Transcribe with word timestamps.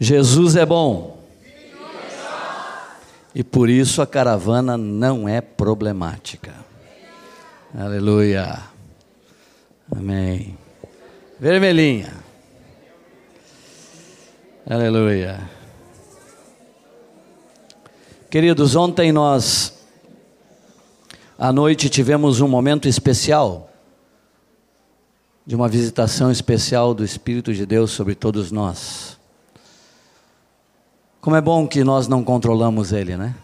Jesus 0.00 0.56
é 0.56 0.64
bom. 0.64 1.20
E 3.34 3.44
por 3.44 3.68
isso 3.68 4.00
a 4.00 4.06
caravana 4.06 4.78
não 4.78 5.28
é 5.28 5.42
problemática. 5.42 6.54
Aleluia. 7.78 8.58
Amém. 9.94 10.56
Vermelhinha. 11.38 12.14
Aleluia. 14.68 15.38
Queridos, 18.30 18.74
ontem 18.74 19.12
nós, 19.12 19.84
à 21.38 21.52
noite, 21.52 21.90
tivemos 21.90 22.40
um 22.40 22.48
momento 22.48 22.88
especial, 22.88 23.70
de 25.44 25.54
uma 25.54 25.68
visitação 25.68 26.30
especial 26.30 26.94
do 26.94 27.04
Espírito 27.04 27.52
de 27.52 27.66
Deus 27.66 27.90
sobre 27.90 28.14
todos 28.14 28.50
nós. 28.50 29.19
Como 31.20 31.36
é 31.36 31.40
bom 31.42 31.68
que 31.68 31.84
nós 31.84 32.08
não 32.08 32.24
controlamos 32.24 32.92
Ele, 32.92 33.14
né? 33.14 33.36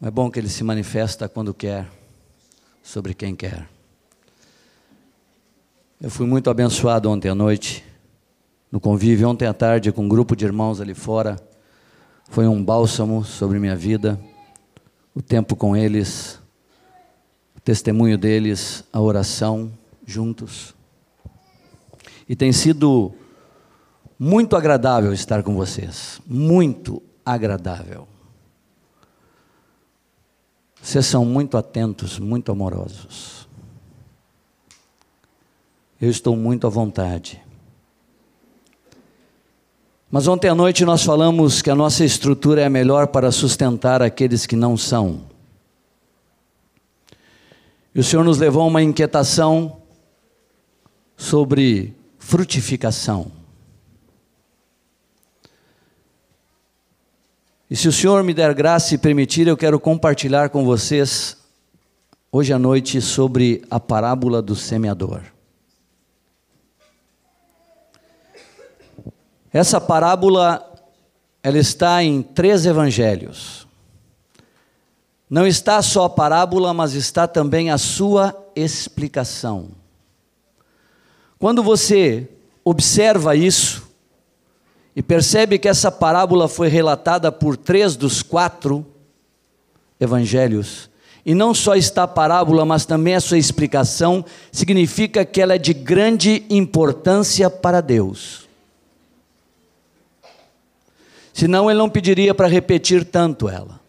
É 0.00 0.10
bom 0.10 0.30
que 0.30 0.38
Ele 0.40 0.48
se 0.48 0.64
manifesta 0.64 1.28
quando 1.28 1.52
quer, 1.52 1.86
sobre 2.82 3.12
quem 3.12 3.36
quer. 3.36 3.68
Eu 6.00 6.10
fui 6.10 6.26
muito 6.26 6.48
abençoado 6.48 7.10
ontem 7.10 7.28
à 7.28 7.34
noite, 7.34 7.84
no 8.70 8.80
convívio, 8.80 9.28
ontem 9.28 9.46
à 9.46 9.52
tarde, 9.52 9.92
com 9.92 10.06
um 10.06 10.08
grupo 10.08 10.34
de 10.34 10.46
irmãos 10.46 10.80
ali 10.80 10.94
fora. 10.94 11.36
Foi 12.30 12.48
um 12.48 12.64
bálsamo 12.64 13.22
sobre 13.26 13.58
minha 13.58 13.76
vida, 13.76 14.18
o 15.14 15.20
tempo 15.20 15.54
com 15.54 15.76
eles, 15.76 16.40
o 17.54 17.60
testemunho 17.60 18.16
deles, 18.16 18.84
a 18.90 19.02
oração 19.02 19.70
juntos. 20.06 20.74
E 22.26 22.34
tem 22.34 22.52
sido 22.52 23.14
muito 24.24 24.54
agradável 24.54 25.12
estar 25.12 25.42
com 25.42 25.52
vocês, 25.52 26.20
muito 26.24 27.02
agradável. 27.26 28.06
Vocês 30.80 31.04
são 31.06 31.24
muito 31.24 31.56
atentos, 31.56 32.20
muito 32.20 32.52
amorosos. 32.52 33.48
Eu 36.00 36.08
estou 36.08 36.36
muito 36.36 36.68
à 36.68 36.70
vontade. 36.70 37.42
Mas 40.08 40.28
ontem 40.28 40.48
à 40.48 40.54
noite 40.54 40.84
nós 40.84 41.02
falamos 41.02 41.60
que 41.60 41.68
a 41.68 41.74
nossa 41.74 42.04
estrutura 42.04 42.60
é 42.60 42.66
a 42.66 42.70
melhor 42.70 43.08
para 43.08 43.32
sustentar 43.32 44.02
aqueles 44.02 44.46
que 44.46 44.54
não 44.54 44.76
são. 44.76 45.22
E 47.92 47.98
o 47.98 48.04
Senhor 48.04 48.24
nos 48.24 48.38
levou 48.38 48.62
a 48.62 48.66
uma 48.66 48.84
inquietação 48.84 49.78
sobre 51.16 51.92
frutificação. 52.20 53.41
E 57.72 57.76
se 57.76 57.88
o 57.88 57.92
Senhor 57.92 58.22
me 58.22 58.34
der 58.34 58.52
graça 58.52 58.94
e 58.94 58.98
permitir, 58.98 59.48
eu 59.48 59.56
quero 59.56 59.80
compartilhar 59.80 60.50
com 60.50 60.62
vocês 60.62 61.38
hoje 62.30 62.52
à 62.52 62.58
noite 62.58 63.00
sobre 63.00 63.64
a 63.70 63.80
parábola 63.80 64.42
do 64.42 64.54
semeador. 64.54 65.22
Essa 69.50 69.80
parábola 69.80 70.70
ela 71.42 71.56
está 71.56 72.04
em 72.04 72.20
três 72.20 72.66
evangelhos. 72.66 73.66
Não 75.30 75.46
está 75.46 75.80
só 75.80 76.04
a 76.04 76.10
parábola, 76.10 76.74
mas 76.74 76.92
está 76.92 77.26
também 77.26 77.70
a 77.70 77.78
sua 77.78 78.36
explicação. 78.54 79.70
Quando 81.38 81.62
você 81.62 82.28
observa 82.62 83.34
isso, 83.34 83.90
e 84.94 85.02
percebe 85.02 85.58
que 85.58 85.68
essa 85.68 85.90
parábola 85.90 86.48
foi 86.48 86.68
relatada 86.68 87.32
por 87.32 87.56
três 87.56 87.96
dos 87.96 88.22
quatro 88.22 88.86
evangelhos. 89.98 90.90
E 91.24 91.34
não 91.34 91.54
só 91.54 91.74
está 91.74 92.02
a 92.02 92.08
parábola, 92.08 92.64
mas 92.64 92.84
também 92.84 93.14
a 93.14 93.20
sua 93.20 93.38
explicação, 93.38 94.24
significa 94.50 95.24
que 95.24 95.40
ela 95.40 95.54
é 95.54 95.58
de 95.58 95.72
grande 95.72 96.44
importância 96.50 97.48
para 97.48 97.80
Deus. 97.80 98.48
Senão 101.32 101.70
ele 101.70 101.78
não 101.78 101.88
pediria 101.88 102.34
para 102.34 102.48
repetir 102.48 103.04
tanto 103.04 103.48
ela. 103.48 103.80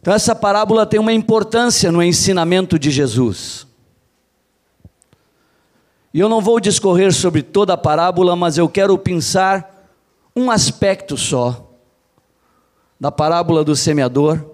Então 0.00 0.14
essa 0.14 0.34
parábola 0.34 0.86
tem 0.86 0.98
uma 0.98 1.12
importância 1.12 1.92
no 1.92 2.02
ensinamento 2.02 2.78
de 2.78 2.90
Jesus. 2.90 3.66
E 6.12 6.18
eu 6.18 6.28
não 6.28 6.40
vou 6.40 6.58
discorrer 6.58 7.12
sobre 7.12 7.42
toda 7.42 7.74
a 7.74 7.78
parábola, 7.78 8.34
mas 8.34 8.58
eu 8.58 8.68
quero 8.68 8.98
pensar 8.98 9.88
um 10.34 10.50
aspecto 10.50 11.16
só 11.16 11.68
da 12.98 13.10
parábola 13.12 13.64
do 13.64 13.76
semeador, 13.76 14.44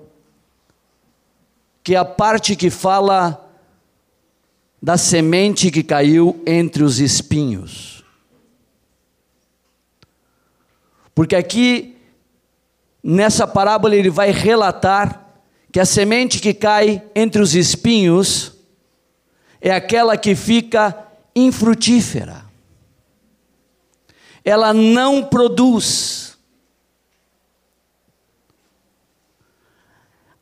que 1.83 1.95
é 1.95 1.99
a 1.99 2.05
parte 2.05 2.55
que 2.55 2.71
fala 2.71 3.43
da 4.81 4.97
semente 4.97 5.71
que 5.71 5.83
caiu 5.83 6.41
entre 6.47 6.83
os 6.85 7.01
espinhos. 7.01 8.05
Porque 11.15 11.35
aqui, 11.35 11.97
nessa 13.03 13.47
parábola, 13.47 13.97
ele 13.97 14.11
vai 14.11 14.31
relatar 14.31 15.27
que 15.73 15.81
a 15.81 15.87
semente 15.87 16.41
que 16.41 16.53
cai 16.53 17.03
entre 17.15 17.41
os 17.41 17.55
espinhos 17.55 18.53
é 19.61 19.71
aquela 19.71 20.17
que 20.17 20.35
fica 20.35 21.06
infrutífera. 21.37 22.47
Ela 24.43 24.73
não 24.73 25.23
produz. 25.23 26.39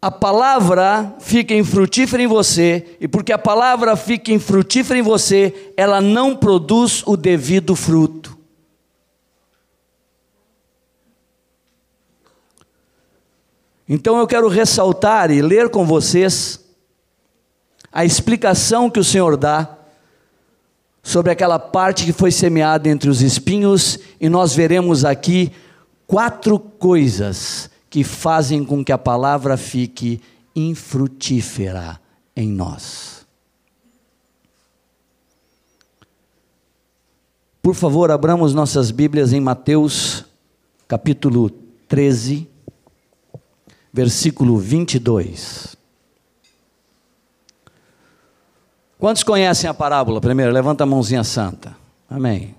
A 0.01 0.11
palavra 0.11 1.17
fica 1.19 1.55
infrutífera 1.55 2.23
em 2.23 2.27
você, 2.27 2.97
e 3.01 3.09
porque 3.09 3.33
a 3.33 3.39
palavra 3.39 3.97
fica 3.97 4.31
infrutífera 4.31 4.99
em 4.99 5.03
você, 5.03 5.73
ela 5.77 6.01
não 6.01 6.37
produz 6.37 7.03
o 7.07 7.17
devido 7.17 7.75
fruto. 7.75 8.39
Então 13.89 14.19
eu 14.19 14.27
quero 14.27 14.49
ressaltar 14.49 15.31
e 15.31 15.43
ler 15.43 15.71
com 15.71 15.87
vocês 15.87 16.63
a 17.91 18.05
explicação 18.05 18.91
que 18.91 19.01
o 19.01 19.05
Senhor 19.05 19.37
dá 19.37 19.84
sobre 21.05 21.31
aquela 21.31 21.59
parte 21.59 22.07
que 22.07 22.13
foi 22.15 22.33
semeada 22.33 22.89
entre 22.89 23.11
os 23.11 23.21
espinhos, 23.21 23.99
e 24.19 24.31
nós 24.31 24.55
veremos 24.55 25.05
aqui 25.05 25.53
quatro 26.07 26.59
coisas 26.59 27.71
que 27.91 28.03
fazem 28.03 28.65
com 28.65 28.83
que 28.83 28.91
a 28.91 28.97
palavra 28.97 29.59
fique 29.59 30.21
infrutífera 30.57 32.01
em 32.35 32.49
nós. 32.49 33.27
Por 37.63 37.75
favor, 37.75 38.11
abramos 38.11 38.55
nossas 38.55 38.91
Bíblias 38.91 39.33
em 39.33 39.41
Mateus, 39.41 40.25
capítulo 40.89 41.51
13, 41.87 42.49
versículo 43.93 44.59
22. 44.59 45.77
Quantos 48.99 49.23
conhecem 49.23 49.69
a 49.69 49.75
parábola? 49.75 50.21
Primeiro, 50.21 50.53
levanta 50.53 50.85
a 50.85 50.87
mãozinha 50.87 51.25
santa. 51.25 51.77
Amém. 52.09 52.55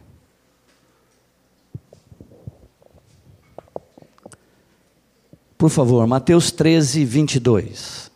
Por 5.57 5.69
favor, 5.69 6.05
Mateus 6.05 6.51
13, 6.51 7.05
22. 7.05 8.11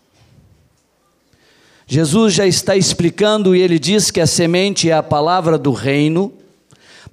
Jesus 1.87 2.33
já 2.33 2.45
está 2.45 2.75
explicando 2.75 3.55
e 3.55 3.61
ele 3.61 3.79
diz 3.79 4.11
que 4.11 4.21
a 4.21 4.27
semente 4.27 4.89
é 4.89 4.93
a 4.93 5.01
palavra 5.01 5.57
do 5.57 5.71
reino, 5.71 6.31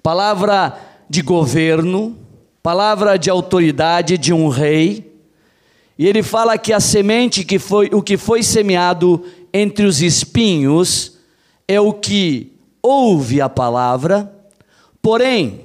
palavra 0.03 0.79
de 1.09 1.23
governo, 1.23 2.15
palavra 2.63 3.17
de 3.17 3.31
autoridade 3.31 4.19
de 4.19 4.35
um 4.35 4.49
rei. 4.49 5.15
E 5.97 6.07
ele 6.07 6.23
fala 6.23 6.59
que 6.59 6.73
a 6.75 6.81
semente 6.81 7.43
que 7.43 7.59
foi 7.59 7.89
o 7.93 8.03
que 8.03 8.19
foi 8.19 8.43
semeado 8.43 9.25
entre 9.57 9.87
os 9.87 10.03
espinhos 10.03 11.17
é 11.67 11.81
o 11.81 11.95
que 11.95 12.53
ouve 12.83 13.41
a 13.41 13.49
palavra, 13.49 14.31
porém, 15.01 15.63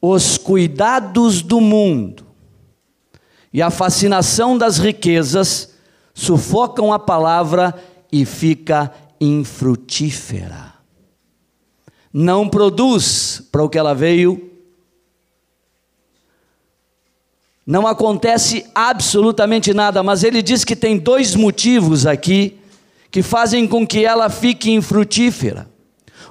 os 0.00 0.38
cuidados 0.38 1.42
do 1.42 1.60
mundo 1.60 2.24
e 3.52 3.60
a 3.60 3.70
fascinação 3.70 4.56
das 4.56 4.78
riquezas 4.78 5.74
sufocam 6.14 6.92
a 6.92 6.98
palavra 6.98 7.74
e 8.12 8.24
fica 8.24 8.92
infrutífera. 9.20 10.74
Não 12.12 12.48
produz 12.48 13.42
para 13.50 13.64
o 13.64 13.68
que 13.68 13.78
ela 13.78 13.94
veio, 13.94 14.53
não 17.66 17.86
acontece 17.86 18.66
absolutamente 18.74 19.72
nada, 19.72 20.02
mas 20.02 20.22
ele 20.22 20.42
diz 20.42 20.64
que 20.64 20.76
tem 20.76 20.98
dois 20.98 21.34
motivos 21.34 22.06
aqui 22.06 22.58
que 23.10 23.22
fazem 23.22 23.66
com 23.66 23.86
que 23.86 24.04
ela 24.04 24.28
fique 24.28 24.70
infrutífera. 24.70 25.68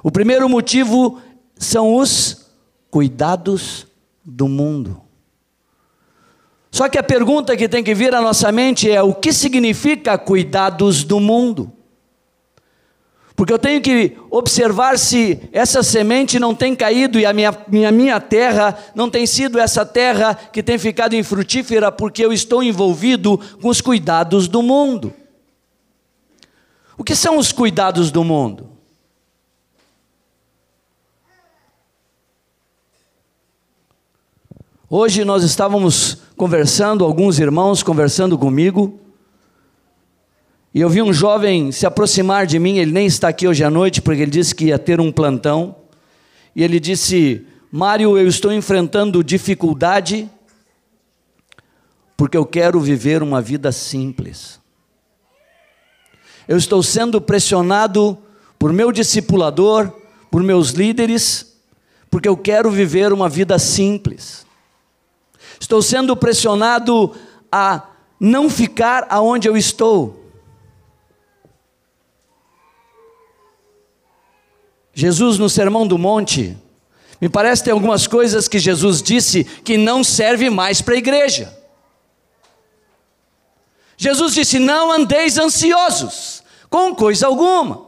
O 0.02 0.10
primeiro 0.10 0.48
motivo 0.48 1.18
são 1.56 1.96
os 1.96 2.46
cuidados 2.90 3.86
do 4.24 4.46
mundo. 4.46 5.00
Só 6.70 6.88
que 6.88 6.98
a 6.98 7.02
pergunta 7.02 7.56
que 7.56 7.68
tem 7.68 7.82
que 7.82 7.94
vir 7.94 8.14
à 8.14 8.20
nossa 8.20 8.52
mente 8.52 8.90
é: 8.90 9.02
o 9.02 9.14
que 9.14 9.32
significa 9.32 10.18
cuidados 10.18 11.04
do 11.04 11.18
mundo? 11.18 11.72
Porque 13.36 13.52
eu 13.52 13.58
tenho 13.58 13.80
que 13.80 14.16
observar 14.30 14.96
se 14.96 15.40
essa 15.52 15.82
semente 15.82 16.38
não 16.38 16.54
tem 16.54 16.74
caído 16.74 17.18
e 17.18 17.26
a 17.26 17.32
minha, 17.32 17.56
minha, 17.66 17.90
minha 17.90 18.20
terra 18.20 18.78
não 18.94 19.10
tem 19.10 19.26
sido 19.26 19.58
essa 19.58 19.84
terra 19.84 20.34
que 20.34 20.62
tem 20.62 20.78
ficado 20.78 21.16
infrutífera 21.16 21.90
porque 21.90 22.24
eu 22.24 22.32
estou 22.32 22.62
envolvido 22.62 23.38
com 23.60 23.68
os 23.68 23.80
cuidados 23.80 24.46
do 24.46 24.62
mundo. 24.62 25.12
O 26.96 27.02
que 27.02 27.16
são 27.16 27.36
os 27.36 27.50
cuidados 27.50 28.12
do 28.12 28.22
mundo? 28.22 28.70
Hoje 34.88 35.24
nós 35.24 35.42
estávamos 35.42 36.18
conversando, 36.36 37.04
alguns 37.04 37.40
irmãos 37.40 37.82
conversando 37.82 38.38
comigo, 38.38 39.00
e 40.74 40.80
eu 40.80 40.90
vi 40.90 41.00
um 41.00 41.12
jovem 41.12 41.70
se 41.70 41.86
aproximar 41.86 42.46
de 42.46 42.58
mim, 42.58 42.78
ele 42.78 42.90
nem 42.90 43.06
está 43.06 43.28
aqui 43.28 43.46
hoje 43.46 43.62
à 43.62 43.70
noite, 43.70 44.02
porque 44.02 44.22
ele 44.22 44.30
disse 44.30 44.52
que 44.52 44.66
ia 44.66 44.78
ter 44.78 45.00
um 45.00 45.12
plantão. 45.12 45.76
E 46.54 46.64
ele 46.64 46.80
disse: 46.80 47.46
Mário, 47.70 48.18
eu 48.18 48.26
estou 48.26 48.52
enfrentando 48.52 49.22
dificuldade, 49.22 50.28
porque 52.16 52.36
eu 52.36 52.44
quero 52.44 52.80
viver 52.80 53.22
uma 53.22 53.40
vida 53.40 53.70
simples. 53.70 54.58
Eu 56.48 56.56
estou 56.56 56.82
sendo 56.82 57.20
pressionado 57.20 58.18
por 58.58 58.72
meu 58.72 58.90
discipulador, 58.90 59.92
por 60.28 60.42
meus 60.42 60.70
líderes, 60.70 61.56
porque 62.10 62.28
eu 62.28 62.36
quero 62.36 62.68
viver 62.68 63.12
uma 63.12 63.28
vida 63.28 63.60
simples. 63.60 64.44
Estou 65.60 65.80
sendo 65.80 66.16
pressionado 66.16 67.14
a 67.50 67.90
não 68.18 68.50
ficar 68.50 69.06
aonde 69.08 69.48
eu 69.48 69.56
estou 69.56 70.23
Jesus, 74.94 75.38
no 75.38 75.50
Sermão 75.50 75.86
do 75.86 75.98
Monte, 75.98 76.56
me 77.20 77.28
parece 77.28 77.62
que 77.62 77.66
tem 77.66 77.72
algumas 77.72 78.06
coisas 78.06 78.46
que 78.46 78.58
Jesus 78.58 79.02
disse 79.02 79.44
que 79.44 79.76
não 79.76 80.04
serve 80.04 80.48
mais 80.50 80.80
para 80.80 80.94
a 80.94 80.98
igreja. 80.98 81.56
Jesus 83.96 84.34
disse: 84.34 84.58
Não 84.58 84.92
andeis 84.92 85.38
ansiosos 85.38 86.42
com 86.68 86.94
coisa 86.94 87.26
alguma, 87.26 87.86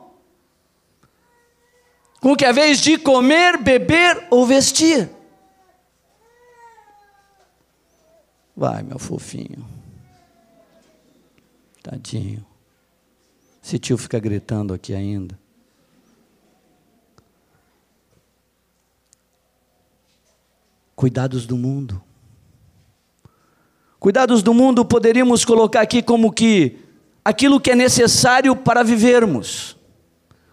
com 2.21 2.37
que 2.37 2.45
é 2.45 2.53
vez 2.53 2.81
de 2.81 2.99
comer, 2.99 3.59
beber 3.59 4.27
ou 4.31 4.47
vestir. 4.47 5.11
Vai, 8.57 8.83
meu 8.83 8.99
fofinho. 8.99 9.69
Tadinho. 11.83 12.45
Esse 13.63 13.79
tio 13.79 13.99
fica 13.99 14.19
gritando 14.19 14.73
aqui 14.73 14.95
ainda. 14.95 15.39
Cuidados 20.97 21.47
do 21.47 21.59
mundo. 21.59 22.03
Cuidados 24.01 24.43
do 24.43 24.55
mundo 24.55 24.83
poderíamos 24.83 25.45
colocar 25.45 25.83
aqui 25.83 26.03
como 26.03 26.33
que 26.33 26.79
aquilo 27.23 27.61
que 27.61 27.73
é 27.73 27.75
necessário 27.75 28.57
para 28.57 28.83
vivermos: 28.83 29.77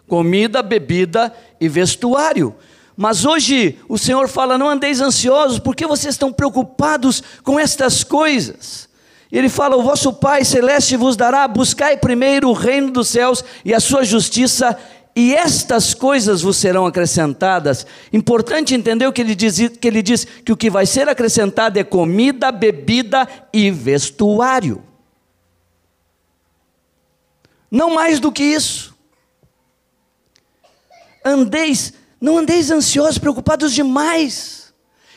comida, 0.06 0.62
bebida 0.62 1.34
e 1.58 1.66
vestuário. 1.66 2.54
Mas 2.94 3.24
hoje 3.24 3.78
o 3.88 3.96
Senhor 3.96 4.28
fala: 4.28 4.58
não 4.58 4.68
andeis 4.68 5.00
ansiosos, 5.00 5.58
porque 5.58 5.86
vocês 5.86 6.14
estão 6.14 6.30
preocupados 6.30 7.22
com 7.42 7.58
estas 7.58 8.04
coisas. 8.04 8.86
Ele 9.32 9.48
fala: 9.48 9.76
O 9.76 9.82
vosso 9.82 10.12
Pai 10.12 10.44
Celeste 10.44 10.94
vos 10.94 11.16
dará, 11.16 11.48
buscai 11.48 11.96
primeiro 11.96 12.50
o 12.50 12.52
reino 12.52 12.90
dos 12.90 13.08
céus 13.08 13.42
e 13.64 13.72
a 13.72 13.80
sua 13.80 14.04
justiça, 14.04 14.76
e 15.16 15.34
estas 15.34 15.94
coisas 15.94 16.42
vos 16.42 16.56
serão 16.56 16.86
acrescentadas. 16.86 17.86
Importante 18.12 18.74
entender 18.74 19.06
o 19.06 19.12
que 19.12 19.20
ele 19.20 19.34
diz, 19.34 19.68
que 19.68 19.86
ele 19.86 20.02
diz 20.02 20.24
que 20.24 20.52
o 20.52 20.56
que 20.56 20.68
vai 20.68 20.86
ser 20.86 21.08
acrescentado 21.08 21.78
é 21.78 21.84
comida, 21.84 22.50
bebida 22.50 23.28
e 23.52 23.70
vestuário. 23.70 24.82
Não 27.70 27.94
mais 27.94 28.18
do 28.18 28.32
que 28.32 28.42
isso. 28.42 28.94
Andeis, 31.24 31.92
não 32.20 32.38
andeis 32.38 32.70
ansiosos, 32.70 33.18
preocupados 33.18 33.72
demais. 33.72 34.63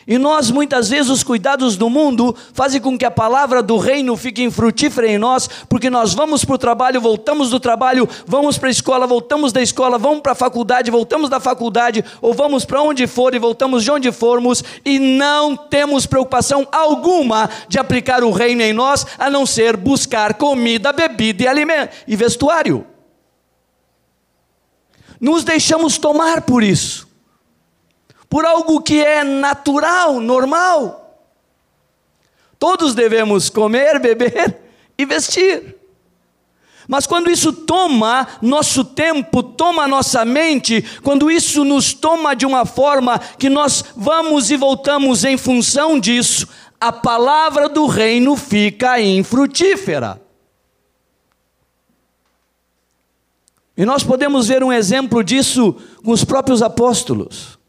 E 0.07 0.17
nós, 0.17 0.49
muitas 0.49 0.87
vezes, 0.87 1.11
os 1.11 1.21
cuidados 1.21 1.75
do 1.75 1.89
mundo 1.89 2.33
fazem 2.53 2.79
com 2.79 2.97
que 2.97 3.03
a 3.03 3.11
palavra 3.11 3.61
do 3.61 3.77
reino 3.77 4.15
fique 4.15 4.41
infrutífera 4.41 5.05
em 5.05 5.17
nós, 5.17 5.49
porque 5.67 5.89
nós 5.89 6.13
vamos 6.13 6.45
para 6.45 6.55
o 6.55 6.57
trabalho, 6.57 7.01
voltamos 7.01 7.49
do 7.49 7.59
trabalho, 7.59 8.07
vamos 8.25 8.57
para 8.57 8.69
a 8.69 8.71
escola, 8.71 9.05
voltamos 9.05 9.51
da 9.51 9.61
escola, 9.61 9.97
vamos 9.97 10.21
para 10.21 10.31
a 10.31 10.35
faculdade, 10.35 10.89
voltamos 10.89 11.29
da 11.29 11.41
faculdade, 11.41 12.05
ou 12.21 12.33
vamos 12.33 12.63
para 12.63 12.81
onde 12.81 13.05
for 13.05 13.35
e 13.35 13.39
voltamos 13.39 13.83
de 13.83 13.91
onde 13.91 14.09
formos, 14.13 14.63
e 14.85 14.97
não 14.97 15.57
temos 15.57 16.05
preocupação 16.05 16.65
alguma 16.71 17.49
de 17.67 17.77
aplicar 17.77 18.23
o 18.23 18.31
reino 18.31 18.61
em 18.61 18.71
nós, 18.71 19.05
a 19.19 19.29
não 19.29 19.45
ser 19.45 19.75
buscar 19.75 20.35
comida, 20.35 20.93
bebida 20.93 21.43
e 21.43 21.47
alimento 21.49 21.93
e 22.07 22.15
vestuário. 22.15 22.87
Nos 25.19 25.43
deixamos 25.43 25.97
tomar 25.97 26.43
por 26.43 26.63
isso 26.63 27.06
por 28.29 28.45
algo 28.45 28.81
que 28.81 28.99
é 29.03 29.23
natural, 29.23 30.19
normal. 30.19 31.25
Todos 32.59 32.95
devemos 32.95 33.49
comer, 33.49 33.99
beber 34.01 34.57
e 34.97 35.05
vestir. 35.05 35.75
Mas 36.87 37.05
quando 37.05 37.29
isso 37.29 37.51
toma 37.51 38.27
nosso 38.41 38.83
tempo, 38.83 39.43
toma 39.43 39.87
nossa 39.87 40.23
mente, 40.23 40.81
quando 41.03 41.29
isso 41.29 41.65
nos 41.65 41.93
toma 41.93 42.33
de 42.33 42.45
uma 42.45 42.65
forma 42.65 43.19
que 43.19 43.49
nós 43.49 43.83
vamos 43.95 44.49
e 44.49 44.55
voltamos 44.55 45.25
em 45.25 45.35
função 45.35 45.99
disso, 45.99 46.47
a 46.79 46.91
palavra 46.91 47.67
do 47.67 47.87
reino 47.87 48.37
fica 48.37 49.01
infrutífera. 49.01 50.21
E 53.75 53.85
nós 53.85 54.01
podemos 54.01 54.47
ver 54.47 54.63
um 54.63 54.71
exemplo 54.71 55.23
disso 55.23 55.75
com 56.03 56.11
os 56.11 56.23
próprios 56.23 56.61
apóstolos. 56.61 57.59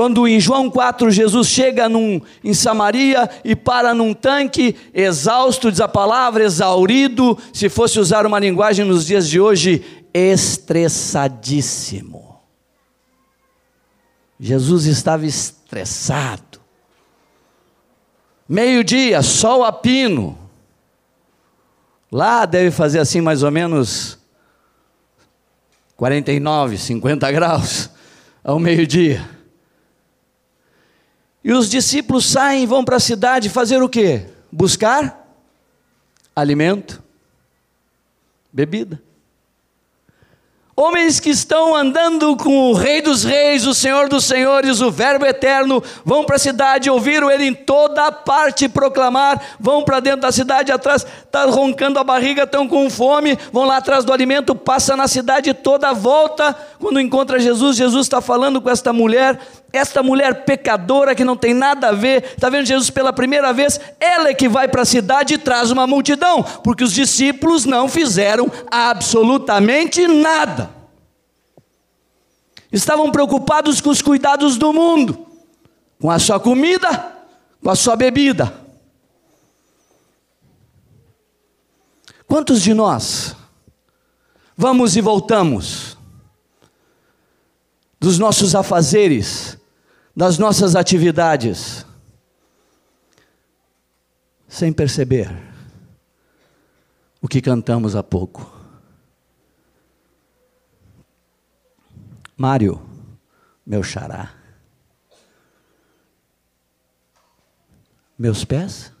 Quando 0.00 0.26
em 0.26 0.40
João 0.40 0.70
4 0.70 1.10
Jesus 1.10 1.46
chega 1.46 1.86
num, 1.86 2.22
em 2.42 2.54
Samaria 2.54 3.28
e 3.44 3.54
para 3.54 3.92
num 3.92 4.14
tanque, 4.14 4.74
exausto, 4.94 5.70
diz 5.70 5.78
a 5.78 5.86
palavra, 5.86 6.42
exaurido, 6.42 7.36
se 7.52 7.68
fosse 7.68 8.00
usar 8.00 8.24
uma 8.24 8.38
linguagem 8.38 8.86
nos 8.86 9.04
dias 9.04 9.28
de 9.28 9.38
hoje, 9.38 9.84
estressadíssimo. 10.14 12.40
Jesus 14.40 14.86
estava 14.86 15.26
estressado. 15.26 16.58
Meio-dia, 18.48 19.22
sol 19.22 19.62
a 19.62 19.70
pino. 19.70 20.38
Lá 22.10 22.46
deve 22.46 22.70
fazer 22.70 23.00
assim 23.00 23.20
mais 23.20 23.42
ou 23.42 23.50
menos 23.50 24.18
49, 25.94 26.78
50 26.78 27.30
graus 27.32 27.90
ao 28.42 28.58
meio-dia. 28.58 29.38
E 31.42 31.52
os 31.52 31.70
discípulos 31.70 32.26
saem 32.26 32.64
e 32.64 32.66
vão 32.66 32.84
para 32.84 32.96
a 32.96 33.00
cidade 33.00 33.48
fazer 33.48 33.82
o 33.82 33.88
quê? 33.88 34.26
Buscar 34.52 35.26
alimento, 36.34 37.02
bebida. 38.52 39.00
Homens 40.82 41.20
que 41.20 41.28
estão 41.28 41.76
andando 41.76 42.34
com 42.36 42.70
o 42.70 42.72
Rei 42.72 43.02
dos 43.02 43.22
Reis, 43.22 43.66
o 43.66 43.74
Senhor 43.74 44.08
dos 44.08 44.24
Senhores, 44.24 44.80
o 44.80 44.90
Verbo 44.90 45.26
Eterno, 45.26 45.82
vão 46.06 46.24
para 46.24 46.36
a 46.36 46.38
cidade, 46.38 46.88
ouviram 46.88 47.30
ele 47.30 47.44
em 47.44 47.52
toda 47.52 48.10
parte 48.10 48.66
proclamar, 48.66 49.56
vão 49.60 49.84
para 49.84 50.00
dentro 50.00 50.22
da 50.22 50.32
cidade 50.32 50.72
atrás, 50.72 51.04
está 51.22 51.44
roncando 51.44 51.98
a 51.98 52.04
barriga, 52.04 52.44
estão 52.44 52.66
com 52.66 52.88
fome, 52.88 53.38
vão 53.52 53.66
lá 53.66 53.76
atrás 53.76 54.06
do 54.06 54.12
alimento, 54.12 54.54
passa 54.54 54.96
na 54.96 55.06
cidade 55.06 55.52
toda, 55.52 55.92
volta, 55.92 56.56
quando 56.78 56.98
encontra 56.98 57.38
Jesus, 57.38 57.76
Jesus 57.76 58.06
está 58.06 58.22
falando 58.22 58.58
com 58.58 58.70
esta 58.70 58.90
mulher, 58.90 59.38
esta 59.72 60.02
mulher 60.02 60.44
pecadora 60.44 61.14
que 61.14 61.24
não 61.24 61.36
tem 61.36 61.54
nada 61.54 61.88
a 61.88 61.92
ver, 61.92 62.24
está 62.24 62.48
vendo 62.48 62.66
Jesus 62.66 62.90
pela 62.90 63.12
primeira 63.12 63.52
vez, 63.52 63.80
ela 63.98 64.28
é 64.28 64.34
que 64.34 64.48
vai 64.48 64.68
para 64.68 64.82
a 64.82 64.86
cidade 64.86 65.34
e 65.34 65.38
traz 65.38 65.70
uma 65.70 65.86
multidão, 65.86 66.42
porque 66.42 66.84
os 66.84 66.92
discípulos 66.92 67.64
não 67.64 67.88
fizeram 67.88 68.50
absolutamente 68.70 70.06
nada. 70.06 70.70
Estavam 72.72 73.10
preocupados 73.10 73.80
com 73.80 73.90
os 73.90 74.00
cuidados 74.00 74.56
do 74.56 74.72
mundo, 74.72 75.26
com 76.00 76.10
a 76.10 76.18
sua 76.18 76.38
comida, 76.38 77.16
com 77.62 77.70
a 77.70 77.74
sua 77.74 77.96
bebida. 77.96 78.52
Quantos 82.26 82.62
de 82.62 82.72
nós 82.72 83.34
vamos 84.56 84.96
e 84.96 85.00
voltamos 85.00 85.96
dos 88.00 88.18
nossos 88.18 88.54
afazeres, 88.54 89.58
das 90.20 90.36
nossas 90.36 90.76
atividades, 90.76 91.86
sem 94.46 94.70
perceber 94.70 95.30
o 97.22 97.26
que 97.26 97.40
cantamos 97.40 97.96
há 97.96 98.02
pouco. 98.02 98.54
Mário, 102.36 102.86
meu 103.64 103.82
xará. 103.82 104.34
Meus 108.18 108.44
pés? 108.44 108.92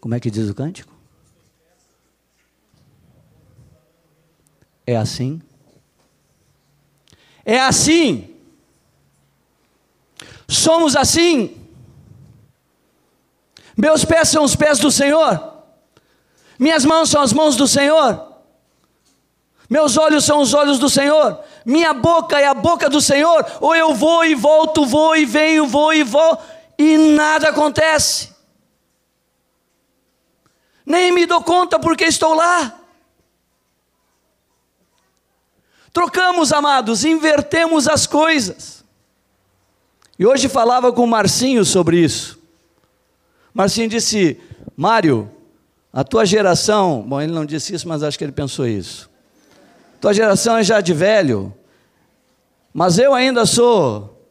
Como 0.00 0.14
é 0.14 0.20
que 0.20 0.30
diz 0.30 0.48
o 0.48 0.54
cântico? 0.54 0.94
É 4.86 4.96
assim? 4.96 5.42
É 7.44 7.60
assim. 7.60 8.31
Somos 10.52 10.94
assim. 10.94 11.58
Meus 13.76 14.04
pés 14.04 14.28
são 14.28 14.44
os 14.44 14.54
pés 14.54 14.78
do 14.78 14.90
Senhor. 14.90 15.52
Minhas 16.58 16.84
mãos 16.84 17.08
são 17.08 17.22
as 17.22 17.32
mãos 17.32 17.56
do 17.56 17.66
Senhor. 17.66 18.28
Meus 19.68 19.96
olhos 19.96 20.24
são 20.24 20.40
os 20.40 20.52
olhos 20.52 20.78
do 20.78 20.90
Senhor. 20.90 21.42
Minha 21.64 21.94
boca 21.94 22.38
é 22.38 22.46
a 22.46 22.52
boca 22.52 22.90
do 22.90 23.00
Senhor. 23.00 23.46
Ou 23.60 23.74
eu 23.74 23.94
vou 23.94 24.24
e 24.26 24.34
volto, 24.34 24.84
vou 24.84 25.16
e 25.16 25.24
venho, 25.24 25.66
vou 25.66 25.94
e 25.94 26.02
vou, 26.02 26.38
e 26.78 26.98
nada 26.98 27.48
acontece. 27.48 28.30
Nem 30.84 31.10
me 31.12 31.24
dou 31.24 31.42
conta 31.42 31.78
porque 31.78 32.04
estou 32.04 32.34
lá. 32.34 32.78
Trocamos, 35.92 36.52
amados, 36.52 37.04
invertemos 37.04 37.88
as 37.88 38.06
coisas. 38.06 38.81
E 40.22 40.24
hoje 40.24 40.48
falava 40.48 40.92
com 40.92 41.02
o 41.02 41.06
Marcinho 41.08 41.64
sobre 41.64 41.98
isso. 41.98 42.38
Marcinho 43.52 43.88
disse: 43.88 44.40
Mário, 44.76 45.28
a 45.92 46.04
tua 46.04 46.24
geração, 46.24 47.02
bom, 47.02 47.20
ele 47.20 47.32
não 47.32 47.44
disse 47.44 47.74
isso, 47.74 47.88
mas 47.88 48.04
acho 48.04 48.16
que 48.16 48.22
ele 48.22 48.30
pensou 48.30 48.64
isso. 48.64 49.10
Tua 50.00 50.14
geração 50.14 50.58
é 50.58 50.62
já 50.62 50.80
de 50.80 50.94
velho, 50.94 51.52
mas 52.72 52.98
eu 52.98 53.12
ainda 53.12 53.44
sou 53.44 54.24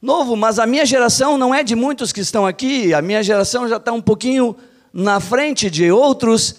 novo, 0.00 0.34
mas 0.34 0.58
a 0.58 0.66
minha 0.66 0.84
geração 0.84 1.38
não 1.38 1.54
é 1.54 1.62
de 1.62 1.76
muitos 1.76 2.12
que 2.12 2.18
estão 2.20 2.44
aqui, 2.44 2.92
a 2.92 3.00
minha 3.00 3.22
geração 3.22 3.68
já 3.68 3.76
está 3.76 3.92
um 3.92 4.02
pouquinho 4.02 4.56
na 4.92 5.20
frente 5.20 5.70
de 5.70 5.92
outros, 5.92 6.56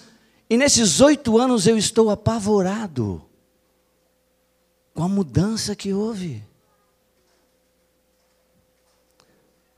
e 0.48 0.56
nesses 0.56 1.02
oito 1.02 1.36
anos 1.36 1.66
eu 1.66 1.76
estou 1.76 2.08
apavorado 2.08 3.20
com 4.94 5.02
a 5.02 5.08
mudança 5.08 5.76
que 5.76 5.92
houve. 5.92 6.53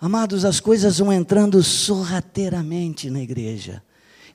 Amados, 0.00 0.44
as 0.44 0.60
coisas 0.60 0.98
vão 0.98 1.12
entrando 1.12 1.62
sorrateiramente 1.62 3.08
na 3.08 3.20
igreja. 3.20 3.82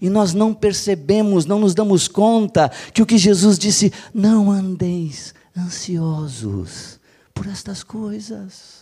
E 0.02 0.10
nós 0.10 0.34
não 0.34 0.54
percebemos, 0.54 1.46
não 1.46 1.60
nos 1.60 1.76
damos 1.76 2.08
conta 2.08 2.70
que 2.92 3.02
o 3.02 3.06
que 3.06 3.18
Jesus 3.18 3.60
disse, 3.60 3.94
não 4.14 4.50
andeis 4.50 5.34
ansiosos 5.56 7.00
por 7.34 7.46
estas 7.46 7.84
coisas. 7.84 8.82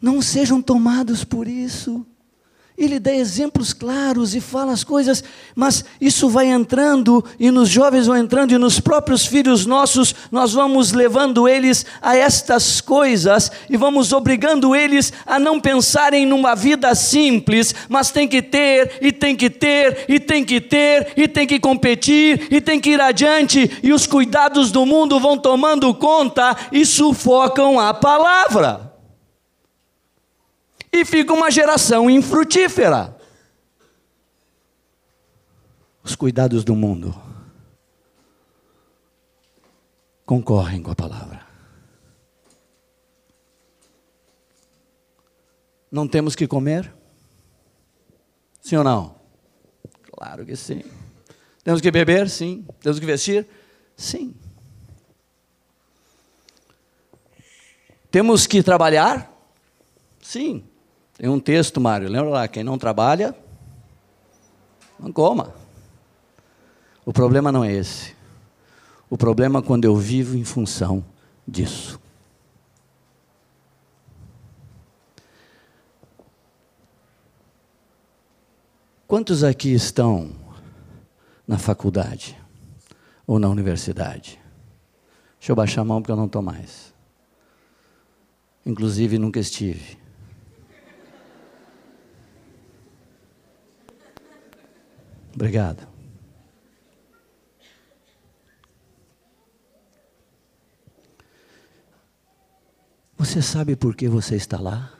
Não 0.00 0.20
sejam 0.20 0.60
tomados 0.60 1.24
por 1.24 1.48
isso 1.48 2.06
ele 2.78 3.00
dá 3.00 3.12
exemplos 3.12 3.72
claros 3.72 4.36
e 4.36 4.40
fala 4.40 4.72
as 4.72 4.84
coisas, 4.84 5.24
mas 5.54 5.84
isso 6.00 6.28
vai 6.28 6.46
entrando 6.46 7.24
e 7.38 7.50
nos 7.50 7.68
jovens 7.68 8.06
vão 8.06 8.16
entrando 8.16 8.52
e 8.52 8.58
nos 8.58 8.78
próprios 8.78 9.26
filhos 9.26 9.66
nossos, 9.66 10.14
nós 10.30 10.52
vamos 10.52 10.92
levando 10.92 11.48
eles 11.48 11.84
a 12.00 12.16
estas 12.16 12.80
coisas 12.80 13.50
e 13.68 13.76
vamos 13.76 14.12
obrigando 14.12 14.76
eles 14.76 15.12
a 15.26 15.40
não 15.40 15.58
pensarem 15.58 16.24
numa 16.24 16.54
vida 16.54 16.94
simples, 16.94 17.74
mas 17.88 18.12
tem 18.12 18.28
que 18.28 18.40
ter, 18.40 18.98
e 19.00 19.10
tem 19.10 19.34
que 19.34 19.50
ter, 19.50 20.04
e 20.08 20.20
tem 20.20 20.44
que 20.44 20.60
ter, 20.60 21.14
e 21.16 21.26
tem 21.26 21.48
que 21.48 21.58
competir, 21.58 22.46
e 22.48 22.60
tem 22.60 22.78
que 22.78 22.90
ir 22.90 23.00
adiante, 23.00 23.78
e 23.82 23.92
os 23.92 24.06
cuidados 24.06 24.70
do 24.70 24.86
mundo 24.86 25.18
vão 25.18 25.36
tomando 25.36 25.92
conta 25.94 26.56
e 26.70 26.86
sufocam 26.86 27.80
a 27.80 27.92
palavra 27.92 28.87
e 30.92 31.04
fica 31.04 31.32
uma 31.32 31.50
geração 31.50 32.08
infrutífera. 32.08 33.16
Os 36.02 36.16
cuidados 36.16 36.64
do 36.64 36.74
mundo 36.74 37.14
concorrem 40.24 40.82
com 40.82 40.90
a 40.90 40.94
palavra. 40.94 41.46
Não 45.90 46.06
temos 46.06 46.34
que 46.34 46.46
comer? 46.46 46.92
Sim 48.60 48.76
ou 48.76 48.84
não? 48.84 49.18
Claro 50.12 50.44
que 50.44 50.54
sim. 50.54 50.82
Temos 51.64 51.80
que 51.80 51.90
beber? 51.90 52.28
Sim. 52.28 52.66
Temos 52.80 52.98
que 52.98 53.06
vestir? 53.06 53.48
Sim. 53.96 54.34
Temos 58.10 58.46
que 58.46 58.62
trabalhar? 58.62 59.32
Sim. 60.20 60.67
Tem 61.18 61.28
um 61.28 61.40
texto, 61.40 61.80
Mário, 61.80 62.08
lembra 62.08 62.30
lá? 62.30 62.48
Quem 62.48 62.62
não 62.62 62.78
trabalha, 62.78 63.34
não 65.00 65.12
coma. 65.12 65.52
O 67.04 67.12
problema 67.12 67.50
não 67.50 67.64
é 67.64 67.72
esse. 67.72 68.14
O 69.10 69.18
problema 69.18 69.58
é 69.58 69.62
quando 69.62 69.84
eu 69.84 69.96
vivo 69.96 70.36
em 70.36 70.44
função 70.44 71.04
disso. 71.46 72.00
Quantos 79.08 79.42
aqui 79.42 79.72
estão 79.72 80.30
na 81.48 81.58
faculdade 81.58 82.38
ou 83.26 83.40
na 83.40 83.48
universidade? 83.48 84.38
Deixa 85.40 85.50
eu 85.50 85.56
baixar 85.56 85.80
a 85.80 85.84
mão 85.84 86.00
porque 86.00 86.12
eu 86.12 86.16
não 86.16 86.26
estou 86.26 86.42
mais. 86.42 86.94
Inclusive, 88.64 89.18
nunca 89.18 89.40
estive. 89.40 89.97
Obrigado. 95.38 95.86
Você 103.16 103.40
sabe 103.40 103.76
por 103.76 103.94
que 103.94 104.08
você 104.08 104.34
está 104.34 104.60
lá? 104.60 104.92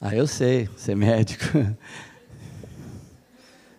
Ah, 0.00 0.14
eu 0.14 0.28
sei, 0.28 0.70
ser 0.76 0.94
médico, 0.94 1.46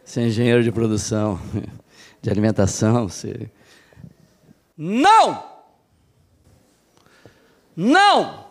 ser 0.04 0.28
engenheiro 0.28 0.62
de 0.62 0.74
produção, 0.74 1.40
de 2.22 2.30
alimentação, 2.30 3.08
ser. 3.08 3.50
Não! 4.78 5.42
Não! 7.78 8.46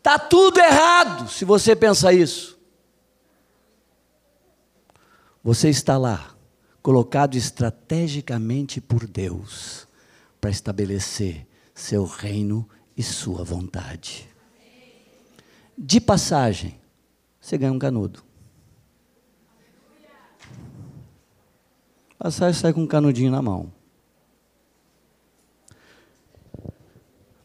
Tá 0.00 0.16
tudo 0.16 0.60
errado 0.60 1.28
se 1.28 1.44
você 1.44 1.74
pensa 1.74 2.12
isso. 2.12 2.57
Você 5.48 5.70
está 5.70 5.96
lá, 5.96 6.34
colocado 6.82 7.34
estrategicamente 7.34 8.82
por 8.82 9.06
Deus, 9.06 9.88
para 10.38 10.50
estabelecer 10.50 11.46
seu 11.74 12.04
reino 12.04 12.68
e 12.94 13.02
sua 13.02 13.44
vontade. 13.44 14.28
De 15.74 16.02
passagem, 16.02 16.78
você 17.40 17.56
ganha 17.56 17.72
um 17.72 17.78
canudo. 17.78 18.22
Passagem 22.18 22.60
sai 22.60 22.74
com 22.74 22.82
um 22.82 22.86
canudinho 22.86 23.30
na 23.30 23.40
mão. 23.40 23.72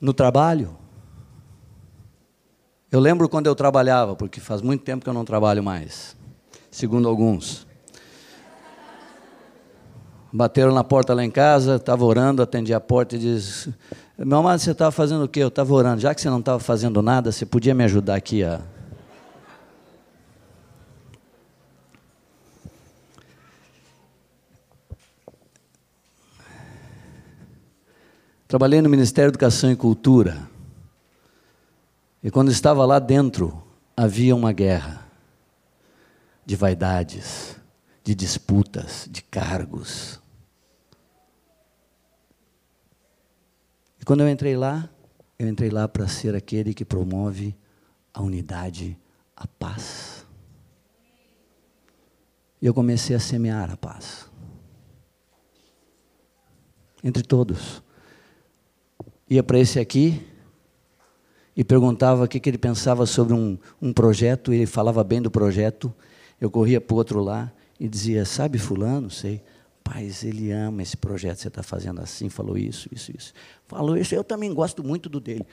No 0.01 0.13
trabalho, 0.13 0.75
eu 2.91 2.99
lembro 2.99 3.29
quando 3.29 3.47
eu 3.47 3.55
trabalhava, 3.55 4.13
porque 4.13 4.41
faz 4.41 4.61
muito 4.61 4.83
tempo 4.83 5.05
que 5.05 5.09
eu 5.09 5.13
não 5.13 5.23
trabalho 5.23 5.63
mais, 5.63 6.17
segundo 6.69 7.07
alguns. 7.07 7.65
Bateram 10.35 10.73
na 10.73 10.83
porta 10.83 11.13
lá 11.13 11.23
em 11.23 11.29
casa, 11.29 11.75
estava 11.75 12.03
orando, 12.03 12.41
atendi 12.41 12.73
a 12.73 12.79
porta 12.79 13.15
e 13.15 13.19
disse: 13.19 13.71
Meu 14.17 14.39
amado, 14.39 14.57
você 14.57 14.71
estava 14.71 14.91
fazendo 14.91 15.25
o 15.25 15.27
quê? 15.27 15.43
Eu 15.43 15.49
estava 15.49 15.71
orando. 15.71 16.01
Já 16.01 16.15
que 16.15 16.21
você 16.21 16.27
não 16.27 16.39
estava 16.39 16.57
fazendo 16.59 17.03
nada, 17.03 17.31
você 17.31 17.45
podia 17.45 17.75
me 17.75 17.83
ajudar 17.83 18.15
aqui 18.15 18.43
a. 18.43 18.59
Trabalhei 28.47 28.81
no 28.81 28.89
Ministério 28.89 29.31
da 29.31 29.35
Educação 29.35 29.71
e 29.71 29.75
Cultura. 29.75 30.49
E 32.23 32.31
quando 32.31 32.49
estava 32.49 32.83
lá 32.87 32.97
dentro, 32.97 33.61
havia 33.95 34.35
uma 34.35 34.51
guerra 34.51 35.05
de 36.43 36.55
vaidades, 36.55 37.55
de 38.03 38.15
disputas, 38.15 39.07
de 39.11 39.21
cargos. 39.21 40.22
E 44.03 44.05
quando 44.05 44.19
eu 44.19 44.27
entrei 44.27 44.57
lá, 44.57 44.89
eu 45.39 45.47
entrei 45.47 45.69
lá 45.69 45.87
para 45.87 46.09
ser 46.09 46.35
aquele 46.35 46.73
que 46.73 46.83
promove 46.83 47.55
a 48.13 48.21
unidade, 48.21 48.99
a 49.33 49.47
paz. 49.47 50.25
E 52.61 52.65
eu 52.65 52.73
comecei 52.73 53.15
a 53.15 53.19
semear 53.21 53.71
a 53.71 53.77
paz. 53.77 54.29
Entre 57.01 57.23
todos. 57.23 57.81
Ia 59.29 59.41
para 59.41 59.57
esse 59.57 59.79
aqui 59.79 60.21
e 61.55 61.63
perguntava 61.63 62.25
o 62.25 62.27
que, 62.27 62.41
que 62.41 62.49
ele 62.49 62.57
pensava 62.57 63.05
sobre 63.05 63.33
um, 63.33 63.57
um 63.81 63.93
projeto, 63.93 64.51
ele 64.51 64.65
falava 64.65 65.01
bem 65.01 65.21
do 65.21 65.31
projeto. 65.31 65.93
Eu 66.41 66.51
corria 66.51 66.81
para 66.81 66.93
o 66.93 66.97
outro 66.97 67.21
lá 67.21 67.49
e 67.79 67.87
dizia: 67.87 68.25
Sabe, 68.25 68.57
Fulano? 68.57 69.09
Sei. 69.09 69.41
Paz, 69.83 70.23
ele 70.23 70.51
ama 70.51 70.81
esse 70.81 70.95
projeto, 70.95 71.39
você 71.39 71.49
está 71.49 71.61
fazendo 71.61 71.99
assim, 71.99 72.29
falou 72.29 72.57
isso, 72.57 72.87
isso, 72.91 73.11
isso. 73.15 73.33
Falou 73.67 73.97
isso, 73.97 74.15
eu 74.15 74.23
também 74.23 74.53
gosto 74.53 74.83
muito 74.83 75.09
do 75.09 75.19
dele. 75.19 75.45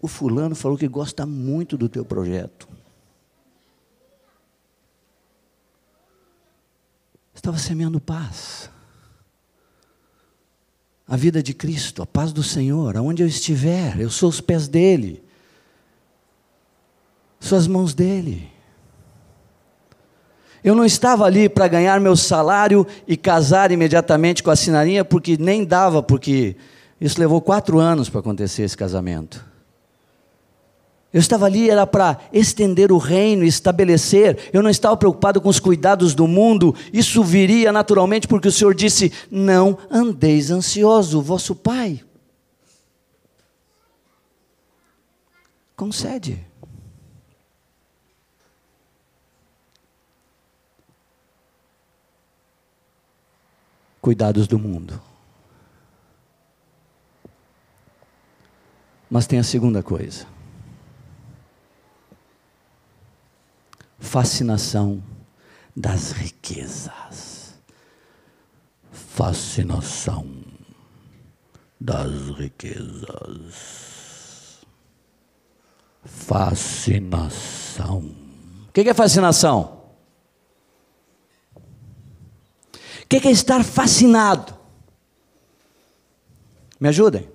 O 0.00 0.08
fulano 0.08 0.54
falou 0.54 0.76
que 0.76 0.88
gosta 0.88 1.24
muito 1.24 1.76
do 1.76 1.88
teu 1.88 2.04
projeto. 2.04 2.68
Estava 7.34 7.56
semeando 7.56 8.00
paz. 8.00 8.68
A 11.06 11.16
vida 11.16 11.42
de 11.42 11.54
Cristo, 11.54 12.02
a 12.02 12.06
paz 12.06 12.32
do 12.32 12.42
Senhor, 12.42 12.96
aonde 12.96 13.22
eu 13.22 13.26
estiver, 13.26 13.98
eu 14.00 14.10
sou 14.10 14.28
os 14.28 14.40
pés 14.40 14.68
dele, 14.68 15.22
sou 17.40 17.56
as 17.56 17.66
mãos 17.66 17.94
dele. 17.94 18.52
Eu 20.68 20.74
não 20.74 20.84
estava 20.84 21.24
ali 21.24 21.48
para 21.48 21.66
ganhar 21.66 21.98
meu 21.98 22.14
salário 22.14 22.86
e 23.06 23.16
casar 23.16 23.72
imediatamente 23.72 24.42
com 24.42 24.50
a 24.50 24.56
sinarinha, 24.56 25.02
porque 25.02 25.38
nem 25.38 25.64
dava, 25.64 26.02
porque 26.02 26.56
isso 27.00 27.18
levou 27.18 27.40
quatro 27.40 27.78
anos 27.78 28.10
para 28.10 28.20
acontecer 28.20 28.64
esse 28.64 28.76
casamento. 28.76 29.42
Eu 31.10 31.20
estava 31.20 31.46
ali, 31.46 31.70
era 31.70 31.86
para 31.86 32.18
estender 32.30 32.92
o 32.92 32.98
reino, 32.98 33.44
estabelecer. 33.44 34.50
Eu 34.52 34.62
não 34.62 34.68
estava 34.68 34.94
preocupado 34.94 35.40
com 35.40 35.48
os 35.48 35.58
cuidados 35.58 36.14
do 36.14 36.26
mundo. 36.28 36.74
Isso 36.92 37.24
viria 37.24 37.72
naturalmente, 37.72 38.28
porque 38.28 38.48
o 38.48 38.52
Senhor 38.52 38.74
disse: 38.74 39.10
Não 39.30 39.78
andeis 39.90 40.50
ansioso, 40.50 41.22
vosso 41.22 41.54
Pai. 41.54 42.02
Concede. 45.74 46.47
Cuidados 54.08 54.48
do 54.48 54.58
mundo. 54.58 54.98
Mas 59.10 59.26
tem 59.26 59.38
a 59.38 59.42
segunda 59.42 59.82
coisa: 59.82 60.26
fascinação 63.98 65.02
das 65.76 66.12
riquezas. 66.12 67.60
Fascinação 68.90 70.26
das 71.78 72.30
riquezas. 72.30 73.46
Fascinação. 76.02 77.36
O 78.68 78.72
que 78.72 78.88
é 78.88 78.94
fascinação? 78.94 79.77
O 83.08 83.16
que 83.18 83.26
é 83.26 83.30
estar 83.30 83.64
fascinado? 83.64 84.54
Me 86.78 86.90
ajudem. 86.90 87.26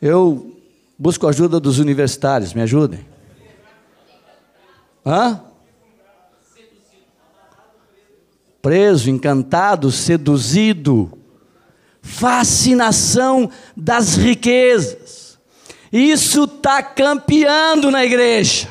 Eu 0.00 0.58
busco 0.98 1.26
a 1.26 1.28
ajuda 1.28 1.60
dos 1.60 1.78
universitários, 1.78 2.54
me 2.54 2.62
ajudem. 2.62 3.06
Hã? 5.04 5.42
Preso, 8.62 9.10
encantado, 9.10 9.92
seduzido. 9.92 11.18
Fascinação 12.00 13.50
das 13.76 14.16
riquezas. 14.16 15.38
Isso 15.92 16.44
está 16.44 16.82
campeando 16.82 17.90
na 17.90 18.02
igreja. 18.06 18.70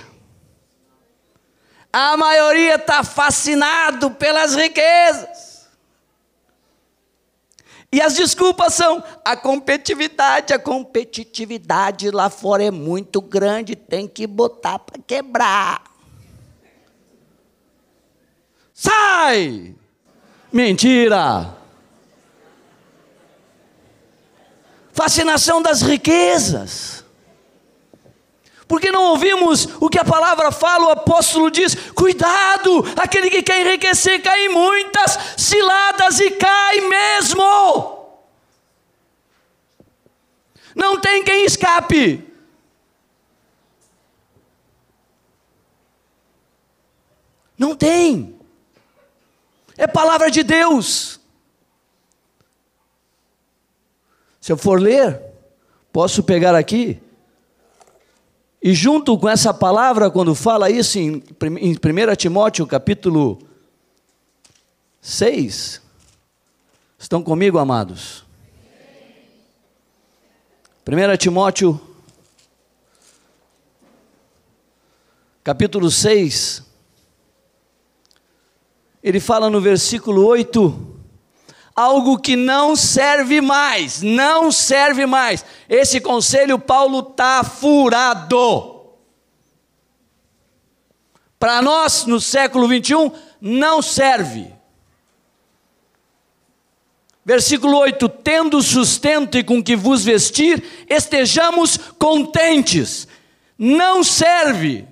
A 1.92 2.16
maioria 2.16 2.76
está 2.76 3.04
fascinado 3.04 4.12
pelas 4.12 4.56
riquezas. 4.56 5.52
E 7.92 8.02
as 8.02 8.14
desculpas 8.14 8.74
são 8.74 9.04
a 9.26 9.36
competitividade, 9.36 10.54
a 10.54 10.60
competitividade 10.60 12.10
lá 12.10 12.30
fora 12.30 12.64
é 12.64 12.72
muito 12.72 13.20
grande, 13.20 13.76
tem 13.76 14.08
que 14.08 14.26
botar 14.26 14.80
para 14.80 15.02
quebrar. 15.06 15.84
Sai! 18.74 19.76
Mentira! 20.54 21.58
Fascinação 24.94 25.62
das 25.62 25.82
riquezas. 25.82 27.04
Porque 28.72 28.90
não 28.90 29.04
ouvimos 29.10 29.68
o 29.82 29.90
que 29.90 30.00
a 30.00 30.06
palavra 30.06 30.50
fala, 30.50 30.86
o 30.86 30.92
apóstolo 30.92 31.52
diz: 31.52 31.76
cuidado, 31.92 32.86
aquele 32.96 33.30
que 33.30 33.44
quer 33.44 33.60
enriquecer 33.60 34.24
cai 34.24 34.46
em 34.46 34.48
muitas 34.48 35.36
ciladas 35.36 36.22
e 36.22 36.32
cai 36.32 36.80
mesmo. 36.80 37.44
Não 40.74 40.98
tem 41.02 41.22
quem 41.22 41.44
escape. 41.44 42.26
Não 47.58 47.76
tem. 47.76 48.40
É 49.76 49.86
palavra 49.86 50.32
de 50.32 50.44
Deus. 50.44 51.20
Se 54.40 54.50
eu 54.50 54.56
for 54.56 54.80
ler, 54.80 55.22
posso 55.92 56.24
pegar 56.24 56.56
aqui 56.56 57.11
e 58.62 58.76
junto 58.76 59.18
com 59.18 59.28
essa 59.28 59.52
palavra, 59.52 60.12
quando 60.12 60.36
fala 60.36 60.70
isso 60.70 61.00
em, 61.00 61.24
em 61.60 61.72
1 61.72 62.16
Timóteo 62.16 62.68
capítulo 62.68 63.40
6, 65.02 65.82
estão 67.00 67.24
comigo, 67.24 67.58
amados? 67.58 68.24
1 70.88 71.18
Timóteo 71.18 71.82
capítulo 75.44 75.90
6, 75.90 76.64
ele 79.02 79.20
fala 79.20 79.50
no 79.50 79.60
versículo 79.60 80.24
8, 80.24 81.01
algo 81.76 82.20
que 82.20 82.36
não 82.36 82.76
serve 82.76 83.42
mais, 83.42 84.02
não 84.02 84.52
serve 84.52 85.06
mais. 85.06 85.44
Esse 85.70 86.00
conselho 86.00 86.60
Paulo 86.60 87.00
está 87.00 87.44
furado. 87.44 88.82
Para 91.40 91.62
nós, 91.62 92.06
no 92.06 92.20
século 92.22 92.68
21, 92.68 93.12
não 93.40 93.82
serve. 93.82 94.54
Versículo 97.26 97.78
8: 97.78 98.10
Tendo 98.10 98.62
sustento 98.62 99.38
e 99.38 99.44
com 99.44 99.64
que 99.64 99.76
vos 99.76 100.04
vestir, 100.04 100.86
estejamos 100.90 101.78
contentes. 101.98 103.08
Não 103.58 104.04
serve. 104.04 104.88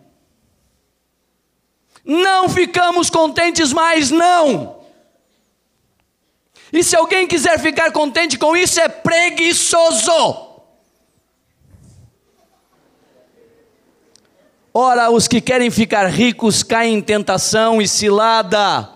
Não 2.04 2.50
ficamos 2.50 3.10
contentes 3.10 3.72
mais, 3.72 4.10
não. 4.10 4.79
E 6.72 6.84
se 6.84 6.96
alguém 6.96 7.28
quiser 7.28 7.60
ficar 7.60 7.92
contente 7.92 8.38
com 8.38 8.56
isso, 8.56 8.80
é 8.80 8.88
preguiçoso. 8.88 10.48
Ora, 14.74 15.10
os 15.10 15.28
que 15.28 15.42
querem 15.42 15.72
ficar 15.72 16.08
ricos 16.08 16.62
caem 16.62 16.96
em 16.96 17.02
tentação 17.02 17.82
e 17.82 17.88
cilada, 17.88 18.88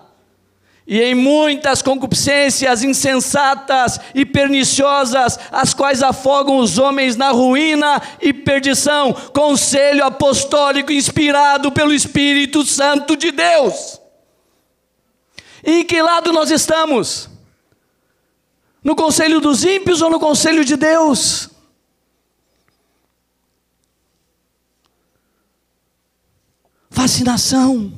e 0.86 1.00
em 1.00 1.14
muitas 1.14 1.82
concupiscências 1.82 2.84
insensatas 2.84 3.98
e 4.14 4.24
perniciosas, 4.24 5.38
as 5.50 5.74
quais 5.74 6.02
afogam 6.02 6.58
os 6.58 6.78
homens 6.78 7.16
na 7.16 7.30
ruína 7.30 8.00
e 8.20 8.32
perdição. 8.32 9.12
Conselho 9.12 10.04
apostólico 10.04 10.92
inspirado 10.92 11.72
pelo 11.72 11.92
Espírito 11.92 12.64
Santo 12.64 13.16
de 13.16 13.32
Deus. 13.32 14.00
E 15.64 15.80
em 15.80 15.84
que 15.84 16.00
lado 16.02 16.32
nós 16.32 16.50
estamos? 16.50 17.33
No 18.84 18.94
conselho 18.94 19.40
dos 19.40 19.64
ímpios 19.64 20.02
ou 20.02 20.10
no 20.10 20.20
conselho 20.20 20.62
de 20.62 20.76
Deus? 20.76 21.48
Fascinação. 26.90 27.90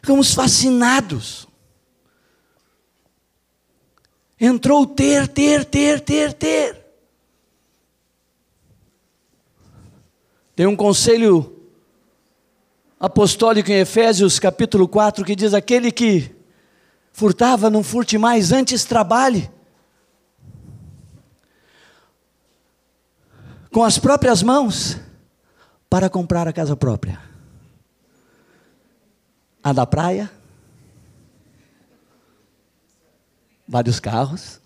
Ficamos 0.00 0.32
fascinados. 0.32 1.46
Entrou 4.40 4.86
ter, 4.86 5.28
ter, 5.28 5.64
ter, 5.66 6.00
ter, 6.00 6.32
ter. 6.32 6.82
Tem 10.56 10.66
um 10.66 10.74
conselho 10.74 11.70
apostólico 12.98 13.70
em 13.70 13.80
Efésios 13.80 14.38
capítulo 14.38 14.88
4 14.88 15.22
que 15.22 15.36
diz: 15.36 15.52
aquele 15.52 15.92
que 15.92 16.34
furtava, 17.12 17.68
não 17.68 17.84
furte 17.84 18.16
mais, 18.16 18.52
antes 18.52 18.84
trabalhe. 18.84 19.50
Com 23.72 23.82
as 23.82 23.98
próprias 23.98 24.42
mãos, 24.42 25.00
para 25.88 26.10
comprar 26.10 26.46
a 26.46 26.52
casa 26.52 26.76
própria. 26.76 27.18
A 29.62 29.72
da 29.72 29.86
praia, 29.86 30.30
vários 33.66 33.98
carros, 34.00 34.60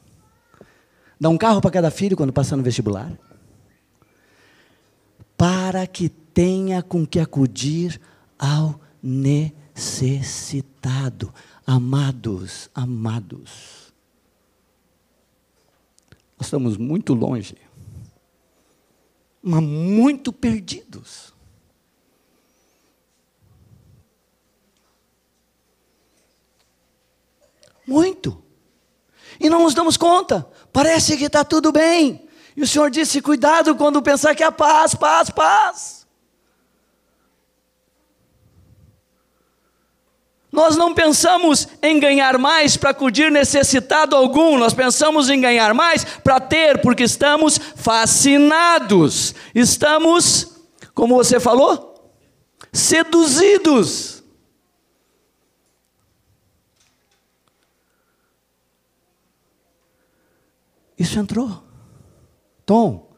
dá 1.21 1.29
um 1.29 1.39
carro 1.39 1.61
para 1.61 1.71
cada 1.71 1.89
filho 1.91 2.17
quando 2.17 2.33
passar 2.33 2.57
no 2.57 2.63
vestibular, 2.63 3.13
para 5.37 5.87
que 5.87 6.09
tenha 6.09 6.83
com 6.83 7.07
que 7.07 7.21
acudir 7.21 8.01
ao 8.39 8.81
necessitado. 9.03 11.35
Amados, 11.67 12.71
amados, 12.75 13.93
nós 16.39 16.47
estamos 16.47 16.77
muito 16.77 17.15
longe, 17.15 17.57
mas 19.49 19.63
muito 19.63 20.33
perdidos. 20.33 21.33
Muito. 27.87 28.43
E 29.39 29.49
não 29.49 29.63
nos 29.63 29.73
damos 29.73 29.97
conta. 29.97 30.51
Parece 30.73 31.17
que 31.17 31.27
está 31.27 31.45
tudo 31.45 31.71
bem. 31.71 32.29
E 32.57 32.63
o 32.63 32.67
Senhor 32.67 32.91
disse: 32.91 33.23
cuidado 33.23 33.77
quando 33.77 34.03
pensar 34.03 34.35
que 34.35 34.43
é 34.43 34.51
paz, 34.51 34.97
paz, 34.97 35.31
paz. 35.31 36.06
Nós 40.57 40.75
não 40.75 40.95
pensamos 40.95 41.69
em 41.83 42.01
ganhar 42.01 42.39
mais 42.39 42.79
para 42.79 42.89
acudir 42.89 43.31
necessitado 43.31 44.17
algum, 44.17 44.57
nós 44.57 44.73
pensamos 44.73 45.29
em 45.29 45.39
ganhar 45.39 45.75
mais 45.75 46.03
para 46.03 46.41
ter, 46.41 46.81
porque 46.81 47.03
estamos 47.03 47.59
fascinados, 47.59 49.35
estamos, 49.55 50.57
como 50.95 51.15
você 51.15 51.39
falou, 51.39 52.11
seduzidos. 52.73 54.25
Isso 60.99 61.19
entrou. 61.19 61.63
Tom, 62.65 63.15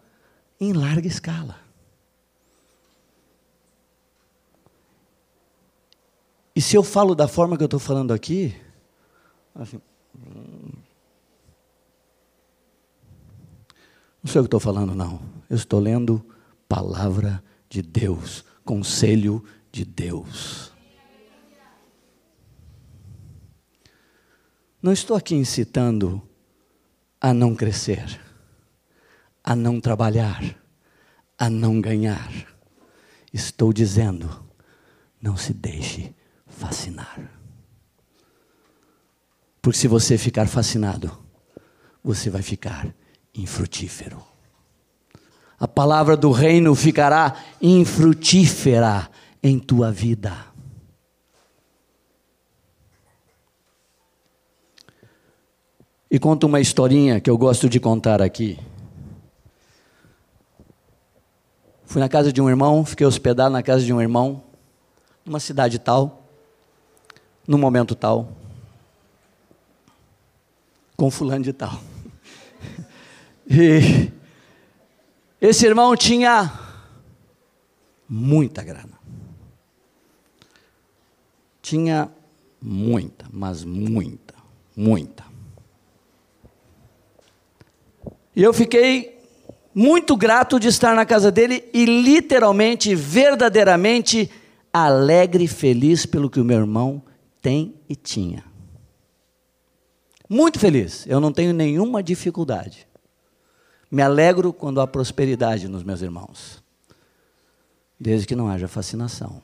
em 0.60 0.72
larga 0.72 1.06
escala. 1.06 1.67
E 6.58 6.60
se 6.60 6.76
eu 6.76 6.82
falo 6.82 7.14
da 7.14 7.28
forma 7.28 7.56
que 7.56 7.62
eu 7.62 7.66
estou 7.66 7.78
falando 7.78 8.12
aqui, 8.12 8.52
assim, 9.54 9.80
não 14.20 14.26
sei 14.26 14.40
o 14.40 14.42
que 14.42 14.48
estou 14.48 14.58
falando, 14.58 14.92
não. 14.92 15.22
Eu 15.48 15.54
estou 15.54 15.78
lendo 15.78 16.20
palavra 16.68 17.40
de 17.68 17.80
Deus, 17.80 18.44
conselho 18.64 19.44
de 19.70 19.84
Deus. 19.84 20.72
Não 24.82 24.92
estou 24.92 25.16
aqui 25.16 25.36
incitando 25.36 26.20
a 27.20 27.32
não 27.32 27.54
crescer, 27.54 28.20
a 29.44 29.54
não 29.54 29.80
trabalhar, 29.80 30.42
a 31.38 31.48
não 31.48 31.80
ganhar. 31.80 32.28
Estou 33.32 33.72
dizendo, 33.72 34.44
não 35.22 35.36
se 35.36 35.54
deixe 35.54 36.17
fascinar. 36.58 37.18
Porque 39.62 39.78
se 39.78 39.86
você 39.86 40.18
ficar 40.18 40.48
fascinado, 40.48 41.16
você 42.02 42.28
vai 42.28 42.42
ficar 42.42 42.92
infrutífero. 43.34 44.22
A 45.58 45.68
palavra 45.68 46.16
do 46.16 46.30
reino 46.30 46.74
ficará 46.74 47.36
infrutífera 47.60 49.10
em 49.42 49.58
tua 49.58 49.90
vida. 49.90 50.46
E 56.10 56.18
conto 56.18 56.46
uma 56.46 56.60
historinha 56.60 57.20
que 57.20 57.28
eu 57.28 57.36
gosto 57.36 57.68
de 57.68 57.78
contar 57.78 58.22
aqui. 58.22 58.58
Fui 61.84 62.00
na 62.00 62.08
casa 62.08 62.32
de 62.32 62.40
um 62.40 62.48
irmão, 62.48 62.84
fiquei 62.84 63.06
hospedado 63.06 63.50
na 63.50 63.62
casa 63.62 63.84
de 63.84 63.92
um 63.92 64.00
irmão, 64.00 64.42
numa 65.24 65.40
cidade 65.40 65.78
tal, 65.78 66.17
no 67.48 67.56
momento 67.56 67.94
tal, 67.94 68.28
com 70.94 71.10
fulano 71.10 71.42
de 71.42 71.54
tal. 71.54 71.80
E 73.50 74.10
esse 75.40 75.64
irmão 75.64 75.96
tinha 75.96 76.52
muita 78.06 78.62
grana. 78.62 78.98
Tinha 81.62 82.10
muita, 82.60 83.24
mas 83.32 83.64
muita, 83.64 84.34
muita. 84.76 85.24
E 88.36 88.42
eu 88.42 88.52
fiquei 88.52 89.18
muito 89.74 90.18
grato 90.18 90.60
de 90.60 90.68
estar 90.68 90.94
na 90.94 91.06
casa 91.06 91.30
dele 91.30 91.64
e 91.72 91.86
literalmente, 91.86 92.94
verdadeiramente 92.94 94.30
alegre 94.70 95.44
e 95.44 95.48
feliz 95.48 96.04
pelo 96.04 96.28
que 96.28 96.40
o 96.40 96.44
meu 96.44 96.58
irmão 96.58 97.02
tem 97.40 97.74
e 97.88 97.96
tinha. 97.96 98.44
Muito 100.28 100.58
feliz, 100.58 101.06
eu 101.06 101.20
não 101.20 101.32
tenho 101.32 101.54
nenhuma 101.54 102.02
dificuldade. 102.02 102.86
Me 103.90 104.02
alegro 104.02 104.52
quando 104.52 104.80
há 104.80 104.86
prosperidade 104.86 105.66
nos 105.68 105.82
meus 105.82 106.02
irmãos, 106.02 106.62
desde 107.98 108.26
que 108.26 108.36
não 108.36 108.48
haja 108.48 108.68
fascinação. 108.68 109.40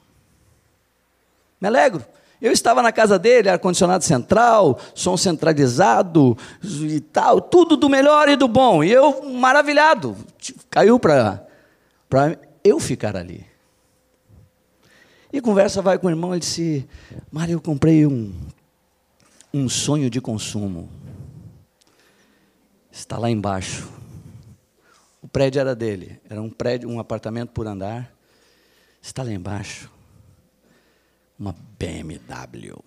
Me 1.60 1.68
alegro. 1.68 2.04
Eu 2.42 2.52
estava 2.52 2.82
na 2.82 2.92
casa 2.92 3.18
dele, 3.18 3.48
ar-condicionado 3.48 4.04
central, 4.04 4.78
som 4.94 5.16
centralizado 5.16 6.36
e 6.62 7.00
tal, 7.00 7.40
tudo 7.40 7.74
do 7.74 7.88
melhor 7.88 8.28
e 8.28 8.36
do 8.36 8.46
bom. 8.46 8.84
E 8.84 8.92
eu, 8.92 9.22
maravilhado, 9.32 10.14
caiu 10.68 10.98
para 10.98 11.46
eu 12.62 12.78
ficar 12.78 13.16
ali. 13.16 13.46
E 15.34 15.40
conversa 15.40 15.82
vai 15.82 15.98
com 15.98 16.06
o 16.06 16.10
irmão, 16.10 16.30
ele 16.32 16.38
disse: 16.38 16.88
Mário, 17.28 17.54
eu 17.54 17.60
comprei 17.60 18.06
um, 18.06 18.32
um 19.52 19.68
sonho 19.68 20.08
de 20.08 20.20
consumo. 20.20 20.88
Está 22.92 23.18
lá 23.18 23.28
embaixo. 23.28 23.90
O 25.20 25.26
prédio 25.26 25.58
era 25.58 25.74
dele, 25.74 26.20
era 26.30 26.40
um 26.40 26.48
prédio, 26.48 26.88
um 26.88 27.00
apartamento 27.00 27.50
por 27.50 27.66
andar. 27.66 28.14
Está 29.02 29.24
lá 29.24 29.32
embaixo 29.32 29.90
uma 31.36 31.52
BMW. 31.80 32.78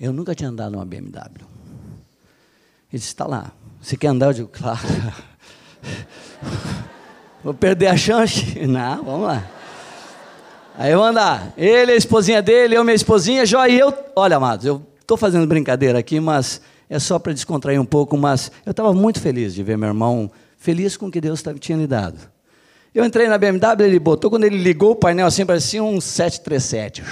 Eu 0.00 0.10
nunca 0.10 0.34
tinha 0.34 0.48
andado 0.48 0.72
numa 0.72 0.86
BMW. 0.86 1.34
Ele 1.36 1.48
disse: 2.92 3.08
está 3.08 3.26
lá. 3.26 3.52
Você 3.78 3.94
quer 3.98 4.06
andar? 4.06 4.28
Eu 4.28 4.32
digo: 4.32 4.48
claro. 4.48 4.80
Vou 7.44 7.52
perder 7.52 7.88
a 7.88 7.96
chance? 7.98 8.58
Não, 8.66 9.04
vamos 9.04 9.26
lá. 9.26 9.59
Aí 10.76 10.92
eu 10.92 11.02
andar. 11.02 11.52
Ele, 11.56 11.92
a 11.92 11.96
esposinha 11.96 12.40
dele, 12.40 12.76
eu, 12.76 12.84
minha 12.84 12.94
esposinha, 12.94 13.44
Jó 13.44 13.66
e 13.66 13.78
eu. 13.78 13.92
Olha, 14.16 14.36
amados, 14.36 14.64
eu 14.64 14.82
estou 15.00 15.16
fazendo 15.16 15.46
brincadeira 15.46 15.98
aqui, 15.98 16.20
mas 16.20 16.60
é 16.88 16.98
só 16.98 17.18
para 17.18 17.32
descontrair 17.32 17.80
um 17.80 17.84
pouco. 17.84 18.16
Mas 18.16 18.50
eu 18.64 18.70
estava 18.70 18.92
muito 18.92 19.20
feliz 19.20 19.54
de 19.54 19.62
ver 19.62 19.76
meu 19.76 19.88
irmão 19.88 20.30
feliz 20.56 20.96
com 20.96 21.06
o 21.06 21.10
que 21.10 21.20
Deus 21.20 21.42
tinha 21.58 21.76
lhe 21.76 21.86
dado. 21.86 22.18
Eu 22.94 23.04
entrei 23.04 23.28
na 23.28 23.38
BMW, 23.38 23.84
ele 23.84 23.98
botou, 23.98 24.30
quando 24.30 24.44
ele 24.44 24.58
ligou 24.58 24.92
o 24.92 24.96
painel 24.96 25.26
assim, 25.26 25.46
parecia 25.46 25.82
um 25.82 26.00
737 26.00 27.04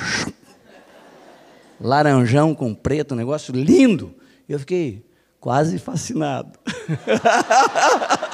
laranjão 1.80 2.54
com 2.54 2.74
preto, 2.74 3.14
um 3.14 3.16
negócio 3.16 3.54
lindo. 3.54 4.14
Eu 4.48 4.58
fiquei 4.58 5.04
quase 5.40 5.78
fascinado. 5.78 6.58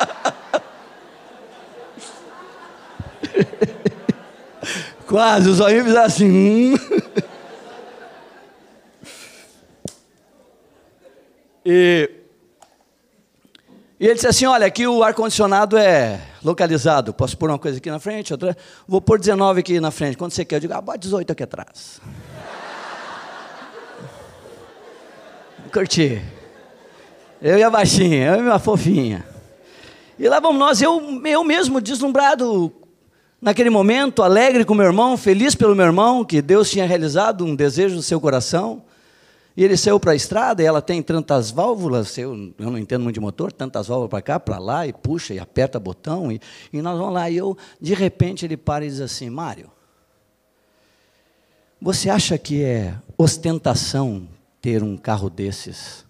quase, 5.15 5.49
os 5.49 5.61
olhinhos 5.61 5.85
fizeram 5.85 6.05
assim. 6.05 6.75
Hum. 6.75 6.79
e, 11.65 12.11
e 14.01 14.07
ele 14.07 14.15
disse 14.15 14.27
assim: 14.27 14.47
Olha, 14.47 14.67
aqui 14.67 14.89
o 14.89 15.05
ar-condicionado 15.05 15.79
é 15.79 16.21
localizado. 16.43 17.15
Posso 17.15 17.39
pôr 17.39 17.49
uma 17.49 17.61
coisa 17.61 17.79
aqui 17.79 17.93
na 17.93 18.01
frente, 18.01 18.33
outra. 18.33 18.57
Vou 18.89 19.01
pôr 19.01 19.21
19 19.21 19.61
aqui 19.61 19.79
na 19.79 19.93
frente. 19.93 20.17
Quando 20.17 20.33
você 20.33 20.45
quer, 20.45 20.57
eu 20.57 20.61
digo: 20.61 20.75
Ah, 20.75 20.81
bota 20.81 20.99
18 20.99 21.31
aqui 21.31 21.45
atrás. 21.45 22.01
curti. 25.73 26.21
Eu 27.41 27.57
e 27.57 27.63
a 27.63 27.71
baixinha, 27.71 28.35
eu 28.35 28.47
e 28.47 28.51
a 28.51 28.59
fofinha. 28.59 29.25
E 30.19 30.29
lá 30.29 30.41
vamos 30.41 30.59
nós, 30.59 30.83
eu, 30.83 31.01
eu 31.25 31.45
mesmo 31.45 31.81
deslumbrado 31.81 32.84
naquele 33.45 33.69
momento, 33.69 34.23
alegre 34.23 34.65
com 34.65 34.75
meu 34.75 34.87
irmão, 34.87 35.19
feliz 35.19 35.55
pelo 35.55 35.77
meu 35.77 35.85
irmão, 35.85 36.25
que 36.25 36.41
Deus 36.41 36.71
tinha 36.71 36.87
realizado 36.87 37.45
um 37.45 37.55
desejo 37.55 37.95
no 37.95 38.03
seu 38.03 38.19
coração. 38.19 38.83
E 39.55 39.63
ele 39.63 39.77
saiu 39.77 40.01
para 40.01 40.13
a 40.13 40.17
estrada 40.17 40.63
e 40.63 40.67
ela 40.67 40.81
tem 40.81 41.03
tantas 41.03 41.51
válvulas, 41.51 42.17
eu, 42.17 42.55
eu 42.59 42.71
não 42.71 42.79
entendo 42.79 43.03
muito 43.03 43.15
de 43.15 43.21
motor, 43.21 43.53
tantas 43.53 43.87
válvulas 43.87 44.11
para 44.11 44.23
cá, 44.23 44.41
para 44.41 44.59
lá, 44.59 44.87
e 44.87 44.95
puxa, 44.95 45.35
e 45.35 45.39
aperta 45.39 45.79
botão, 45.79 46.33
e, 46.33 46.41
e 46.73 46.81
nós 46.81 46.99
vamos 46.99 47.13
lá. 47.13 47.29
E 47.29 47.37
eu, 47.37 47.57
de 47.79 47.93
repente, 47.93 48.47
ele 48.47 48.57
para 48.57 48.85
e 48.85 48.89
diz 48.89 49.01
assim: 49.01 49.29
Mário, 49.29 49.71
você 51.81 52.09
acha 52.09 52.39
que 52.39 52.65
é 52.65 52.95
ostentação 53.17 54.27
ter 54.61 54.83
um 54.83 54.97
carro 54.97 55.29
desses 55.29 56.05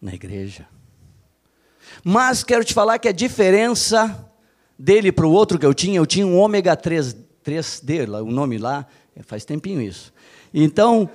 na 0.00 0.14
igreja? 0.14 0.66
Mas 2.02 2.42
quero 2.42 2.64
te 2.64 2.72
falar 2.72 2.98
que 2.98 3.08
a 3.08 3.12
diferença 3.12 4.27
dele 4.78 5.10
para 5.10 5.26
o 5.26 5.32
outro 5.32 5.58
que 5.58 5.66
eu 5.66 5.74
tinha, 5.74 5.96
eu 5.96 6.06
tinha 6.06 6.26
um 6.26 6.38
ômega 6.38 6.76
3, 6.76 7.16
3D, 7.44 8.22
o 8.22 8.30
nome 8.30 8.58
lá, 8.58 8.86
faz 9.26 9.44
tempinho 9.44 9.80
isso. 9.80 10.12
Então, 10.54 11.10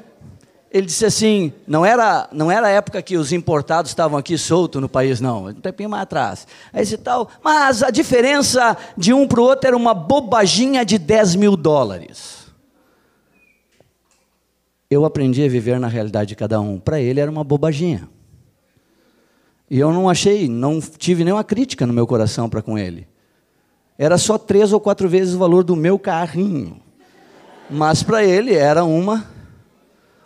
ele 0.73 0.87
disse 0.87 1.05
assim, 1.05 1.53
não 1.67 1.85
era, 1.85 2.27
não 2.31 2.51
era 2.51 2.67
a 2.67 2.69
época 2.71 3.01
que 3.01 3.15
os 3.15 3.31
importados 3.31 3.91
estavam 3.91 4.17
aqui 4.17 4.37
soltos 4.37 4.81
no 4.81 4.89
país, 4.89 5.21
não, 5.21 5.45
um 5.45 5.53
tempinho 5.53 5.89
mais 5.89 6.03
atrás. 6.03 6.47
Aí 6.73 6.81
esse 6.81 6.97
tal, 6.97 7.29
mas 7.43 7.83
a 7.83 7.91
diferença 7.91 8.75
de 8.97 9.13
um 9.13 9.27
para 9.27 9.39
o 9.39 9.43
outro 9.43 9.67
era 9.67 9.77
uma 9.77 9.93
bobaginha 9.93 10.83
de 10.83 10.97
10 10.97 11.35
mil 11.35 11.55
dólares. 11.55 12.43
Eu 14.89 15.05
aprendi 15.05 15.43
a 15.43 15.47
viver 15.47 15.79
na 15.79 15.87
realidade 15.87 16.29
de 16.29 16.35
cada 16.35 16.59
um. 16.59 16.79
Para 16.79 16.99
ele 16.99 17.19
era 17.19 17.29
uma 17.29 17.43
bobaginha. 17.43 18.09
E 19.69 19.79
eu 19.79 19.91
não 19.91 20.09
achei, 20.09 20.47
não 20.47 20.79
tive 20.79 21.23
nenhuma 21.23 21.43
crítica 21.43 21.87
no 21.87 21.93
meu 21.93 22.05
coração 22.05 22.49
para 22.49 22.61
com 22.61 22.77
ele. 22.77 23.07
Era 23.97 24.17
só 24.17 24.37
três 24.37 24.73
ou 24.73 24.79
quatro 24.79 25.07
vezes 25.07 25.35
o 25.35 25.39
valor 25.39 25.63
do 25.63 25.75
meu 25.75 25.99
carrinho. 25.99 26.81
Mas 27.69 28.03
para 28.03 28.23
ele 28.23 28.53
era 28.53 28.83
uma 28.83 29.25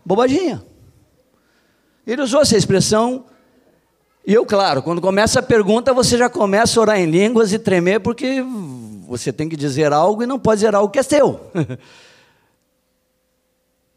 bobaginha. 0.06 0.63
Ele 2.06 2.21
usou 2.21 2.41
essa 2.41 2.56
expressão, 2.56 3.25
e 4.25 4.34
eu, 4.34 4.45
claro, 4.45 4.82
quando 4.82 5.01
começa 5.01 5.39
a 5.39 5.43
pergunta, 5.43 5.93
você 5.93 6.17
já 6.17 6.30
começa 6.30 6.80
a 6.80 6.82
orar 6.82 6.99
em 6.99 7.06
línguas 7.06 7.51
e 7.51 7.60
tremer, 7.60 7.99
porque 7.99 8.43
você 9.08 9.32
tem 9.32 9.47
que 9.49 9.56
dizer 9.56 9.91
algo 9.91 10.23
e 10.23 10.25
não 10.25 10.39
pode 10.39 10.60
dizer 10.60 10.75
algo 10.75 10.91
que 10.91 10.99
é 10.99 11.03
seu. 11.03 11.39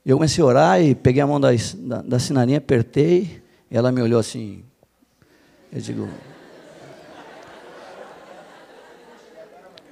Eu 0.05 0.17
comecei 0.17 0.43
a 0.43 0.47
orar 0.47 0.83
e 0.83 0.95
peguei 0.95 1.21
a 1.21 1.27
mão 1.27 1.39
da, 1.39 1.51
da, 1.77 2.03
da 2.03 2.19
sinarinha, 2.19 2.59
apertei, 2.59 3.43
e 3.71 3.77
ela 3.77 3.93
me 3.93 4.01
olhou 4.01 4.19
assim. 4.19 4.65
Eu 5.71 5.81
digo. 5.81 6.09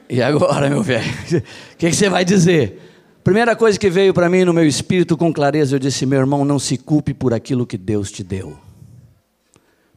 E 0.09 0.23
agora, 0.23 0.71
meu 0.71 0.83
velho? 0.83 1.07
O 1.75 1.77
que, 1.77 1.93
você 1.93 2.09
vai 2.09 2.25
dizer? 2.25 2.81
Primeira 3.23 3.55
coisa 3.55 3.79
que 3.79 3.91
veio 3.91 4.15
para 4.15 4.29
mim 4.29 4.45
no 4.45 4.53
meu 4.53 4.67
espírito 4.67 5.17
com 5.17 5.33
clareza, 5.33 5.77
eu 5.77 5.79
disse: 5.79 6.07
meu 6.07 6.19
irmão, 6.19 6.45
não 6.45 6.59
se 6.59 6.79
culpe 6.79 7.13
por 7.13 7.35
aquilo 7.35 7.67
que 7.67 7.77
Deus 7.77 8.11
te 8.11 8.25
deu. 8.25 8.59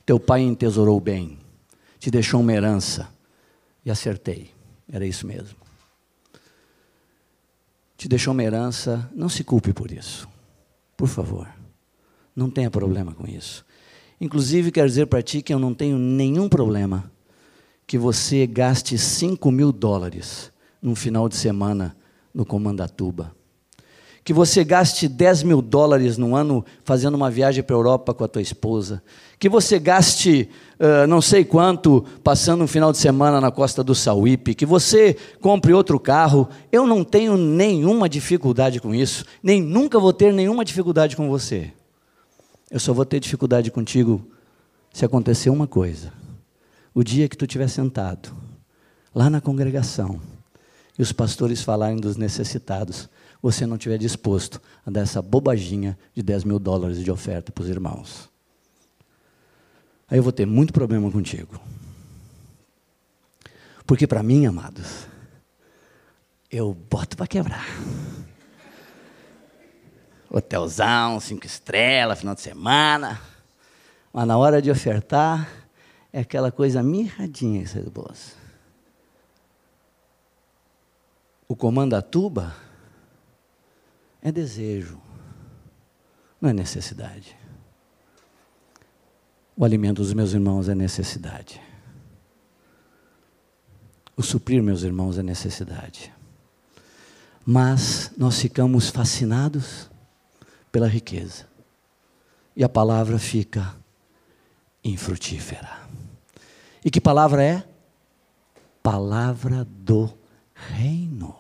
Teu 0.06 0.20
pai 0.20 0.42
entesourou 0.42 1.00
bem, 1.00 1.38
te 1.98 2.12
deixou 2.12 2.42
uma 2.42 2.54
herança. 2.54 3.10
E 3.84 3.90
acertei, 3.90 4.52
era 4.92 5.06
isso 5.06 5.26
mesmo. 5.26 5.56
Te 7.98 8.08
deixou 8.08 8.34
uma 8.34 8.44
herança, 8.44 9.10
não 9.16 9.28
se 9.28 9.44
culpe 9.44 9.74
por 9.74 9.92
isso. 9.92 10.28
Por 10.96 11.08
favor, 11.08 11.48
não 12.36 12.50
tenha 12.50 12.70
problema 12.70 13.14
com 13.14 13.28
isso. 13.28 13.66
Inclusive, 14.20 14.72
quero 14.72 14.88
dizer 14.88 15.08
para 15.08 15.24
ti 15.24 15.42
que 15.42 15.52
eu 15.52 15.58
não 15.58 15.74
tenho 15.74 15.98
nenhum 15.98 16.48
problema 16.48 17.12
que 17.92 17.98
você 17.98 18.48
gaste 18.48 18.98
5 18.98 19.52
mil 19.52 19.70
dólares 19.70 20.50
num 20.82 20.96
final 20.96 21.28
de 21.28 21.36
semana 21.36 21.94
no 22.34 22.46
Comandatuba. 22.46 23.36
Que 24.24 24.32
você 24.32 24.64
gaste 24.64 25.10
10 25.10 25.44
mil 25.44 25.62
dólares 25.62 26.18
no 26.18 26.34
ano 26.34 26.64
fazendo 26.86 27.16
uma 27.16 27.30
viagem 27.30 27.62
para 27.62 27.76
a 27.76 27.80
Europa 27.80 28.14
com 28.14 28.24
a 28.24 28.30
tua 28.30 28.42
esposa. 28.42 29.04
Que 29.38 29.50
você 29.50 29.78
gaste 29.78 30.50
uh, 30.80 31.06
não 31.06 31.20
sei 31.20 31.44
quanto 31.44 32.06
passando 32.24 32.64
um 32.64 32.68
final 32.68 32.94
de 32.94 32.98
semana 32.98 33.42
na 33.42 33.52
costa 33.52 33.84
do 33.84 33.94
Sauípe. 33.94 34.56
Que 34.56 34.66
você 34.66 35.18
compre 35.42 35.74
outro 35.74 36.00
carro. 36.00 36.48
Eu 36.72 36.88
não 36.88 37.04
tenho 37.04 37.36
nenhuma 37.36 38.08
dificuldade 38.08 38.80
com 38.80 38.96
isso. 38.96 39.26
Nem 39.44 39.62
nunca 39.62 40.00
vou 40.00 40.14
ter 40.14 40.32
nenhuma 40.32 40.64
dificuldade 40.64 41.18
com 41.18 41.28
você. 41.28 41.74
Eu 42.72 42.80
só 42.80 42.94
vou 42.94 43.04
ter 43.04 43.20
dificuldade 43.20 43.70
contigo 43.70 44.26
se 44.94 45.04
acontecer 45.04 45.50
uma 45.50 45.68
coisa. 45.68 46.21
O 46.94 47.04
dia 47.04 47.30
que 47.30 47.38
tu 47.38 47.46
estiver 47.46 47.70
sentado 47.70 48.36
lá 49.16 49.30
na 49.30 49.40
congregação 49.40 50.20
e 51.00 51.02
os 51.02 51.12
pastores 51.12 51.62
falarem 51.62 51.98
dos 51.98 52.18
necessitados, 52.18 53.10
você 53.42 53.66
não 53.66 53.76
estiver 53.76 53.98
disposto 53.98 54.62
a 54.86 54.92
dar 54.92 55.02
essa 55.02 55.22
bobaginha 55.22 55.98
de 56.14 56.22
10 56.22 56.44
mil 56.44 56.60
dólares 56.60 57.04
de 57.04 57.10
oferta 57.10 57.52
para 57.52 57.64
os 57.64 57.70
irmãos. 57.70 58.30
Aí 60.10 60.18
eu 60.18 60.24
vou 60.24 60.34
ter 60.34 60.46
muito 60.46 60.74
problema 60.74 61.10
contigo. 61.10 61.60
Porque 63.86 64.06
para 64.06 64.22
mim, 64.22 64.46
amados, 64.46 65.08
eu 66.52 66.74
boto 66.74 67.16
para 67.16 67.28
quebrar. 67.28 67.66
Hotelzão, 70.30 71.20
cinco 71.20 71.46
estrelas, 71.46 72.20
final 72.20 72.36
de 72.36 72.42
semana. 72.42 73.20
Mas 74.14 74.28
na 74.28 74.38
hora 74.38 74.62
de 74.62 74.70
ofertar, 74.70 75.61
é 76.14 76.20
aquela 76.20 76.52
coisa 76.52 76.84
mirradinha 76.84 77.64
que 77.64 77.70
sai 77.70 77.84
do 77.84 77.92
bolso. 77.92 78.36
O 81.48 81.56
comandatuba 81.56 82.56
é 84.22 84.32
desejo, 84.32 85.02
não 86.40 86.50
é 86.50 86.54
necessidade. 86.54 87.38
O 89.56 89.66
alimento 89.66 89.98
dos 89.98 90.14
meus 90.14 90.34
irmãos 90.34 90.70
é 90.70 90.76
necessidade. 90.76 91.62
O 94.16 94.24
suprir 94.24 94.62
meus 94.62 94.84
irmãos 94.84 95.18
é 95.18 95.24
necessidade. 95.24 96.14
Mas 97.46 98.12
nós 98.18 98.40
ficamos 98.40 98.90
fascinados 98.90 99.90
pela 100.72 100.88
riqueza. 100.88 101.48
E 102.56 102.64
a 102.64 102.70
palavra 102.70 103.18
fica 103.18 103.76
infrutífera. 104.84 105.82
E 106.84 106.90
que 106.90 107.00
palavra 107.00 107.44
é? 107.44 107.64
Palavra 108.82 109.66
do 109.70 110.12
reino. 110.54 111.36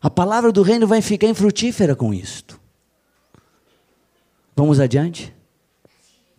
A 0.00 0.10
palavra 0.10 0.50
do 0.50 0.62
reino 0.62 0.86
vai 0.86 1.00
ficar 1.00 1.28
infrutífera 1.28 1.94
com 1.94 2.12
isto. 2.12 2.60
Vamos 4.56 4.80
adiante? 4.80 5.32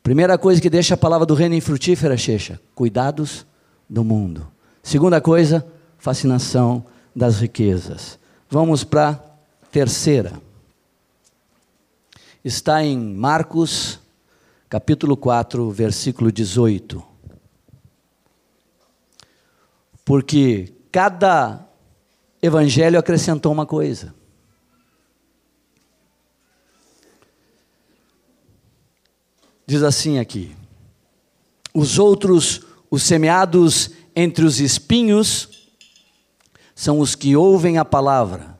Primeira 0.03 0.37
coisa 0.37 0.61
que 0.61 0.69
deixa 0.69 0.95
a 0.95 0.97
palavra 0.97 1.25
do 1.25 1.33
reino 1.33 1.55
infrutífera, 1.55 2.17
Checha, 2.17 2.59
cuidados 2.75 3.45
do 3.89 4.03
mundo. 4.03 4.45
Segunda 4.83 5.21
coisa, 5.21 5.65
fascinação 5.97 6.85
das 7.15 7.39
riquezas. 7.39 8.19
Vamos 8.49 8.83
para 8.83 9.09
a 9.11 9.19
terceira. 9.71 10.33
Está 12.43 12.83
em 12.83 12.97
Marcos, 12.97 13.99
capítulo 14.73 15.15
4, 15.15 15.69
versículo 15.69 16.31
18. 16.31 17.05
Porque 20.03 20.73
cada 20.91 21.63
evangelho 22.41 22.97
acrescentou 22.97 23.51
uma 23.51 23.67
coisa. 23.67 24.15
Diz 29.67 29.83
assim 29.83 30.17
aqui: 30.17 30.55
os 31.71 31.99
outros, 31.99 32.61
os 32.89 33.03
semeados 33.03 33.91
entre 34.15 34.43
os 34.43 34.59
espinhos, 34.59 35.69
são 36.73 36.99
os 36.99 37.13
que 37.13 37.35
ouvem 37.35 37.77
a 37.77 37.85
palavra, 37.85 38.59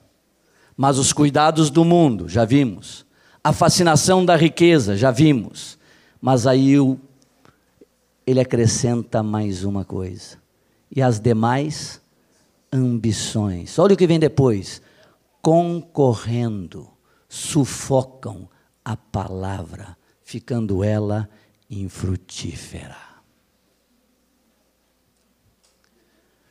mas 0.78 1.00
os 1.00 1.12
cuidados 1.12 1.72
do 1.72 1.84
mundo, 1.84 2.30
já 2.30 2.46
vimos, 2.46 3.04
a 3.44 3.52
fascinação 3.52 4.24
da 4.24 4.36
riqueza, 4.36 4.96
já 4.96 5.10
vimos, 5.10 5.82
mas 6.24 6.48
aí 6.48 6.80
o, 6.80 6.98
ele 8.26 8.40
acrescenta 8.40 9.22
mais 9.22 9.66
uma 9.66 9.84
coisa, 9.84 10.38
e 10.90 11.02
as 11.02 11.20
demais 11.20 12.00
ambições. 12.72 13.78
Olha 13.78 13.94
o 13.94 13.98
que 13.98 14.08
vem 14.08 14.18
depois: 14.18 14.82
concorrendo, 15.42 16.90
sufocam 17.28 18.48
a 18.86 18.96
palavra, 18.96 19.98
ficando 20.24 20.82
ela 20.82 21.30
infrutífera. 21.70 22.96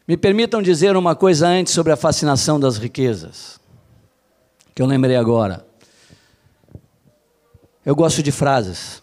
Me 0.07 0.19
permitam 0.19 0.61
dizer 0.61 0.99
uma 0.99 1.17
coisa 1.17 1.49
antes 1.49 1.73
sobre 1.73 1.95
a 1.95 1.97
fascinação 1.97 2.61
das 2.61 2.77
riquezas, 2.77 3.59
que 4.75 4.83
eu 4.83 4.87
lembrei 4.87 5.17
agora. 5.17 5.67
Eu 7.87 7.97
gosto 7.97 8.23
de 8.23 8.31
frases. 8.31 9.02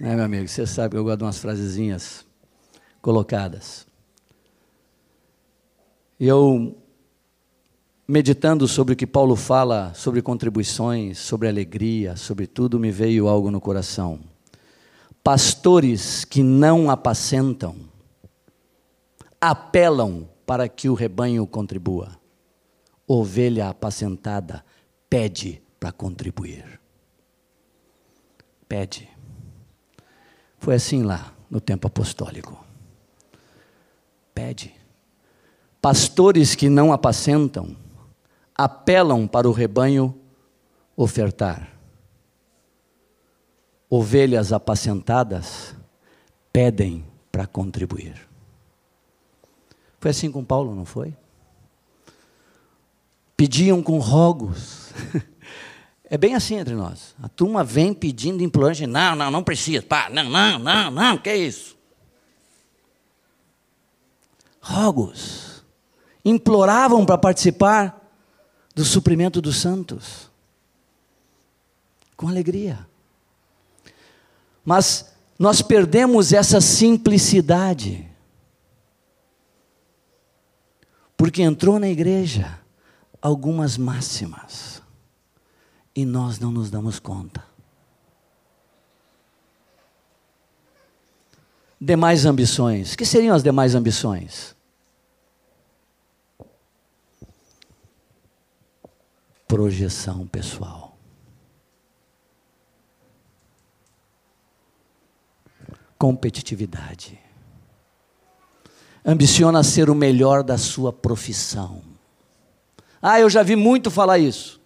Né, 0.00 0.14
meu 0.14 0.24
amigo? 0.24 0.46
Você 0.46 0.64
sabe 0.64 0.90
que 0.92 0.96
eu 0.96 1.02
gosto 1.02 1.18
de 1.18 1.24
umas 1.24 1.38
frasezinhas 1.38 2.24
colocadas. 3.02 3.84
E 6.20 6.26
eu, 6.28 6.76
meditando 8.06 8.68
sobre 8.68 8.94
o 8.94 8.96
que 8.96 9.06
Paulo 9.06 9.34
fala 9.34 9.92
sobre 9.94 10.22
contribuições, 10.22 11.18
sobre 11.18 11.48
alegria, 11.48 12.14
sobre 12.14 12.46
tudo, 12.46 12.78
me 12.78 12.92
veio 12.92 13.26
algo 13.26 13.50
no 13.50 13.60
coração. 13.60 14.20
Pastores 15.22 16.24
que 16.24 16.44
não 16.44 16.90
apacentam, 16.90 17.74
apelam 19.40 20.28
para 20.46 20.68
que 20.68 20.88
o 20.88 20.94
rebanho 20.94 21.44
contribua. 21.44 22.16
Ovelha 23.06 23.68
apacentada 23.68 24.64
pede 25.10 25.60
para 25.80 25.90
contribuir. 25.90 26.80
Pede. 28.68 29.17
Foi 30.58 30.74
assim 30.74 31.02
lá 31.02 31.32
no 31.50 31.60
tempo 31.60 31.86
apostólico. 31.86 32.64
Pede. 34.34 34.74
Pastores 35.80 36.54
que 36.54 36.68
não 36.68 36.92
apacentam 36.92 37.76
apelam 38.54 39.26
para 39.26 39.48
o 39.48 39.52
rebanho 39.52 40.14
ofertar. 40.96 41.72
Ovelhas 43.88 44.52
apacentadas 44.52 45.74
pedem 46.52 47.06
para 47.30 47.46
contribuir. 47.46 48.28
Foi 50.00 50.10
assim 50.10 50.30
com 50.30 50.44
Paulo, 50.44 50.74
não 50.74 50.84
foi? 50.84 51.14
Pediam 53.36 53.80
com 53.82 53.98
rogos. 53.98 54.92
É 56.10 56.16
bem 56.16 56.34
assim 56.34 56.56
entre 56.56 56.74
nós. 56.74 57.14
A 57.22 57.28
turma 57.28 57.62
vem 57.62 57.92
pedindo 57.92 58.42
implorante, 58.42 58.86
não, 58.86 59.14
não, 59.14 59.30
não 59.30 59.44
precisa, 59.44 59.82
pá, 59.82 60.08
não, 60.08 60.24
não, 60.24 60.58
não, 60.58 60.90
não, 60.90 61.18
que 61.18 61.28
é 61.28 61.36
isso? 61.36 61.76
Rogos. 64.60 65.62
Imploravam 66.24 67.04
para 67.04 67.18
participar 67.18 68.10
do 68.74 68.84
suprimento 68.84 69.40
dos 69.40 69.56
santos. 69.56 70.30
Com 72.16 72.28
alegria. 72.28 72.86
Mas 74.64 75.12
nós 75.38 75.62
perdemos 75.62 76.32
essa 76.32 76.60
simplicidade. 76.60 78.08
Porque 81.16 81.42
entrou 81.42 81.78
na 81.78 81.88
igreja 81.88 82.58
algumas 83.20 83.76
máximas 83.76 84.77
e 85.98 86.04
nós 86.04 86.38
não 86.38 86.52
nos 86.52 86.70
damos 86.70 87.00
conta. 87.00 87.44
Demais 91.80 92.24
ambições. 92.24 92.94
Que 92.94 93.04
seriam 93.04 93.34
as 93.34 93.42
demais 93.42 93.74
ambições? 93.74 94.54
Projeção 99.48 100.24
pessoal. 100.28 100.96
Competitividade. 105.98 107.18
Ambiciona 109.04 109.64
ser 109.64 109.90
o 109.90 109.96
melhor 109.96 110.44
da 110.44 110.56
sua 110.56 110.92
profissão. 110.92 111.82
Ah, 113.02 113.18
eu 113.18 113.28
já 113.28 113.42
vi 113.42 113.56
muito 113.56 113.90
falar 113.90 114.20
isso. 114.20 114.57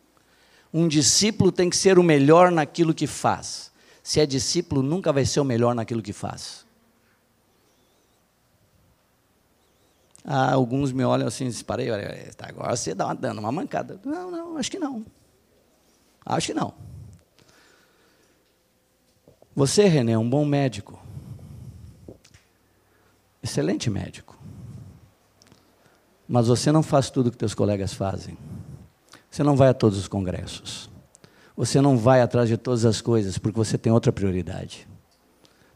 Um 0.72 0.88
discípulo 0.88 1.52
tem 1.52 1.68
que 1.68 1.76
ser 1.76 1.98
o 1.98 2.02
melhor 2.02 2.50
naquilo 2.50 2.94
que 2.94 3.06
faz. 3.06 3.70
Se 4.02 4.20
é 4.20 4.26
discípulo, 4.26 4.82
nunca 4.82 5.12
vai 5.12 5.24
ser 5.24 5.40
o 5.40 5.44
melhor 5.44 5.74
naquilo 5.74 6.02
que 6.02 6.12
faz. 6.12 6.64
Ah, 10.24 10.52
alguns 10.52 10.92
me 10.92 11.04
olham 11.04 11.26
assim 11.26 11.44
e 11.44 11.48
dizem, 11.48 11.64
parei, 11.64 11.88
tá, 12.36 12.48
agora 12.48 12.76
você 12.76 12.94
dá 12.94 13.06
uma, 13.06 13.14
dando 13.14 13.38
uma 13.38 13.52
mancada. 13.52 14.00
Não, 14.04 14.30
não, 14.30 14.56
acho 14.56 14.70
que 14.70 14.78
não. 14.78 15.04
Acho 16.24 16.48
que 16.48 16.54
não. 16.54 16.72
Você, 19.54 19.86
René, 19.86 20.12
é 20.12 20.18
um 20.18 20.28
bom 20.28 20.44
médico. 20.44 20.98
Excelente 23.42 23.90
médico. 23.90 24.38
Mas 26.26 26.46
você 26.46 26.72
não 26.72 26.82
faz 26.82 27.10
tudo 27.10 27.30
que 27.30 27.36
teus 27.36 27.54
colegas 27.54 27.92
fazem. 27.92 28.38
Você 29.32 29.42
não 29.42 29.56
vai 29.56 29.70
a 29.70 29.74
todos 29.74 29.98
os 29.98 30.06
congressos. 30.06 30.90
Você 31.56 31.80
não 31.80 31.96
vai 31.96 32.20
atrás 32.20 32.50
de 32.50 32.58
todas 32.58 32.84
as 32.84 33.00
coisas, 33.00 33.38
porque 33.38 33.56
você 33.56 33.78
tem 33.78 33.90
outra 33.90 34.12
prioridade. 34.12 34.86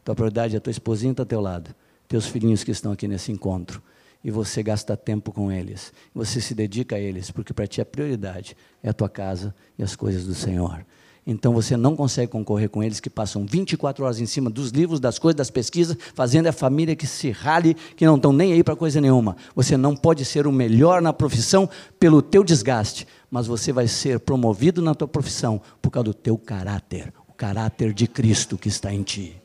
Tua 0.03 0.13
prioridade 0.13 0.55
é 0.55 0.59
tua 0.59 0.69
esposinha 0.69 1.09
está 1.09 1.23
ao 1.23 1.27
teu 1.27 1.41
lado, 1.41 1.73
teus 2.07 2.27
filhinhos 2.27 2.63
que 2.63 2.69
estão 2.69 2.91
aqui 2.91 3.07
nesse 3.07 3.31
encontro. 3.31 3.81
E 4.23 4.29
você 4.29 4.61
gasta 4.61 4.95
tempo 4.95 5.31
com 5.31 5.51
eles. 5.51 5.91
Você 6.13 6.39
se 6.39 6.53
dedica 6.53 6.97
a 6.97 6.99
eles, 6.99 7.31
porque 7.31 7.51
para 7.51 7.65
ti 7.65 7.81
a 7.81 7.85
prioridade 7.85 8.55
é 8.83 8.89
a 8.89 8.93
tua 8.93 9.09
casa 9.09 9.55
e 9.75 9.81
as 9.81 9.95
coisas 9.95 10.27
do 10.27 10.35
Senhor. 10.35 10.85
Então 11.29 11.51
você 11.51 11.75
não 11.75 11.93
consegue 11.93 12.31
concorrer 12.31 12.69
com 12.69 12.81
eles 12.81 13.01
que 13.01 13.09
passam 13.09 13.45
24 13.45 14.05
horas 14.05 14.21
em 14.21 14.25
cima 14.25 14.49
dos 14.49 14.69
livros, 14.69 14.97
das 14.97 15.19
coisas, 15.19 15.35
das 15.35 15.49
pesquisas, 15.49 15.97
fazendo 16.15 16.47
a 16.47 16.53
família 16.53 16.95
que 16.95 17.05
se 17.05 17.31
rale, 17.31 17.73
que 17.97 18.05
não 18.05 18.15
estão 18.15 18.31
nem 18.31 18.53
aí 18.53 18.63
para 18.63 18.77
coisa 18.77 19.01
nenhuma. 19.01 19.35
Você 19.53 19.75
não 19.75 19.93
pode 19.93 20.23
ser 20.23 20.47
o 20.47 20.53
melhor 20.53 21.01
na 21.01 21.11
profissão 21.11 21.69
pelo 21.99 22.21
teu 22.21 22.45
desgaste, 22.45 23.05
mas 23.29 23.45
você 23.45 23.73
vai 23.73 23.89
ser 23.89 24.21
promovido 24.21 24.81
na 24.81 24.95
tua 24.95 25.07
profissão 25.07 25.61
por 25.81 25.89
causa 25.89 26.05
do 26.05 26.13
teu 26.13 26.37
caráter, 26.37 27.13
o 27.27 27.33
caráter 27.33 27.93
de 27.93 28.07
Cristo 28.07 28.57
que 28.57 28.69
está 28.69 28.93
em 28.93 29.03
ti. 29.03 29.35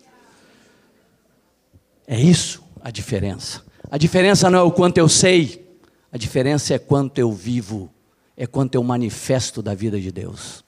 É 2.06 2.20
isso 2.20 2.62
a 2.80 2.92
diferença. 2.92 3.60
A 3.90 3.98
diferença 3.98 4.48
não 4.48 4.60
é 4.60 4.62
o 4.62 4.70
quanto 4.70 4.98
eu 4.98 5.08
sei, 5.08 5.76
a 6.12 6.16
diferença 6.16 6.74
é 6.74 6.78
quanto 6.78 7.18
eu 7.18 7.32
vivo, 7.32 7.90
é 8.36 8.46
quanto 8.46 8.76
eu 8.76 8.84
manifesto 8.84 9.60
da 9.60 9.74
vida 9.74 10.00
de 10.00 10.12
Deus 10.12 10.62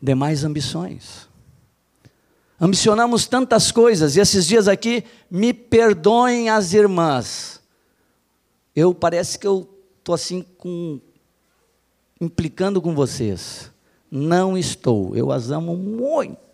demais 0.00 0.44
ambições. 0.44 1.28
Ambicionamos 2.60 3.26
tantas 3.26 3.70
coisas, 3.70 4.16
e 4.16 4.20
esses 4.20 4.46
dias 4.46 4.66
aqui, 4.66 5.04
me 5.30 5.52
perdoem 5.52 6.48
as 6.48 6.72
irmãs. 6.72 7.60
Eu 8.74 8.94
parece 8.94 9.38
que 9.38 9.46
eu 9.46 9.68
estou 9.98 10.14
assim 10.14 10.42
com, 10.56 11.00
implicando 12.20 12.80
com 12.80 12.94
vocês. 12.94 13.70
Não 14.10 14.56
estou, 14.56 15.14
eu 15.14 15.30
as 15.30 15.50
amo 15.50 15.76
muito. 15.76 16.45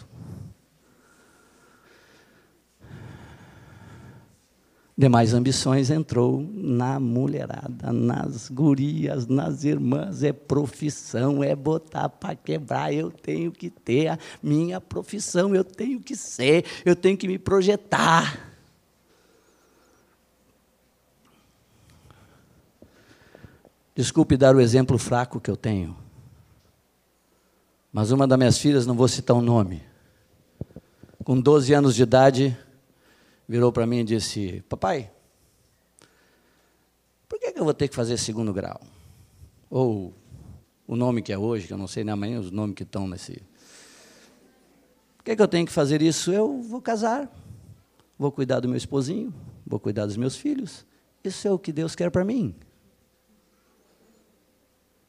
Demais 4.96 5.32
ambições 5.32 5.90
entrou 5.90 6.46
na 6.52 7.00
mulherada, 7.00 7.92
nas 7.92 8.48
gurias, 8.48 9.26
nas 9.26 9.64
irmãs. 9.64 10.22
É 10.22 10.32
profissão, 10.32 11.42
é 11.42 11.56
botar 11.56 12.08
para 12.08 12.34
quebrar. 12.34 12.92
Eu 12.92 13.10
tenho 13.10 13.50
que 13.50 13.70
ter 13.70 14.08
a 14.08 14.18
minha 14.42 14.80
profissão, 14.80 15.54
eu 15.54 15.64
tenho 15.64 16.00
que 16.00 16.14
ser, 16.14 16.64
eu 16.84 16.94
tenho 16.94 17.16
que 17.16 17.26
me 17.26 17.38
projetar. 17.38 18.52
Desculpe 23.94 24.36
dar 24.36 24.56
o 24.56 24.60
exemplo 24.60 24.96
fraco 24.96 25.38
que 25.38 25.50
eu 25.50 25.56
tenho, 25.56 25.94
mas 27.92 28.10
uma 28.10 28.26
das 28.26 28.38
minhas 28.38 28.56
filhas, 28.56 28.86
não 28.86 28.94
vou 28.94 29.06
citar 29.06 29.36
o 29.36 29.40
um 29.40 29.42
nome, 29.42 29.82
com 31.22 31.38
12 31.38 31.74
anos 31.74 31.94
de 31.94 32.02
idade, 32.02 32.56
virou 33.52 33.70
para 33.70 33.86
mim 33.86 33.98
e 33.98 34.04
disse: 34.04 34.64
Papai, 34.66 35.10
por 37.28 37.38
que, 37.38 37.52
que 37.52 37.60
eu 37.60 37.64
vou 37.64 37.74
ter 37.74 37.86
que 37.86 37.94
fazer 37.94 38.16
segundo 38.16 38.50
grau? 38.50 38.80
Ou 39.68 40.14
o 40.86 40.96
nome 40.96 41.20
que 41.20 41.34
é 41.34 41.38
hoje, 41.38 41.66
que 41.66 41.72
eu 41.74 41.76
não 41.76 41.86
sei 41.86 42.02
nem 42.02 42.14
amanhã 42.14 42.40
os 42.40 42.50
nomes 42.50 42.74
que 42.74 42.82
estão 42.82 43.06
nesse. 43.06 43.42
Por 45.18 45.24
que, 45.24 45.36
que 45.36 45.42
eu 45.42 45.48
tenho 45.48 45.66
que 45.66 45.72
fazer 45.72 46.00
isso? 46.00 46.32
Eu 46.32 46.62
vou 46.62 46.80
casar, 46.80 47.30
vou 48.18 48.32
cuidar 48.32 48.60
do 48.60 48.68
meu 48.68 48.78
esposinho, 48.78 49.34
vou 49.66 49.78
cuidar 49.78 50.06
dos 50.06 50.16
meus 50.16 50.34
filhos. 50.34 50.86
Isso 51.22 51.46
é 51.46 51.50
o 51.50 51.58
que 51.58 51.72
Deus 51.72 51.94
quer 51.94 52.10
para 52.10 52.24
mim. 52.24 52.54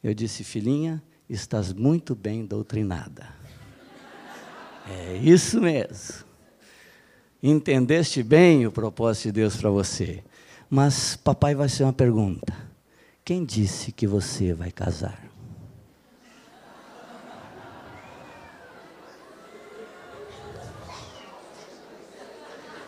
Eu 0.04 0.14
disse, 0.14 0.44
filhinha, 0.44 1.02
estás 1.30 1.72
muito 1.72 2.14
bem 2.14 2.46
doutrinada. 2.46 3.34
É 4.86 5.16
isso 5.16 5.62
mesmo 5.62 6.33
entendeste 7.44 8.24
bem 8.24 8.66
o 8.66 8.72
propósito 8.72 9.24
de 9.24 9.32
Deus 9.34 9.58
para 9.58 9.70
você. 9.70 10.24
Mas 10.70 11.18
papai 11.18 11.54
vai 11.54 11.68
ser 11.68 11.84
uma 11.84 11.92
pergunta: 11.92 12.56
quem 13.26 13.44
disse 13.44 13.92
que 13.92 14.08
você 14.08 14.54
vai 14.54 14.72
casar? 14.72 15.22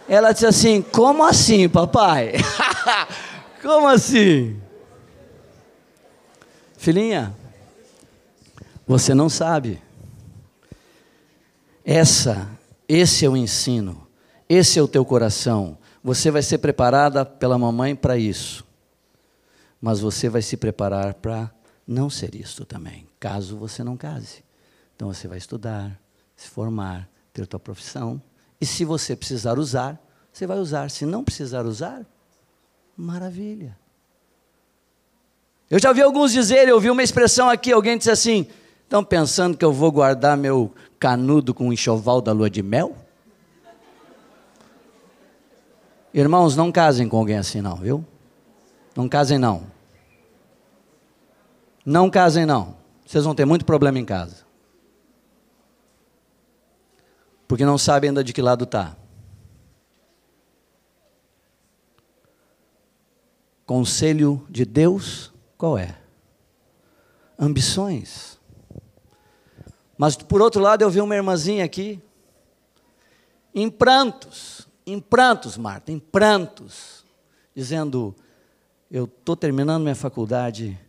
Ela 0.08 0.32
disse 0.32 0.46
assim: 0.46 0.82
Como 0.82 1.24
assim, 1.24 1.68
papai? 1.68 2.34
Como 3.62 3.88
assim? 3.88 4.62
Filhinha, 6.78 7.36
Você 8.88 9.16
não 9.16 9.28
sabe. 9.28 9.82
Essa, 11.84 12.48
esse 12.88 13.26
é 13.26 13.30
o 13.30 13.36
ensino. 13.36 14.05
Esse 14.48 14.80
é 14.80 14.82
o 14.82 14.88
teu 14.88 15.04
coração. 15.04 15.78
Você 16.04 16.30
vai 16.30 16.42
ser 16.42 16.60
preparada 16.60 17.26
pela 17.26 17.58
mamãe 17.58 17.96
para 17.96 18.18
isso. 18.18 18.64
Mas 19.82 20.00
você 20.00 20.30
vai 20.30 20.42
se 20.42 20.56
preparar 20.56 21.16
para 21.16 21.52
não 21.88 22.10
ser 22.10 22.36
isto 22.36 22.66
também, 22.66 23.08
caso 23.20 23.58
você 23.58 23.84
não 23.84 23.98
case. 23.98 24.44
Então 24.96 25.14
você 25.14 25.28
vai 25.28 25.38
estudar, 25.38 26.00
se 26.36 26.48
formar, 26.48 27.08
ter 27.34 27.46
tua 27.46 27.60
profissão. 27.60 28.22
E 28.60 28.66
se 28.66 28.86
você 28.86 29.16
precisar 29.16 29.60
usar, 29.60 30.00
você 30.32 30.48
vai 30.48 30.58
usar. 30.58 30.90
Se 30.90 31.06
não 31.06 31.24
precisar 31.24 31.66
usar, 31.66 32.06
maravilha. 32.96 33.78
Eu 35.70 35.80
já 35.80 35.92
vi 35.92 36.02
alguns 36.02 36.32
dizerem, 36.32 36.70
eu 36.70 36.76
ouvi 36.76 36.90
uma 36.90 37.04
expressão 37.04 37.50
aqui, 37.50 37.72
alguém 37.72 37.98
disse 37.98 38.12
assim: 38.12 38.48
estão 38.84 39.04
pensando 39.04 39.58
que 39.58 39.66
eu 39.66 39.74
vou 39.74 39.92
guardar 39.92 40.38
meu 40.38 40.74
canudo 41.00 41.54
com 41.54 41.70
o 41.70 41.74
enxoval 41.74 42.22
da 42.22 42.32
lua 42.32 42.50
de 42.50 42.62
mel? 42.62 42.96
Irmãos, 46.18 46.56
não 46.56 46.72
casem 46.72 47.10
com 47.10 47.18
alguém 47.18 47.36
assim, 47.36 47.60
não, 47.60 47.76
viu? 47.76 48.06
Não 48.96 49.10
casem, 49.10 49.38
não. 49.38 49.70
Não 51.86 52.10
casem, 52.10 52.46
não. 52.46 52.78
Vocês 53.06 53.26
vão 53.26 53.36
ter 53.36 53.44
muito 53.44 53.66
problema 53.66 54.00
em 54.00 54.06
casa. 54.06 54.46
Porque 57.46 57.66
não 57.66 57.78
sabem 57.78 58.12
ainda 58.12 58.24
de 58.24 58.32
que 58.32 58.42
lado 58.42 58.64
está. 58.64 58.96
Conselho 63.66 64.48
de 64.50 64.64
Deus, 64.64 65.34
qual 65.58 65.78
é? 65.78 65.98
Ambições. 67.38 68.40
Mas 69.98 70.16
por 70.16 70.42
outro 70.42 70.62
lado, 70.62 70.82
eu 70.82 70.90
vi 70.90 71.02
uma 71.02 71.16
irmãzinha 71.16 71.66
aqui, 71.66 72.02
em 73.54 73.70
prantos 73.70 74.65
em 74.86 75.00
prantos, 75.00 75.58
Marta, 75.58 75.92
em 75.92 76.00
prantos, 76.00 77.04
dizendo: 77.56 78.16
Eu 78.92 79.06
estou 79.06 79.36
terminando 79.36 79.84
minha 79.84 79.96
faculdade, 79.96 80.80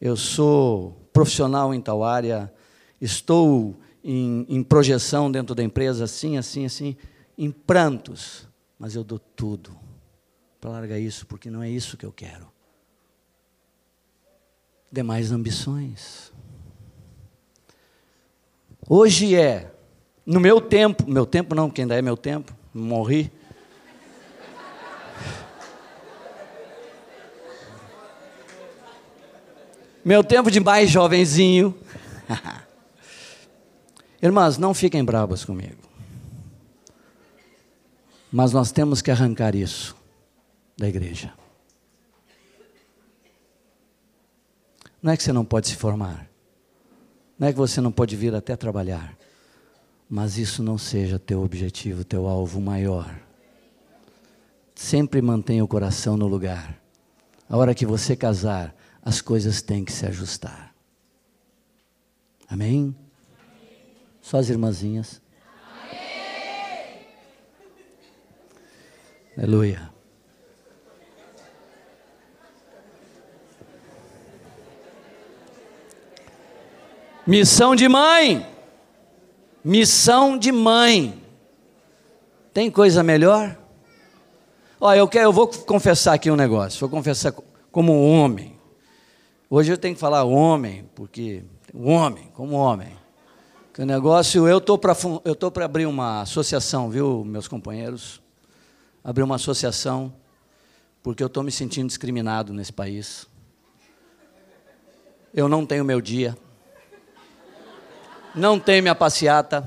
eu 0.00 0.16
sou 0.16 0.96
profissional 1.12 1.74
em 1.74 1.80
tal 1.80 2.02
área, 2.02 2.52
estou 3.00 3.76
em, 4.02 4.46
em 4.48 4.62
projeção 4.62 5.30
dentro 5.30 5.54
da 5.54 5.62
empresa, 5.62 6.04
assim, 6.04 6.36
assim, 6.36 6.64
assim, 6.64 6.96
em 7.36 7.50
prantos, 7.50 8.48
mas 8.78 8.94
eu 8.94 9.04
dou 9.04 9.18
tudo 9.18 9.76
para 10.60 10.70
largar 10.70 10.98
isso, 10.98 11.26
porque 11.26 11.50
não 11.50 11.62
é 11.62 11.68
isso 11.68 11.96
que 11.96 12.06
eu 12.06 12.12
quero. 12.12 12.52
Demais 14.90 15.32
ambições. 15.32 16.32
Hoje 18.88 19.34
é, 19.34 19.72
no 20.24 20.38
meu 20.38 20.60
tempo, 20.60 21.10
meu 21.10 21.26
tempo 21.26 21.54
não, 21.54 21.68
porque 21.68 21.80
ainda 21.80 21.96
é 21.96 22.02
meu 22.02 22.16
tempo, 22.16 22.54
morri. 22.74 23.30
Meu 30.04 30.24
tempo 30.24 30.50
de 30.50 30.60
mais 30.60 30.90
jovenzinho. 30.90 31.78
Irmãs, 34.20 34.58
não 34.58 34.74
fiquem 34.74 35.04
bravas 35.04 35.44
comigo. 35.44 35.78
Mas 38.30 38.52
nós 38.52 38.72
temos 38.72 39.00
que 39.00 39.10
arrancar 39.10 39.54
isso 39.54 39.96
da 40.76 40.88
igreja. 40.88 41.32
Não 45.00 45.12
é 45.12 45.16
que 45.16 45.22
você 45.22 45.32
não 45.32 45.44
pode 45.44 45.68
se 45.68 45.76
formar. 45.76 46.28
Não 47.38 47.48
é 47.48 47.52
que 47.52 47.58
você 47.58 47.80
não 47.80 47.92
pode 47.92 48.16
vir 48.16 48.34
até 48.34 48.56
trabalhar 48.56 49.16
mas 50.14 50.38
isso 50.38 50.62
não 50.62 50.78
seja 50.78 51.18
teu 51.18 51.42
objetivo, 51.42 52.04
teu 52.04 52.28
alvo 52.28 52.60
maior. 52.60 53.12
Sempre 54.72 55.20
mantenha 55.20 55.64
o 55.64 55.66
coração 55.66 56.16
no 56.16 56.28
lugar. 56.28 56.80
A 57.50 57.56
hora 57.56 57.74
que 57.74 57.84
você 57.84 58.14
casar, 58.14 58.72
as 59.02 59.20
coisas 59.20 59.60
têm 59.60 59.84
que 59.84 59.90
se 59.90 60.06
ajustar. 60.06 60.72
Amém? 62.48 62.94
Só 64.22 64.38
as 64.38 64.48
irmãzinhas. 64.48 65.20
Amém. 65.82 67.08
Aleluia. 69.36 69.90
Missão 77.26 77.74
de 77.74 77.88
mãe. 77.88 78.53
Missão 79.64 80.36
de 80.36 80.52
mãe. 80.52 81.18
Tem 82.52 82.70
coisa 82.70 83.02
melhor? 83.02 83.58
Olha, 84.78 84.98
eu, 84.98 85.08
quero, 85.08 85.24
eu 85.24 85.32
vou 85.32 85.48
confessar 85.48 86.12
aqui 86.12 86.30
um 86.30 86.36
negócio. 86.36 86.78
Vou 86.78 86.90
confessar 86.90 87.32
como 87.72 88.06
homem. 88.06 88.60
Hoje 89.48 89.72
eu 89.72 89.78
tenho 89.78 89.94
que 89.94 90.00
falar 90.00 90.24
homem, 90.24 90.84
porque 90.94 91.42
homem, 91.72 92.30
como 92.34 92.56
homem. 92.56 92.94
Que 93.72 93.80
o 93.80 93.86
negócio, 93.86 94.46
eu 94.46 94.60
tô 94.60 94.76
para 94.76 94.94
eu 95.24 95.50
para 95.50 95.64
abrir 95.64 95.86
uma 95.86 96.20
associação, 96.20 96.90
viu, 96.90 97.24
meus 97.24 97.48
companheiros? 97.48 98.20
Abrir 99.02 99.22
uma 99.22 99.36
associação 99.36 100.12
porque 101.02 101.22
eu 101.22 101.26
estou 101.26 101.42
me 101.42 101.50
sentindo 101.50 101.86
discriminado 101.86 102.52
nesse 102.52 102.72
país. 102.72 103.26
Eu 105.32 105.48
não 105.48 105.66
tenho 105.66 105.84
meu 105.84 106.00
dia 106.00 106.36
não 108.34 108.58
tenho 108.58 108.82
minha 108.82 108.94
passeata, 108.94 109.64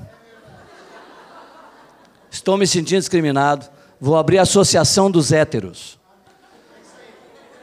estou 2.30 2.56
me 2.56 2.66
sentindo 2.66 2.98
discriminado, 3.00 3.66
vou 4.00 4.16
abrir 4.16 4.38
a 4.38 4.42
Associação 4.42 5.10
dos 5.10 5.32
Héteros. 5.32 5.98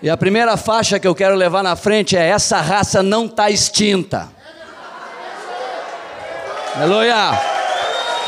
E 0.01 0.09
a 0.09 0.17
primeira 0.17 0.57
faixa 0.57 0.99
que 0.99 1.07
eu 1.07 1.15
quero 1.15 1.35
levar 1.35 1.63
na 1.63 1.75
frente 1.75 2.17
é: 2.17 2.27
essa 2.27 2.59
raça 2.61 3.01
não 3.01 3.25
está 3.25 3.49
extinta. 3.49 4.29
Aleluia! 6.75 7.39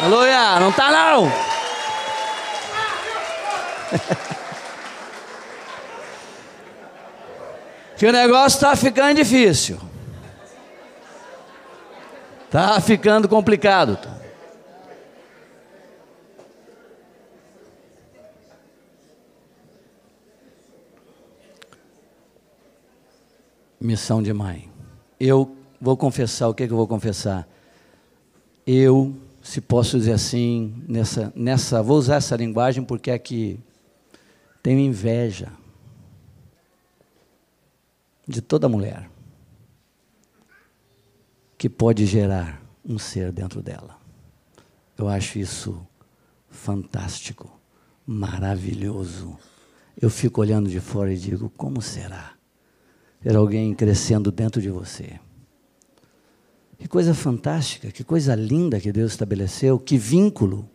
Aleluia! 0.02 0.60
Não 0.60 0.70
está 0.70 0.92
não! 0.92 1.32
que 7.98 8.06
o 8.06 8.12
negócio 8.12 8.58
está 8.58 8.76
ficando 8.76 9.16
difícil. 9.16 9.80
Tá 12.58 12.82
ficando 12.82 13.30
complicado. 13.30 14.00
Missão 23.80 24.24
de 24.24 24.34
mãe. 24.34 24.72
Eu 25.20 25.56
vou 25.80 25.96
confessar, 25.96 26.48
o 26.48 26.54
que, 26.56 26.64
é 26.64 26.66
que 26.66 26.74
eu 26.74 26.78
vou 26.78 26.88
confessar? 26.88 27.48
Eu, 28.66 29.16
se 29.44 29.62
posso 29.62 29.96
dizer 30.00 30.14
assim, 30.14 30.84
nessa, 30.88 31.32
nessa, 31.36 31.84
vou 31.84 32.00
usar 32.00 32.16
essa 32.16 32.36
linguagem 32.36 32.84
porque 32.84 33.12
é 33.12 33.20
que 33.20 33.60
tenho 34.64 34.80
inveja 34.80 35.52
de 38.28 38.42
toda 38.42 38.68
mulher 38.68 39.08
que 41.58 41.70
pode 41.70 42.06
gerar 42.06 42.62
um 42.86 43.00
ser 43.00 43.32
dentro 43.32 43.62
dela. 43.62 43.98
Eu 44.98 45.08
acho 45.08 45.40
isso 45.40 45.86
fantástico, 46.50 47.52
maravilhoso. 48.06 49.38
Eu 50.00 50.10
fico 50.10 50.42
olhando 50.42 50.70
de 50.70 50.80
fora 50.80 51.12
e 51.12 51.18
digo: 51.18 51.52
como 51.58 51.82
será 51.82 52.34
ter 53.22 53.36
alguém 53.36 53.74
crescendo 53.74 54.32
dentro 54.32 54.62
de 54.62 54.70
você? 54.70 55.20
Que 56.78 56.88
coisa 56.88 57.14
fantástica, 57.14 57.92
que 57.92 58.04
coisa 58.04 58.36
linda 58.36 58.80
que 58.80 58.92
Deus 58.92 59.12
estabeleceu, 59.12 59.80
que 59.80 59.98
vínculo. 59.98 60.70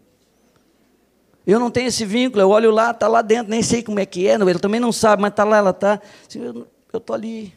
Eu 1.47 1.59
não 1.61 1.71
tenho 1.71 1.89
esse 1.89 2.05
vínculo, 2.05 2.43
eu 2.43 2.51
olho 2.51 2.71
lá, 2.71 2.91
está 2.91 3.07
lá 3.09 3.23
dentro, 3.23 3.51
nem 3.51 3.63
sei 3.63 3.83
como 3.83 4.01
é 4.01 4.07
que 4.07 4.27
é, 4.27 4.35
ele 4.35 4.59
também 4.59 4.81
não 4.81 4.93
sabe, 4.93 5.23
mas 5.23 5.31
está 5.31 5.45
lá, 5.45 5.59
ela 5.59 5.71
está. 5.71 6.01
Eu 6.35 6.67
estou 6.99 7.15
ali, 7.15 7.53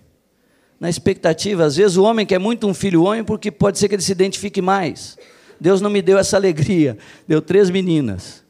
na 0.80 0.90
expectativa. 0.90 1.64
Às 1.64 1.76
vezes 1.76 1.98
o 1.98 2.04
homem 2.04 2.26
quer 2.26 2.40
muito 2.40 2.68
um 2.68 2.74
filho 2.74 3.04
homem 3.04 3.24
porque 3.24 3.52
pode 3.52 3.80
ser 3.80 3.88
que 3.88 3.96
ele 3.96 4.02
se 4.02 4.12
identifique 4.12 4.62
mais. 4.62 5.18
Deus 5.60 5.82
não 5.82 5.90
me 5.90 6.02
deu 6.02 6.18
essa 6.18 6.36
alegria, 6.36 6.98
deu 7.28 7.42
três 7.42 7.70
meninas. 7.70 8.44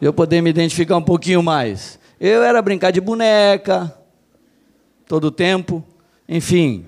Eu 0.00 0.12
poder 0.12 0.40
me 0.40 0.50
identificar 0.50 0.96
um 0.96 1.02
pouquinho 1.02 1.42
mais. 1.42 1.98
Eu 2.20 2.42
era 2.42 2.60
brincar 2.60 2.90
de 2.90 3.00
boneca, 3.00 3.96
todo 5.06 5.24
o 5.24 5.30
tempo, 5.30 5.84
enfim. 6.28 6.86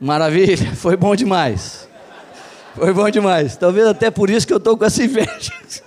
Maravilha, 0.00 0.74
foi 0.74 0.96
bom 0.96 1.14
demais. 1.14 1.88
Foi 2.74 2.92
bom 2.92 3.08
demais. 3.10 3.56
Talvez 3.56 3.86
até 3.86 4.10
por 4.10 4.30
isso 4.30 4.46
que 4.46 4.52
eu 4.52 4.58
estou 4.58 4.76
com 4.76 4.84
essa 4.84 5.02
inveja. 5.04 5.52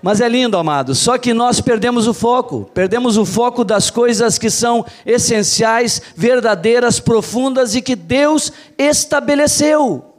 Mas 0.00 0.20
é 0.20 0.28
lindo, 0.28 0.56
amado. 0.56 0.94
Só 0.94 1.18
que 1.18 1.34
nós 1.34 1.60
perdemos 1.60 2.06
o 2.06 2.14
foco, 2.14 2.70
perdemos 2.72 3.16
o 3.16 3.24
foco 3.24 3.64
das 3.64 3.90
coisas 3.90 4.38
que 4.38 4.48
são 4.48 4.86
essenciais, 5.04 6.00
verdadeiras, 6.14 7.00
profundas 7.00 7.74
e 7.74 7.82
que 7.82 7.96
Deus 7.96 8.52
estabeleceu. 8.76 10.14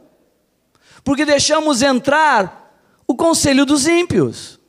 Porque 1.02 1.24
deixamos 1.24 1.80
entrar 1.80 2.78
o 3.06 3.14
conselho 3.14 3.64
dos 3.64 3.86
ímpios. 3.86 4.60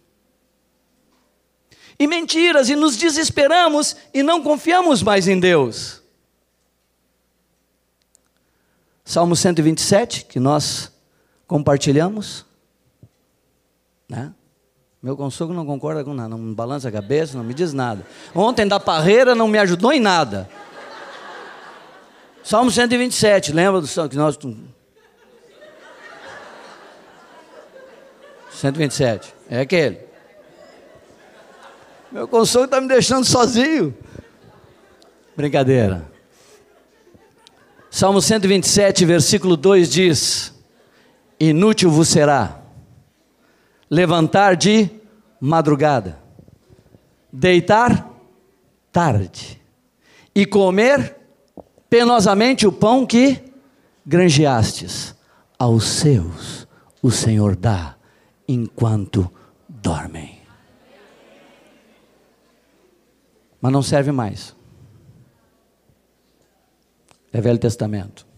E 2.00 2.08
mentiras, 2.08 2.70
e 2.70 2.76
nos 2.76 2.98
desesperamos 2.98 3.96
e 4.14 4.24
não 4.24 4.42
confiamos 4.42 5.04
mais 5.04 5.28
em 5.28 5.40
Deus. 5.40 6.02
Salmo 9.04 9.36
127, 9.36 10.26
que 10.26 10.40
nós 10.40 10.90
compartilhamos, 11.46 12.46
né? 14.08 14.34
Meu 15.02 15.18
consogro 15.18 15.56
não 15.56 15.66
concorda 15.66 16.04
com 16.04 16.14
nada, 16.14 16.30
não 16.30 16.54
balança 16.54 16.88
a 16.90 16.92
cabeça, 16.92 17.36
não 17.36 17.44
me 17.44 17.56
diz 17.56 17.74
nada. 17.74 18.06
Ontem 18.36 18.68
da 18.68 18.80
parreira 18.80 19.34
não 19.34 19.48
me 19.48 19.58
ajudou 19.58 19.92
em 19.92 20.00
nada. 20.00 20.48
Salmo 22.44 22.70
127, 22.70 23.52
lembra 23.52 23.82
do 23.82 23.88
que 24.10 24.16
nós 24.16 24.38
127, 28.52 29.34
é 29.50 29.62
aquele. 29.62 30.00
Meu 32.12 32.28
consolo 32.28 32.66
está 32.66 32.80
me 32.80 32.88
deixando 32.88 33.26
sozinho. 33.26 33.98
Brincadeira. 35.36 36.08
Salmo 37.90 38.22
127, 38.22 39.04
versículo 39.04 39.58
2 39.58 39.90
diz: 39.90 40.54
Inútil 41.40 41.90
vos 41.90 42.08
será 42.08 42.61
levantar 43.92 44.56
de 44.56 44.90
madrugada, 45.38 46.18
deitar 47.32 48.10
tarde 48.90 49.62
e 50.34 50.46
comer 50.46 51.18
penosamente 51.90 52.66
o 52.66 52.72
pão 52.72 53.06
que 53.06 53.44
granjeastes. 54.06 55.14
Aos 55.60 55.84
seus 55.84 56.66
o 57.04 57.12
Senhor 57.12 57.56
dá 57.56 57.96
enquanto 58.48 59.30
dormem. 59.68 60.40
Mas 63.60 63.72
não 63.72 63.84
serve 63.84 64.12
mais. 64.12 64.56
É 67.32 67.40
Velho 67.40 67.60
Testamento. 67.60 68.31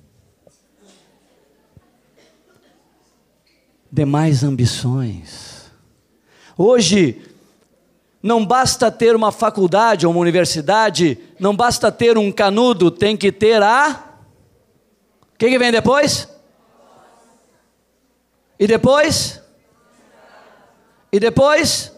Demais 3.94 4.44
ambições. 4.44 5.72
Hoje, 6.58 7.22
não 8.24 8.44
basta 8.44 8.92
ter 8.92 9.16
uma 9.16 9.32
faculdade 9.32 10.08
ou 10.08 10.12
uma 10.12 10.20
universidade, 10.20 11.20
não 11.40 11.56
basta 11.56 11.92
ter 11.92 12.18
um 12.18 12.32
canudo, 12.32 12.90
tem 12.90 13.16
que 13.16 13.32
ter 13.32 13.62
a. 13.62 14.04
O 15.22 15.38
que, 15.38 15.48
que 15.48 15.60
vem 15.60 15.72
depois? 15.72 16.28
E 18.58 18.66
depois? 18.66 19.40
E 21.12 21.20
depois? 21.20 21.92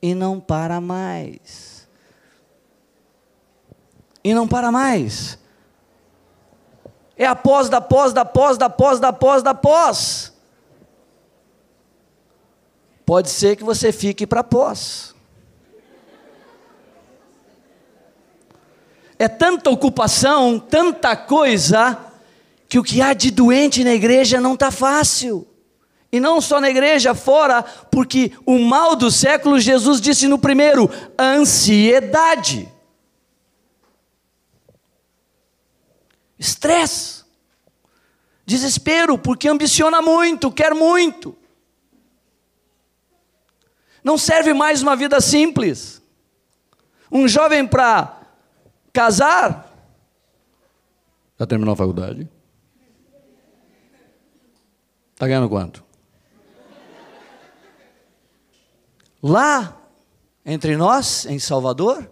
E 0.00 0.14
não 0.14 0.38
para 0.38 0.80
mais. 0.80 1.88
E 4.22 4.32
não 4.32 4.46
para 4.46 4.70
mais. 4.70 5.36
É 7.16 7.26
a 7.26 7.34
pós 7.34 7.68
da 7.68 7.80
pós 7.80 8.12
da 8.12 8.24
pós 8.24 8.56
da 8.56 8.70
pós 8.70 9.00
da 9.00 9.12
pós 9.12 9.42
da 9.42 9.54
pós 9.54 10.31
pode 13.04 13.30
ser 13.30 13.56
que 13.56 13.64
você 13.64 13.92
fique 13.92 14.26
para 14.26 14.44
pós. 14.44 15.14
É 19.18 19.28
tanta 19.28 19.70
ocupação, 19.70 20.58
tanta 20.58 21.14
coisa, 21.16 21.96
que 22.68 22.78
o 22.78 22.82
que 22.82 23.00
há 23.00 23.12
de 23.12 23.30
doente 23.30 23.84
na 23.84 23.94
igreja 23.94 24.40
não 24.40 24.54
está 24.54 24.70
fácil. 24.70 25.46
E 26.10 26.20
não 26.20 26.40
só 26.40 26.60
na 26.60 26.68
igreja, 26.68 27.14
fora, 27.14 27.62
porque 27.62 28.32
o 28.44 28.58
mal 28.58 28.96
do 28.96 29.10
século, 29.10 29.60
Jesus 29.60 30.00
disse 30.00 30.26
no 30.26 30.38
primeiro, 30.38 30.90
ansiedade. 31.18 32.68
Estresse. 36.38 37.22
Desespero, 38.44 39.16
porque 39.16 39.48
ambiciona 39.48 40.02
muito, 40.02 40.50
quer 40.50 40.74
muito. 40.74 41.36
Não 44.02 44.18
serve 44.18 44.52
mais 44.52 44.82
uma 44.82 44.96
vida 44.96 45.20
simples. 45.20 46.02
Um 47.10 47.28
jovem 47.28 47.66
para 47.66 48.20
casar, 48.92 49.72
já 51.38 51.46
terminou 51.46 51.72
a 51.72 51.76
faculdade? 51.76 52.28
Está 55.12 55.26
ganhando 55.26 55.48
quanto? 55.48 55.84
Lá, 59.22 59.76
entre 60.44 60.76
nós, 60.76 61.26
em 61.26 61.38
Salvador, 61.38 62.10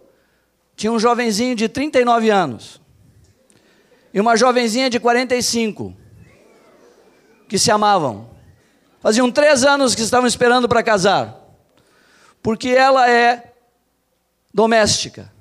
tinha 0.75 0.91
um 0.91 0.99
jovenzinho 0.99 1.55
de 1.55 1.67
39 1.67 2.29
anos 2.29 2.81
e 4.13 4.19
uma 4.19 4.35
jovenzinha 4.35 4.89
de 4.89 4.99
45 4.99 5.95
que 7.47 7.57
se 7.57 7.71
amavam. 7.71 8.29
Faziam 8.99 9.31
três 9.31 9.63
anos 9.63 9.95
que 9.95 10.01
estavam 10.01 10.27
esperando 10.27 10.69
para 10.69 10.83
casar 10.83 11.40
porque 12.41 12.69
ela 12.69 13.09
é 13.09 13.53
doméstica 14.53 15.31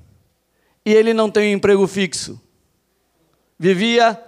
e 0.85 0.93
ele 0.93 1.13
não 1.13 1.31
tem 1.31 1.53
um 1.53 1.57
emprego 1.57 1.87
fixo. 1.87 2.41
Vivia 3.59 4.23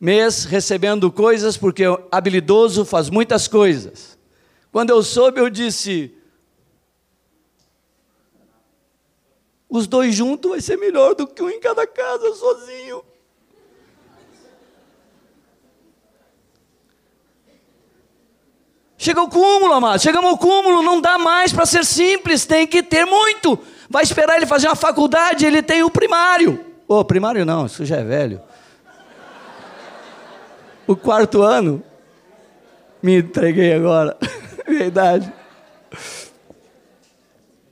mês 0.00 0.44
recebendo 0.44 1.10
coisas 1.10 1.56
porque 1.56 1.84
habilidoso, 2.10 2.84
faz 2.84 3.10
muitas 3.10 3.48
coisas. 3.48 4.18
Quando 4.70 4.90
eu 4.90 5.02
soube, 5.02 5.40
eu 5.40 5.50
disse: 5.50 6.14
os 9.68 9.86
dois 9.86 10.14
juntos 10.14 10.50
vai 10.50 10.60
ser 10.60 10.76
melhor 10.76 11.14
do 11.14 11.26
que 11.26 11.42
um 11.42 11.50
em 11.50 11.60
cada 11.60 11.86
casa 11.86 12.34
sozinho. 12.34 13.02
Chega 19.00 19.20
ao 19.20 19.28
cúmulo, 19.28 19.72
amado. 19.72 20.02
Chegamos 20.02 20.28
ao 20.28 20.36
cúmulo, 20.36 20.82
não 20.82 21.00
dá 21.00 21.16
mais 21.16 21.52
para 21.52 21.64
ser 21.64 21.84
simples, 21.84 22.44
tem 22.44 22.66
que 22.66 22.82
ter 22.82 23.04
muito. 23.06 23.56
Vai 23.88 24.02
esperar 24.02 24.36
ele 24.36 24.44
fazer 24.44 24.66
uma 24.66 24.74
faculdade, 24.74 25.46
ele 25.46 25.62
tem 25.62 25.84
o 25.84 25.90
primário. 25.90 26.66
Ô, 26.88 26.98
oh, 26.98 27.04
primário 27.04 27.46
não, 27.46 27.66
isso 27.66 27.84
já 27.84 27.98
é 27.98 28.02
velho. 28.02 28.42
O 30.84 30.96
quarto 30.96 31.42
ano. 31.42 31.82
Me 33.00 33.18
entreguei 33.18 33.72
agora. 33.72 34.16
Verdade. 34.66 35.32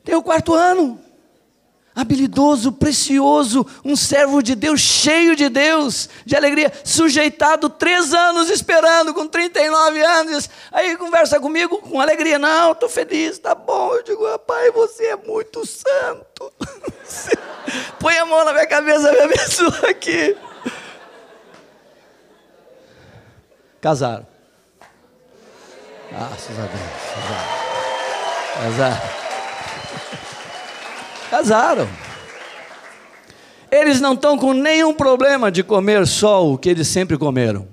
Tem 0.04 0.14
o 0.14 0.22
quarto 0.22 0.54
ano 0.54 1.00
habilidoso, 1.96 2.70
precioso, 2.70 3.66
um 3.82 3.96
servo 3.96 4.42
de 4.42 4.54
Deus, 4.54 4.80
cheio 4.82 5.34
de 5.34 5.48
Deus, 5.48 6.10
de 6.26 6.36
alegria, 6.36 6.70
sujeitado, 6.84 7.70
três 7.70 8.12
anos 8.12 8.50
esperando, 8.50 9.14
com 9.14 9.26
39 9.26 10.02
anos. 10.02 10.50
Aí 10.70 10.94
conversa 10.98 11.40
comigo 11.40 11.78
com 11.78 11.98
alegria: 11.98 12.38
Não, 12.38 12.72
estou 12.72 12.90
feliz, 12.90 13.38
tá 13.38 13.54
bom. 13.54 13.94
Eu 13.94 14.02
digo: 14.02 14.30
Rapaz, 14.30 14.74
você 14.74 15.06
é 15.06 15.16
muito 15.16 15.64
santo. 15.64 16.52
Põe 17.98 18.18
a 18.18 18.26
mão 18.26 18.44
na 18.44 18.52
minha 18.52 18.66
cabeça, 18.66 19.10
me 19.10 19.20
abençoa 19.20 19.88
aqui. 19.88 20.36
Casaram. 23.80 24.26
Graças 26.10 26.58
a 26.58 26.62
Deus. 26.62 27.06
Casaram. 28.58 28.96
Casaram. 28.98 29.25
Casaram. 31.30 31.88
Eles 33.70 34.00
não 34.00 34.14
estão 34.14 34.38
com 34.38 34.52
nenhum 34.52 34.94
problema 34.94 35.50
de 35.50 35.62
comer 35.62 36.06
só 36.06 36.46
o 36.46 36.56
que 36.56 36.68
eles 36.68 36.88
sempre 36.88 37.18
comeram. 37.18 37.68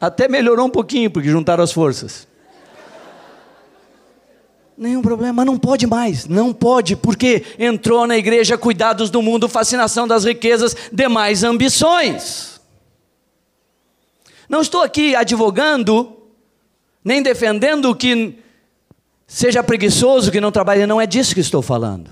Até 0.00 0.28
melhorou 0.28 0.66
um 0.66 0.70
pouquinho, 0.70 1.10
porque 1.10 1.28
juntaram 1.28 1.64
as 1.64 1.72
forças. 1.72 2.28
Nenhum 4.76 5.00
problema, 5.00 5.44
não 5.44 5.56
pode 5.56 5.86
mais, 5.86 6.26
não 6.26 6.52
pode, 6.52 6.96
porque 6.96 7.44
entrou 7.58 8.06
na 8.06 8.16
igreja 8.16 8.58
cuidados 8.58 9.08
do 9.08 9.22
mundo, 9.22 9.48
fascinação 9.48 10.06
das 10.06 10.24
riquezas, 10.24 10.76
demais 10.92 11.44
ambições. 11.44 12.60
Não 14.48 14.60
estou 14.60 14.82
aqui 14.82 15.14
advogando, 15.14 16.16
nem 17.04 17.22
defendendo 17.22 17.94
que 17.94 18.36
Seja 19.34 19.64
preguiçoso 19.64 20.30
que 20.30 20.40
não 20.40 20.52
trabalha, 20.52 20.86
não 20.86 21.00
é 21.00 21.08
disso 21.08 21.34
que 21.34 21.40
estou 21.40 21.60
falando. 21.60 22.08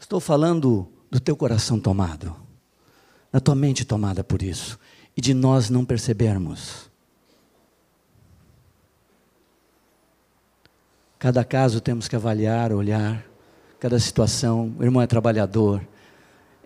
Estou 0.00 0.20
falando 0.20 0.88
do 1.10 1.20
teu 1.20 1.36
coração 1.36 1.78
tomado, 1.78 2.34
da 3.30 3.40
tua 3.40 3.54
mente 3.54 3.84
tomada 3.84 4.24
por 4.24 4.40
isso, 4.40 4.78
e 5.14 5.20
de 5.20 5.34
nós 5.34 5.68
não 5.68 5.84
percebermos. 5.84 6.90
Cada 11.18 11.44
caso 11.44 11.78
temos 11.82 12.08
que 12.08 12.16
avaliar, 12.16 12.72
olhar, 12.72 13.22
cada 13.78 14.00
situação. 14.00 14.74
O 14.78 14.82
irmão 14.82 15.02
é 15.02 15.06
trabalhador, 15.06 15.86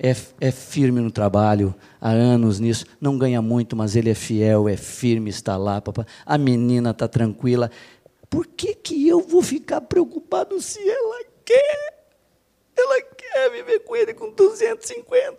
é, 0.03 0.16
é 0.40 0.51
firme 0.51 0.98
no 1.01 1.11
trabalho, 1.11 1.74
há 2.01 2.09
anos 2.09 2.59
nisso, 2.59 2.86
não 2.98 3.18
ganha 3.18 3.42
muito, 3.42 3.76
mas 3.76 3.94
ele 3.94 4.09
é 4.09 4.14
fiel, 4.14 4.66
é 4.66 4.76
firme, 4.76 5.28
está 5.28 5.59
lá. 5.59 5.82
A 6.24 6.38
menina 6.38 6.90
está 6.90 7.07
tranquila. 7.07 7.70
Por 8.30 8.46
que, 8.46 8.74
que 8.74 9.07
eu 9.07 9.20
vou 9.20 9.42
ficar 9.42 9.82
preocupado 9.82 10.59
se 10.61 10.80
ela 10.88 11.22
quer? 11.44 12.01
Ela 12.74 13.03
quer 13.03 13.51
viver 13.51 13.80
com 13.80 13.94
ele 13.94 14.14
com 14.14 14.30
250. 14.30 15.38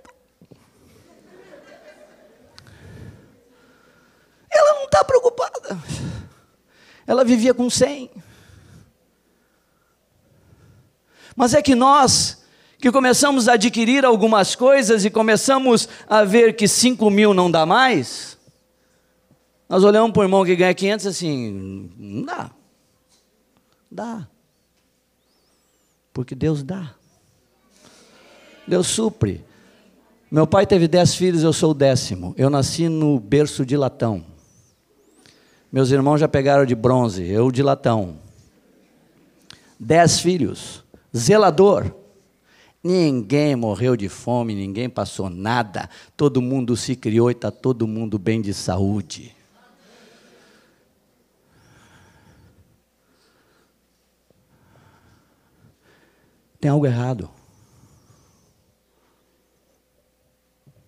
Ela 4.52 4.74
não 4.76 4.84
está 4.84 5.04
preocupada. 5.04 5.80
Ela 7.08 7.24
vivia 7.24 7.54
com 7.54 7.68
100. 7.68 8.12
Mas 11.36 11.56
é 11.56 11.62
que 11.64 11.74
nós, 11.74 12.41
que 12.82 12.92
começamos 12.92 13.48
a 13.48 13.54
adquirir 13.54 14.04
algumas 14.04 14.56
coisas 14.56 15.06
e 15.06 15.12
começamos 15.12 15.88
a 16.08 16.24
ver 16.24 16.56
que 16.56 16.68
5 16.68 17.10
mil 17.12 17.32
não 17.32 17.50
dá 17.50 17.64
mais, 17.64 18.38
nós 19.70 19.84
olhamos 19.84 20.12
para 20.12 20.22
o 20.22 20.24
irmão 20.24 20.44
que 20.44 20.56
ganha 20.56 20.74
500 20.74 21.06
assim, 21.06 21.92
não 21.96 22.24
dá. 22.24 22.52
Dá. 23.90 24.28
Porque 26.12 26.34
Deus 26.34 26.64
dá. 26.64 26.96
Deus 28.68 28.88
supre. 28.88 29.46
Meu 30.30 30.48
pai 30.48 30.66
teve 30.66 30.88
dez 30.88 31.14
filhos, 31.14 31.44
eu 31.44 31.54
sou 31.54 31.72
o 31.72 31.76
décimo. 31.76 32.34
Eu 32.38 32.50
nasci 32.50 32.90
no 32.90 33.20
berço 33.20 33.66
de 33.66 33.78
latão. 33.78 34.26
Meus 35.72 35.92
irmãos 35.92 36.20
já 36.20 36.28
pegaram 36.28 36.66
de 36.66 36.74
bronze, 36.74 37.24
eu 37.26 37.52
de 37.52 37.62
latão. 37.62 38.18
Dez 39.80 40.20
filhos, 40.20 40.84
zelador. 41.16 42.01
Ninguém 42.84 43.56
morreu 43.56 43.96
de 43.96 44.10
fome, 44.10 44.56
ninguém 44.56 44.90
passou 44.90 45.30
nada. 45.30 45.90
Todo 46.18 46.42
mundo 46.42 46.76
se 46.76 46.96
criou 46.96 47.30
e 47.30 47.34
está 47.34 47.52
todo 47.52 47.88
mundo 47.88 48.18
bem 48.18 48.42
de 48.42 48.54
saúde. 48.54 49.36
Tem 56.60 56.70
algo 56.70 56.86
errado. 56.86 57.30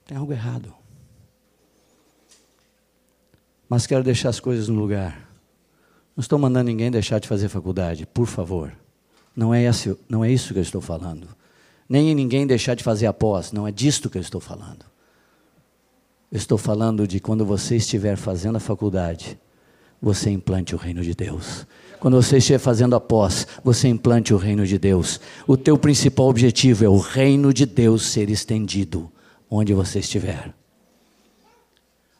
Tem 0.05 0.17
algo 0.17 0.33
errado 0.33 0.83
mas 3.73 3.87
quero 3.87 4.03
deixar 4.03 4.29
as 4.29 4.39
coisas 4.39 4.67
no 4.67 4.79
lugar. 4.79 5.27
Não 6.15 6.21
estou 6.21 6.37
mandando 6.37 6.65
ninguém 6.65 6.91
deixar 6.91 7.17
de 7.17 7.27
fazer 7.27 7.49
faculdade, 7.49 8.05
por 8.05 8.27
favor. 8.27 8.71
Não 9.35 9.51
é, 9.51 9.63
esse, 9.63 9.97
não 10.07 10.23
é 10.23 10.31
isso 10.31 10.53
que 10.53 10.59
eu 10.59 10.63
estou 10.63 10.79
falando. 10.79 11.27
Nem 11.88 12.09
em 12.09 12.15
ninguém 12.15 12.47
deixar 12.47 12.75
de 12.75 12.84
fazer 12.84 13.05
a 13.05 13.13
pós, 13.13 13.51
não 13.51 13.67
é 13.67 13.71
disto 13.71 14.09
que 14.09 14.17
eu 14.17 14.21
estou 14.21 14.41
falando. 14.41 14.86
Eu 16.31 16.38
estou 16.38 16.57
falando 16.57 17.07
de 17.07 17.19
quando 17.19 17.45
você 17.45 17.75
estiver 17.75 18.15
fazendo 18.15 18.55
a 18.55 18.59
faculdade, 18.59 19.39
você 20.01 20.29
implante 20.29 20.73
o 20.73 20.77
reino 20.77 21.01
de 21.01 21.13
Deus. 21.13 21.67
Quando 21.99 22.21
você 22.21 22.38
estiver 22.38 22.59
fazendo 22.59 22.95
a 22.95 22.99
pós, 22.99 23.47
você 23.63 23.88
implante 23.88 24.34
o 24.34 24.38
reino 24.38 24.65
de 24.65 24.77
Deus. 24.77 25.21
O 25.47 25.55
teu 25.55 25.77
principal 25.77 26.27
objetivo 26.27 26.84
é 26.84 26.89
o 26.89 26.97
reino 26.97 27.53
de 27.53 27.65
Deus 27.65 28.07
ser 28.07 28.29
estendido 28.29 29.09
onde 29.49 29.73
você 29.73 29.99
estiver. 29.99 30.53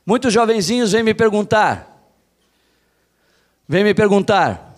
Muitos 0.06 0.32
jovenzinhos 0.32 0.92
vêm 0.92 1.02
me 1.02 1.14
perguntar, 1.14 2.14
vêm 3.68 3.84
me 3.84 3.94
perguntar, 3.94 4.76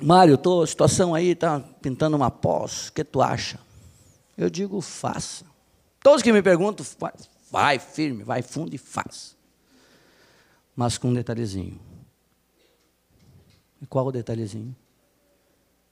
Mário, 0.00 0.38
tô 0.38 0.64
situação 0.64 1.14
aí, 1.14 1.34
tá 1.34 1.60
pintando 1.82 2.16
uma 2.16 2.30
pós, 2.30 2.88
o 2.88 2.92
que 2.92 3.04
tu 3.04 3.20
acha? 3.20 3.58
Eu 4.40 4.50
digo, 4.50 4.80
faça. 4.80 5.44
Todos 6.02 6.22
que 6.22 6.32
me 6.32 6.42
perguntam, 6.42 6.84
vai 7.50 7.78
firme, 7.78 8.24
vai 8.24 8.42
fundo 8.42 8.74
e 8.74 8.78
faz. 8.78 9.36
Mas 10.74 10.96
com 10.96 11.08
um 11.08 11.14
detalhezinho. 11.14 11.78
E 13.82 13.86
qual 13.86 14.06
o 14.06 14.12
detalhezinho? 14.12 14.74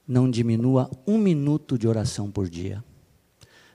Não 0.07 0.29
diminua 0.29 0.89
um 1.05 1.17
minuto 1.17 1.77
de 1.77 1.87
oração 1.87 2.31
por 2.31 2.49
dia. 2.49 2.83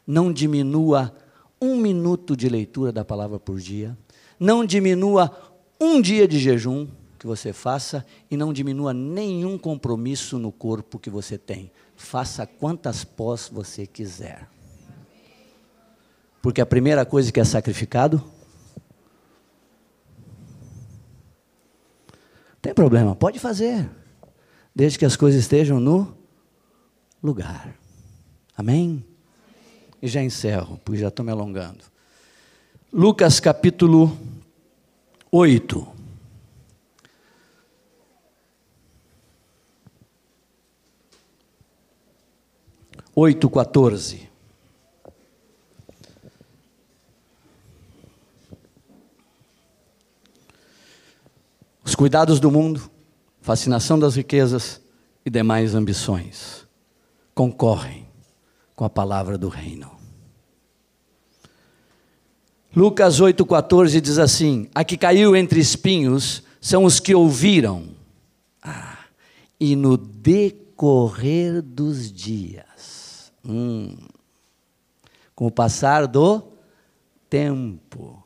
Não 0.07 0.33
diminua 0.33 1.17
um 1.61 1.77
minuto 1.77 2.37
de 2.37 2.49
leitura 2.49 2.91
da 2.91 3.05
palavra 3.05 3.39
por 3.39 3.59
dia 3.61 3.97
não 4.39 4.65
diminua 4.65 5.55
um 5.81 6.01
dia 6.01 6.27
de 6.27 6.39
jejum 6.39 6.87
que 7.19 7.27
você 7.27 7.53
faça 7.53 8.05
e 8.31 8.37
não 8.37 8.53
diminua 8.53 8.93
nenhum 8.93 9.57
compromisso 9.57 10.39
no 10.39 10.53
corpo 10.53 10.99
que 10.99 11.09
você 11.09 11.39
tem. 11.39 11.71
Faça 11.97 12.47
quantas 12.47 13.05
pós 13.05 13.49
você 13.51 13.87
quiser. 13.87 14.49
Porque 16.45 16.61
a 16.61 16.67
primeira 16.67 17.07
coisa 17.07 17.33
que 17.33 17.41
é 17.41 17.45
sacrificado. 17.45 18.23
Tem 22.61 22.75
problema, 22.75 23.17
pode 23.17 23.39
fazer. 23.39 23.89
Desde 24.75 24.99
que 24.99 25.07
as 25.07 25.17
coisas 25.17 25.41
estejam 25.41 25.81
no 25.81 26.15
lugar. 27.23 27.75
Amém? 28.55 29.03
E 30.03 30.07
já 30.07 30.23
encerro, 30.23 30.79
porque 30.85 31.01
já 31.01 31.09
estou 31.09 31.25
me 31.25 31.33
alongando. 31.33 31.83
Lucas 32.93 33.41
capítulo 33.41 34.15
8. 35.33 35.89
Oito, 43.17 43.49
14. 43.49 44.34
Os 51.85 51.95
cuidados 51.95 52.41
do 52.41 52.51
mundo, 52.51 52.91
fascinação 53.43 53.99
das 53.99 54.17
riquezas 54.17 54.81
e 55.25 55.29
demais 55.29 55.75
ambições 55.75 56.67
concorrem 57.35 58.09
com 58.75 58.85
a 58.85 58.91
palavra 58.91 59.37
do 59.37 59.49
reino. 59.49 59.91
Lucas 62.75 63.21
8,14 63.21 64.01
diz 64.01 64.19
assim: 64.19 64.69
A 64.75 64.83
que 64.83 64.97
caiu 64.97 65.37
entre 65.37 65.61
espinhos 65.61 66.43
são 66.61 66.85
os 66.85 66.99
que 66.99 67.15
ouviram. 67.15 67.91
Ah, 68.63 68.99
e 69.61 69.77
no 69.77 69.97
decorrer 69.97 71.61
dos 71.63 72.11
dias, 72.11 73.31
hum, 73.45 73.97
com 75.35 75.47
o 75.47 75.51
passar 75.51 76.07
do 76.07 76.43
tempo. 77.29 78.24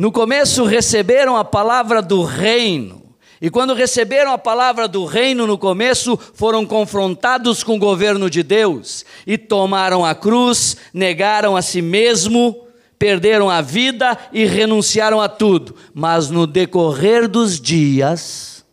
No 0.00 0.10
começo 0.10 0.64
receberam 0.64 1.36
a 1.36 1.44
palavra 1.44 2.00
do 2.00 2.24
reino. 2.24 3.02
E 3.38 3.50
quando 3.50 3.74
receberam 3.74 4.32
a 4.32 4.38
palavra 4.38 4.88
do 4.88 5.04
reino 5.04 5.46
no 5.46 5.58
começo, 5.58 6.16
foram 6.16 6.64
confrontados 6.64 7.62
com 7.62 7.76
o 7.76 7.78
governo 7.78 8.30
de 8.30 8.42
Deus 8.42 9.04
e 9.26 9.36
tomaram 9.36 10.02
a 10.02 10.14
cruz, 10.14 10.78
negaram 10.94 11.54
a 11.54 11.60
si 11.60 11.82
mesmo 11.82 12.66
perderam 12.98 13.50
a 13.50 13.60
vida 13.60 14.16
e 14.32 14.46
renunciaram 14.46 15.20
a 15.20 15.28
tudo, 15.28 15.76
mas 15.92 16.30
no 16.30 16.46
decorrer 16.46 17.28
dos 17.28 17.60
dias, 17.60 18.64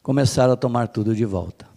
começaram 0.00 0.52
a 0.52 0.56
tomar 0.56 0.86
tudo 0.86 1.12
de 1.12 1.24
volta. 1.24 1.68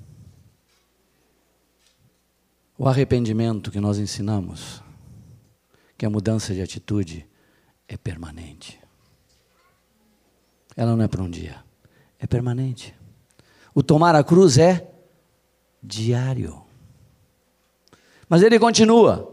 O 2.77 2.87
arrependimento 2.87 3.71
que 3.71 3.79
nós 3.79 3.97
ensinamos, 3.97 4.79
que 5.97 6.05
a 6.05 6.09
mudança 6.09 6.53
de 6.53 6.61
atitude 6.61 7.30
é 7.91 7.97
permanente. 7.97 8.79
Ela 10.77 10.95
não 10.95 11.03
é 11.03 11.07
para 11.09 11.21
um 11.21 11.29
dia, 11.29 11.61
é 12.17 12.25
permanente. 12.25 12.95
O 13.75 13.83
tomar 13.83 14.15
a 14.15 14.23
cruz 14.23 14.57
é 14.57 14.89
diário. 15.83 16.63
Mas 18.29 18.41
ele 18.41 18.57
continua 18.57 19.29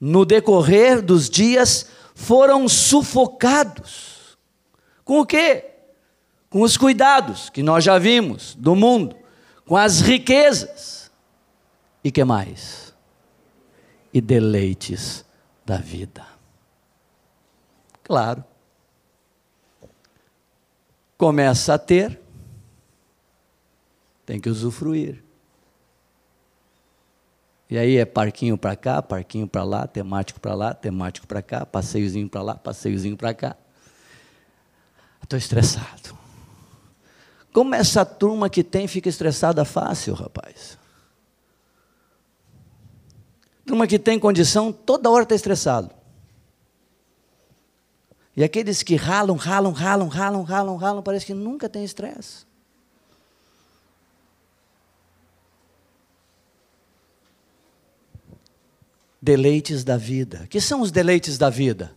no 0.00 0.24
decorrer 0.24 1.02
dos 1.02 1.28
dias, 1.28 1.86
foram 2.14 2.66
sufocados. 2.66 4.38
Com 5.04 5.20
o 5.20 5.26
quê? 5.26 5.64
Com 6.48 6.62
os 6.62 6.78
cuidados 6.78 7.50
que 7.50 7.62
nós 7.62 7.84
já 7.84 7.98
vimos 7.98 8.54
do 8.54 8.74
mundo, 8.74 9.16
com 9.66 9.76
as 9.76 10.00
riquezas. 10.00 11.10
E 12.02 12.10
que 12.10 12.24
mais? 12.24 12.94
E 14.14 14.20
deleites 14.20 15.26
da 15.66 15.76
vida. 15.76 16.35
Claro. 18.06 18.44
Começa 21.18 21.74
a 21.74 21.78
ter, 21.78 22.20
tem 24.24 24.38
que 24.38 24.48
usufruir. 24.48 25.24
E 27.68 27.76
aí 27.76 27.96
é 27.96 28.04
parquinho 28.04 28.56
para 28.56 28.76
cá, 28.76 29.02
parquinho 29.02 29.48
para 29.48 29.64
lá, 29.64 29.88
temático 29.88 30.38
para 30.38 30.54
lá, 30.54 30.72
temático 30.72 31.26
para 31.26 31.42
cá, 31.42 31.66
passeiozinho 31.66 32.28
para 32.28 32.42
lá, 32.42 32.54
passeiozinho 32.54 33.16
para 33.16 33.34
cá. 33.34 33.56
Estou 35.20 35.36
estressado. 35.36 36.16
Como 37.52 37.74
essa 37.74 38.04
turma 38.04 38.48
que 38.48 38.62
tem 38.62 38.86
fica 38.86 39.08
estressada 39.08 39.64
fácil, 39.64 40.14
rapaz. 40.14 40.78
Turma 43.64 43.88
que 43.88 43.98
tem 43.98 44.16
condição, 44.16 44.72
toda 44.72 45.10
hora 45.10 45.24
está 45.24 45.34
estressado. 45.34 45.95
E 48.36 48.44
aqueles 48.44 48.82
que 48.82 48.96
ralam, 48.96 49.34
ralam, 49.36 49.72
ralam, 49.72 50.08
ralam, 50.08 50.42
ralam, 50.42 50.76
ralam, 50.76 51.02
parece 51.02 51.24
que 51.24 51.32
nunca 51.32 51.70
tem 51.70 51.82
estresse. 51.82 52.44
Deleites 59.22 59.82
da 59.82 59.96
vida. 59.96 60.46
Que 60.50 60.60
são 60.60 60.82
os 60.82 60.90
deleites 60.90 61.38
da 61.38 61.48
vida? 61.48 61.96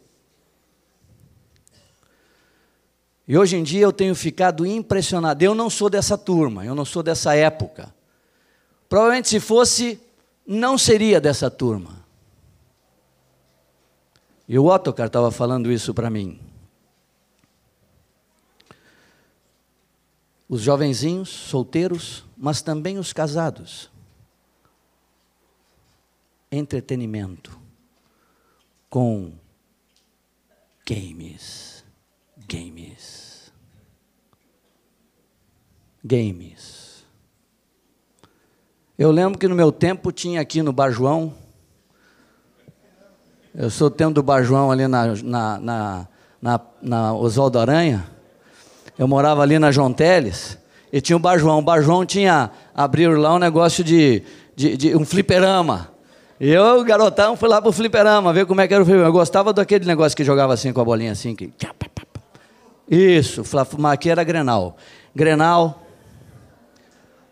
E 3.28 3.38
hoje 3.38 3.58
em 3.58 3.62
dia 3.62 3.82
eu 3.82 3.92
tenho 3.92 4.16
ficado 4.16 4.66
impressionado. 4.66 5.44
Eu 5.44 5.54
não 5.54 5.70
sou 5.70 5.90
dessa 5.90 6.18
turma, 6.18 6.66
eu 6.66 6.74
não 6.74 6.86
sou 6.86 7.04
dessa 7.04 7.36
época. 7.36 7.94
Provavelmente 8.88 9.28
se 9.28 9.42
fosse, 9.42 10.00
não 10.48 10.78
seria 10.78 11.20
dessa 11.20 11.52
turma. 11.52 11.99
E 14.50 14.60
o 14.60 14.66
Ottokar 14.66 15.08
estava 15.08 15.32
falando 15.32 15.72
isso 15.72 15.94
para 15.94 16.10
mim. 16.10 16.38
Os 20.50 20.62
jovenzinhos, 20.62 21.30
solteiros, 21.30 22.26
mas 22.36 22.62
também 22.62 22.98
os 22.98 23.14
casados. 23.14 23.90
Entretenimento 26.52 27.58
com 28.90 29.32
games. 30.86 31.86
Games 32.48 33.30
games. 36.04 37.06
Eu 38.98 39.12
lembro 39.12 39.38
que 39.40 39.48
no 39.48 39.56
meu 39.56 39.72
tempo 39.72 40.12
tinha 40.12 40.42
aqui 40.42 40.62
no 40.62 40.74
Bar 40.74 40.92
João, 40.92 41.34
eu 43.60 43.70
sou 43.70 43.92
tempo 43.92 44.14
do 44.14 44.24
Bar 44.24 44.42
João 44.42 44.72
ali 44.72 44.88
na, 44.88 45.08
na, 45.22 45.60
na, 45.60 46.08
na, 46.42 46.62
na 46.82 47.14
Oswaldo 47.14 47.60
Aranha, 47.60 48.08
eu 48.98 49.06
morava 49.06 49.42
ali 49.42 49.60
na 49.60 49.70
João 49.70 49.92
Teles, 49.92 50.58
e 50.94 51.02
tinha 51.02 51.18
o 51.18 51.20
Bar 51.20 51.38
João. 51.38 51.60
O 51.60 51.62
Bar 51.62 51.82
João 51.82 52.06
tinha, 52.06 52.52
abriu 52.74 53.20
lá 53.20 53.36
um 53.36 53.38
negócio 53.38 53.84
de, 53.84 54.24
de, 54.56 54.78
de 54.78 54.96
um 54.96 55.04
fliperama. 55.04 55.90
E 56.40 56.50
eu, 56.50 56.82
garotão, 56.86 57.36
fui 57.36 57.50
lá 57.50 57.62
pro 57.62 57.74
fliperama, 57.74 58.32
ver 58.32 58.46
como 58.46 58.62
é 58.62 58.68
que 58.68 58.74
era 58.74 58.82
o 58.82 58.86
fliperama. 58.86 59.10
Eu 59.10 59.14
gostava 59.14 59.52
daquele 59.52 59.86
negócio 59.86 60.16
que 60.16 60.24
jogava 60.24 60.54
assim 60.54 60.72
com 60.72 60.80
a 60.80 60.86
bolinha 60.86 61.12
assim. 61.12 61.36
Que... 61.36 61.52
Isso, 62.90 63.44
aqui 63.92 64.10
era 64.10 64.24
Grenal. 64.24 64.78
Grenal, 65.14 65.84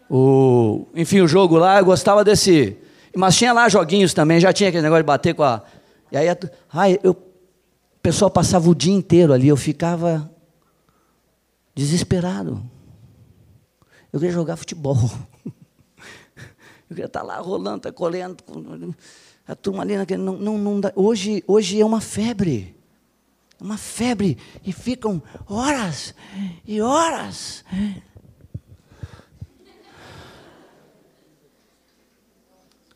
o, 0.10 0.88
enfim, 0.94 1.22
o 1.22 1.28
jogo 1.28 1.58
lá, 1.58 1.80
eu 1.80 1.86
gostava 1.86 2.22
desse. 2.22 2.78
Mas 3.16 3.38
tinha 3.38 3.54
lá 3.54 3.70
joguinhos 3.70 4.14
também, 4.14 4.42
já 4.42 4.52
tinha 4.52 4.68
aquele 4.68 4.84
negócio 4.84 5.04
de 5.04 5.08
bater 5.08 5.34
com 5.34 5.44
a. 5.44 5.62
E 6.12 6.18
aí, 6.18 6.28
ai, 6.72 7.00
eu, 7.04 7.12
o 7.12 8.00
pessoal 8.02 8.32
passava 8.32 8.70
o 8.70 8.76
dia 8.76 8.94
inteiro 8.94 9.34
ali, 9.34 9.48
eu 9.48 9.58
ficava 9.58 10.32
desesperado. 11.76 12.64
Eu 14.12 14.20
queria 14.20 14.34
jogar 14.34 14.56
futebol. 14.56 14.98
Eu 16.90 16.96
queria 16.96 17.06
estar 17.08 17.22
lá 17.22 17.38
rolando, 17.38 17.82
tá 17.82 17.92
colhendo. 17.92 18.38
A 19.46 19.54
turma 19.54 19.84
ali 19.84 19.98
naquele. 19.98 20.24
Não, 20.24 20.38
não, 20.38 20.58
não 20.58 20.80
dá. 20.80 20.94
Hoje, 20.96 21.44
hoje 21.46 21.82
é 21.82 21.86
uma 21.86 22.00
febre. 22.00 22.80
Uma 23.60 23.78
febre. 23.78 24.38
E 24.64 24.72
ficam 24.72 25.22
horas 25.50 26.16
e 26.66 26.80
horas 26.80 27.66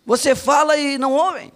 Você 0.06 0.36
fala 0.36 0.76
e 0.78 0.98
não 0.98 1.14
ouvem. 1.14 1.54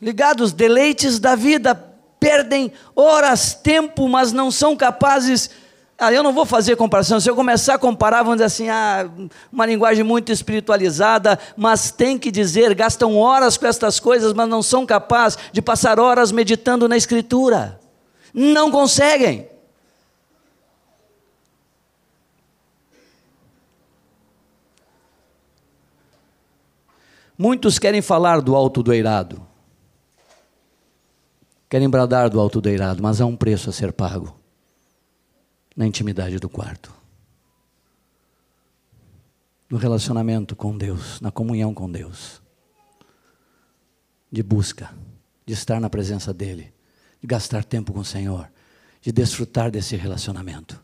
Ligados, 0.00 0.52
deleites 0.52 1.18
da 1.18 1.34
vida, 1.34 1.74
perdem 2.20 2.72
horas, 2.94 3.54
tempo, 3.54 4.08
mas 4.08 4.32
não 4.32 4.50
são 4.50 4.76
capazes. 4.76 5.50
Ah, 5.98 6.12
eu 6.12 6.22
não 6.22 6.34
vou 6.34 6.44
fazer 6.44 6.76
comparação. 6.76 7.18
Se 7.18 7.30
eu 7.30 7.34
começar 7.34 7.74
a 7.74 7.78
comparar, 7.78 8.22
vamos 8.22 8.36
dizer 8.36 8.44
assim, 8.44 8.68
ah, 8.68 9.08
uma 9.50 9.64
linguagem 9.64 10.04
muito 10.04 10.30
espiritualizada, 10.30 11.38
mas 11.56 11.90
tem 11.90 12.18
que 12.18 12.30
dizer, 12.30 12.74
gastam 12.74 13.16
horas 13.16 13.56
com 13.56 13.66
estas 13.66 13.98
coisas, 13.98 14.34
mas 14.34 14.48
não 14.48 14.62
são 14.62 14.84
capazes 14.84 15.38
de 15.50 15.62
passar 15.62 15.98
horas 15.98 16.30
meditando 16.30 16.86
na 16.86 16.96
Escritura. 16.96 17.80
Não 18.34 18.70
conseguem. 18.70 19.48
Muitos 27.38 27.78
querem 27.78 28.02
falar 28.02 28.42
do 28.42 28.54
alto 28.54 28.82
do 28.82 28.92
eirado. 28.92 29.55
Querem 31.76 31.90
bradar 31.90 32.30
do 32.30 32.40
alto 32.40 32.58
do 32.58 32.70
eirado, 32.70 33.02
mas 33.02 33.20
há 33.20 33.26
um 33.26 33.36
preço 33.36 33.68
a 33.68 33.72
ser 33.74 33.92
pago 33.92 34.34
na 35.76 35.86
intimidade 35.86 36.38
do 36.38 36.48
quarto. 36.48 36.90
No 39.68 39.76
relacionamento 39.76 40.56
com 40.56 40.74
Deus, 40.74 41.20
na 41.20 41.30
comunhão 41.30 41.74
com 41.74 41.92
Deus. 41.92 42.40
De 44.32 44.42
busca, 44.42 44.90
de 45.44 45.52
estar 45.52 45.78
na 45.78 45.90
presença 45.90 46.32
dEle, 46.32 46.72
de 47.20 47.26
gastar 47.26 47.62
tempo 47.62 47.92
com 47.92 48.00
o 48.00 48.04
Senhor, 48.06 48.50
de 49.02 49.12
desfrutar 49.12 49.70
desse 49.70 49.96
relacionamento. 49.96 50.82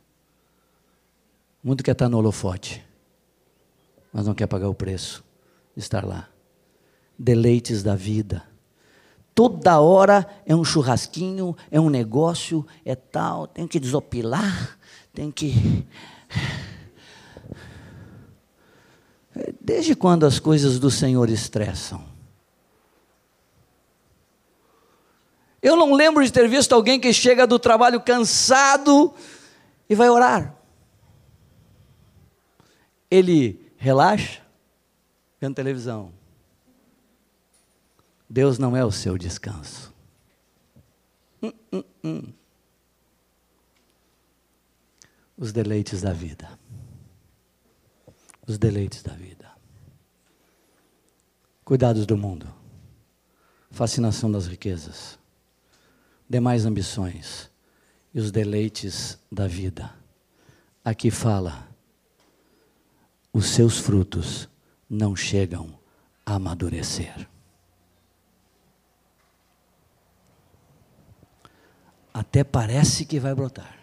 Muito 1.65 1.83
quer 1.83 1.93
estar 1.93 2.11
no 2.11 2.19
holofote, 2.19 2.85
mas 4.13 4.27
não 4.27 4.35
quer 4.35 4.47
pagar 4.47 4.69
o 4.69 4.75
preço 4.75 5.25
de 5.75 5.81
estar 5.81 6.05
lá 6.05 6.29
deleites 7.19 7.83
da 7.83 7.97
vida. 7.97 8.52
Toda 9.35 9.81
hora 9.81 10.27
é 10.45 10.55
um 10.55 10.65
churrasquinho, 10.65 11.57
é 11.71 11.81
um 11.81 11.89
negócio, 11.89 12.67
é 12.85 12.95
tal, 12.95 13.47
tem 13.47 13.67
que 13.67 13.81
desopilar, 13.81 14.79
tem 15.13 15.31
que. 15.31 15.87
Desde 19.61 19.95
quando 19.95 20.27
as 20.27 20.39
coisas 20.39 20.79
do 20.79 20.91
Senhor 20.91 21.31
estressam? 21.31 22.05
Eu 25.63 25.77
não 25.77 25.95
lembro 25.95 26.23
de 26.25 26.31
ter 26.31 26.49
visto 26.49 26.75
alguém 26.75 27.01
que 27.01 27.13
chega 27.13 27.47
do 27.47 27.59
trabalho 27.59 28.01
cansado 28.01 29.15
e 29.89 29.95
vai 29.95 30.11
orar. 30.11 30.55
Ele 33.11 33.73
relaxa, 33.77 34.43
vendo 35.41 35.55
televisão. 35.55 36.13
Deus 38.33 38.59
não 38.59 38.75
é 38.75 38.83
o 38.83 38.91
seu 38.91 39.19
descanso. 39.19 39.93
Hum, 41.43 41.53
hum, 41.71 41.85
hum. 42.03 42.33
Os 45.37 45.53
deleites 45.53 46.01
da 46.01 46.15
vida. 46.15 46.59
Os 48.47 48.57
deleites 48.57 49.03
da 49.03 49.13
vida. 49.13 49.53
Cuidados 51.63 52.07
do 52.07 52.17
mundo. 52.17 52.51
Fascinação 53.71 54.33
das 54.33 54.47
riquezas. 54.47 55.19
Demais 56.27 56.65
ambições. 56.65 57.51
E 58.15 58.19
os 58.19 58.31
deleites 58.31 59.19
da 59.31 59.47
vida. 59.47 59.95
Aqui 60.83 61.11
fala: 61.11 61.69
os 63.31 63.45
seus 63.45 63.77
frutos 63.77 64.49
não 64.89 65.15
chegam 65.15 65.79
a 66.25 66.37
amadurecer. 66.37 67.31
Até 72.13 72.45
parece 72.45 73.07
que 73.07 73.19
vai 73.19 73.35
brotar, 73.35 73.79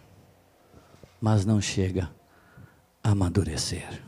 mas 1.20 1.46
não 1.46 1.60
chega 1.60 2.12
a 3.04 3.12
amadurecer. 3.12 4.04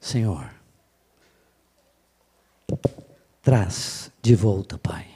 Senhor, 0.00 0.50
traz 3.42 4.10
de 4.20 4.34
volta, 4.34 4.78
Pai, 4.78 5.06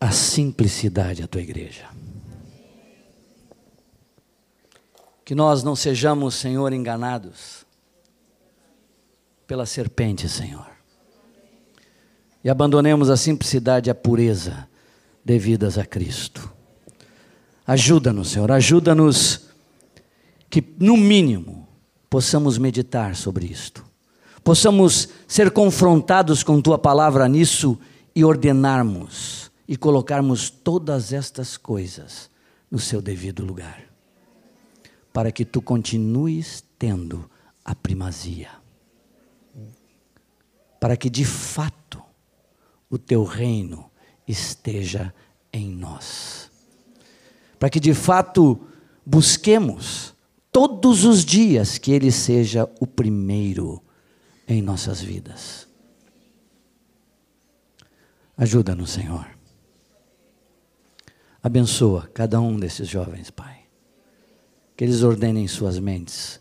a 0.00 0.10
simplicidade 0.10 1.22
à 1.22 1.28
tua 1.28 1.42
igreja. 1.42 1.88
Que 5.24 5.34
nós 5.34 5.62
não 5.62 5.74
sejamos, 5.74 6.34
Senhor, 6.34 6.72
enganados 6.72 7.64
pela 9.46 9.64
serpente, 9.64 10.28
Senhor 10.28 10.73
e 12.44 12.50
abandonemos 12.50 13.08
a 13.08 13.16
simplicidade 13.16 13.88
e 13.88 13.90
a 13.90 13.94
pureza 13.94 14.68
devidas 15.24 15.78
a 15.78 15.86
Cristo. 15.86 16.52
Ajuda-nos, 17.66 18.28
Senhor, 18.28 18.52
ajuda-nos 18.52 19.48
que, 20.50 20.62
no 20.78 20.98
mínimo, 20.98 21.66
possamos 22.10 22.58
meditar 22.58 23.16
sobre 23.16 23.46
isto, 23.46 23.82
possamos 24.44 25.08
ser 25.26 25.50
confrontados 25.50 26.42
com 26.42 26.60
Tua 26.60 26.78
palavra 26.78 27.26
nisso 27.26 27.78
e 28.14 28.22
ordenarmos 28.22 29.50
e 29.66 29.78
colocarmos 29.78 30.50
todas 30.50 31.14
estas 31.14 31.56
coisas 31.56 32.30
no 32.70 32.78
seu 32.78 33.00
devido 33.00 33.42
lugar, 33.42 33.84
para 35.14 35.32
que 35.32 35.46
tu 35.46 35.62
continues 35.62 36.62
tendo 36.78 37.28
a 37.64 37.74
primazia, 37.74 38.50
para 40.78 40.98
que 40.98 41.08
de 41.08 41.24
fato 41.24 42.03
o 42.94 42.98
teu 42.98 43.24
reino 43.24 43.90
esteja 44.26 45.12
em 45.52 45.68
nós, 45.68 46.48
para 47.58 47.68
que 47.68 47.80
de 47.80 47.92
fato 47.92 48.68
busquemos 49.04 50.14
todos 50.52 51.04
os 51.04 51.24
dias 51.24 51.76
que 51.76 51.90
Ele 51.90 52.12
seja 52.12 52.70
o 52.80 52.86
primeiro 52.86 53.82
em 54.46 54.62
nossas 54.62 55.00
vidas. 55.00 55.66
Ajuda-nos, 58.36 58.90
Senhor. 58.90 59.26
Abençoa 61.42 62.08
cada 62.14 62.40
um 62.40 62.58
desses 62.58 62.88
jovens, 62.88 63.28
Pai. 63.28 63.64
Que 64.76 64.84
eles 64.84 65.02
ordenem 65.02 65.48
suas 65.48 65.80
mentes. 65.80 66.40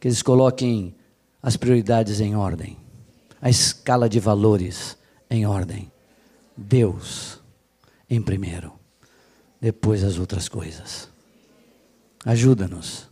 Que 0.00 0.06
eles 0.06 0.22
coloquem 0.22 0.94
as 1.42 1.56
prioridades 1.56 2.20
em 2.20 2.36
ordem. 2.36 2.76
A 3.40 3.50
escala 3.50 4.08
de 4.08 4.18
valores 4.18 4.96
em 5.30 5.46
ordem. 5.46 5.90
Deus 6.56 7.40
em 8.08 8.22
primeiro. 8.22 8.72
Depois 9.60 10.04
as 10.04 10.18
outras 10.18 10.48
coisas. 10.48 11.08
Ajuda-nos 12.24 13.08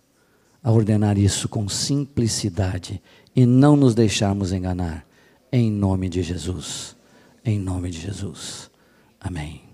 a 0.63 0.73
ordenar 0.73 1.19
isso 1.19 1.49
com 1.49 1.69
simplicidade 1.69 3.03
e 3.35 3.45
não 3.45 3.77
nos 3.77 3.95
deixarmos 3.95 4.53
enganar. 4.53 5.07
Em 5.53 5.71
nome 5.71 6.09
de 6.09 6.23
Jesus. 6.23 6.97
Em 7.45 7.59
nome 7.59 7.91
de 7.91 8.01
Jesus. 8.01 8.71
Amém. 9.21 9.74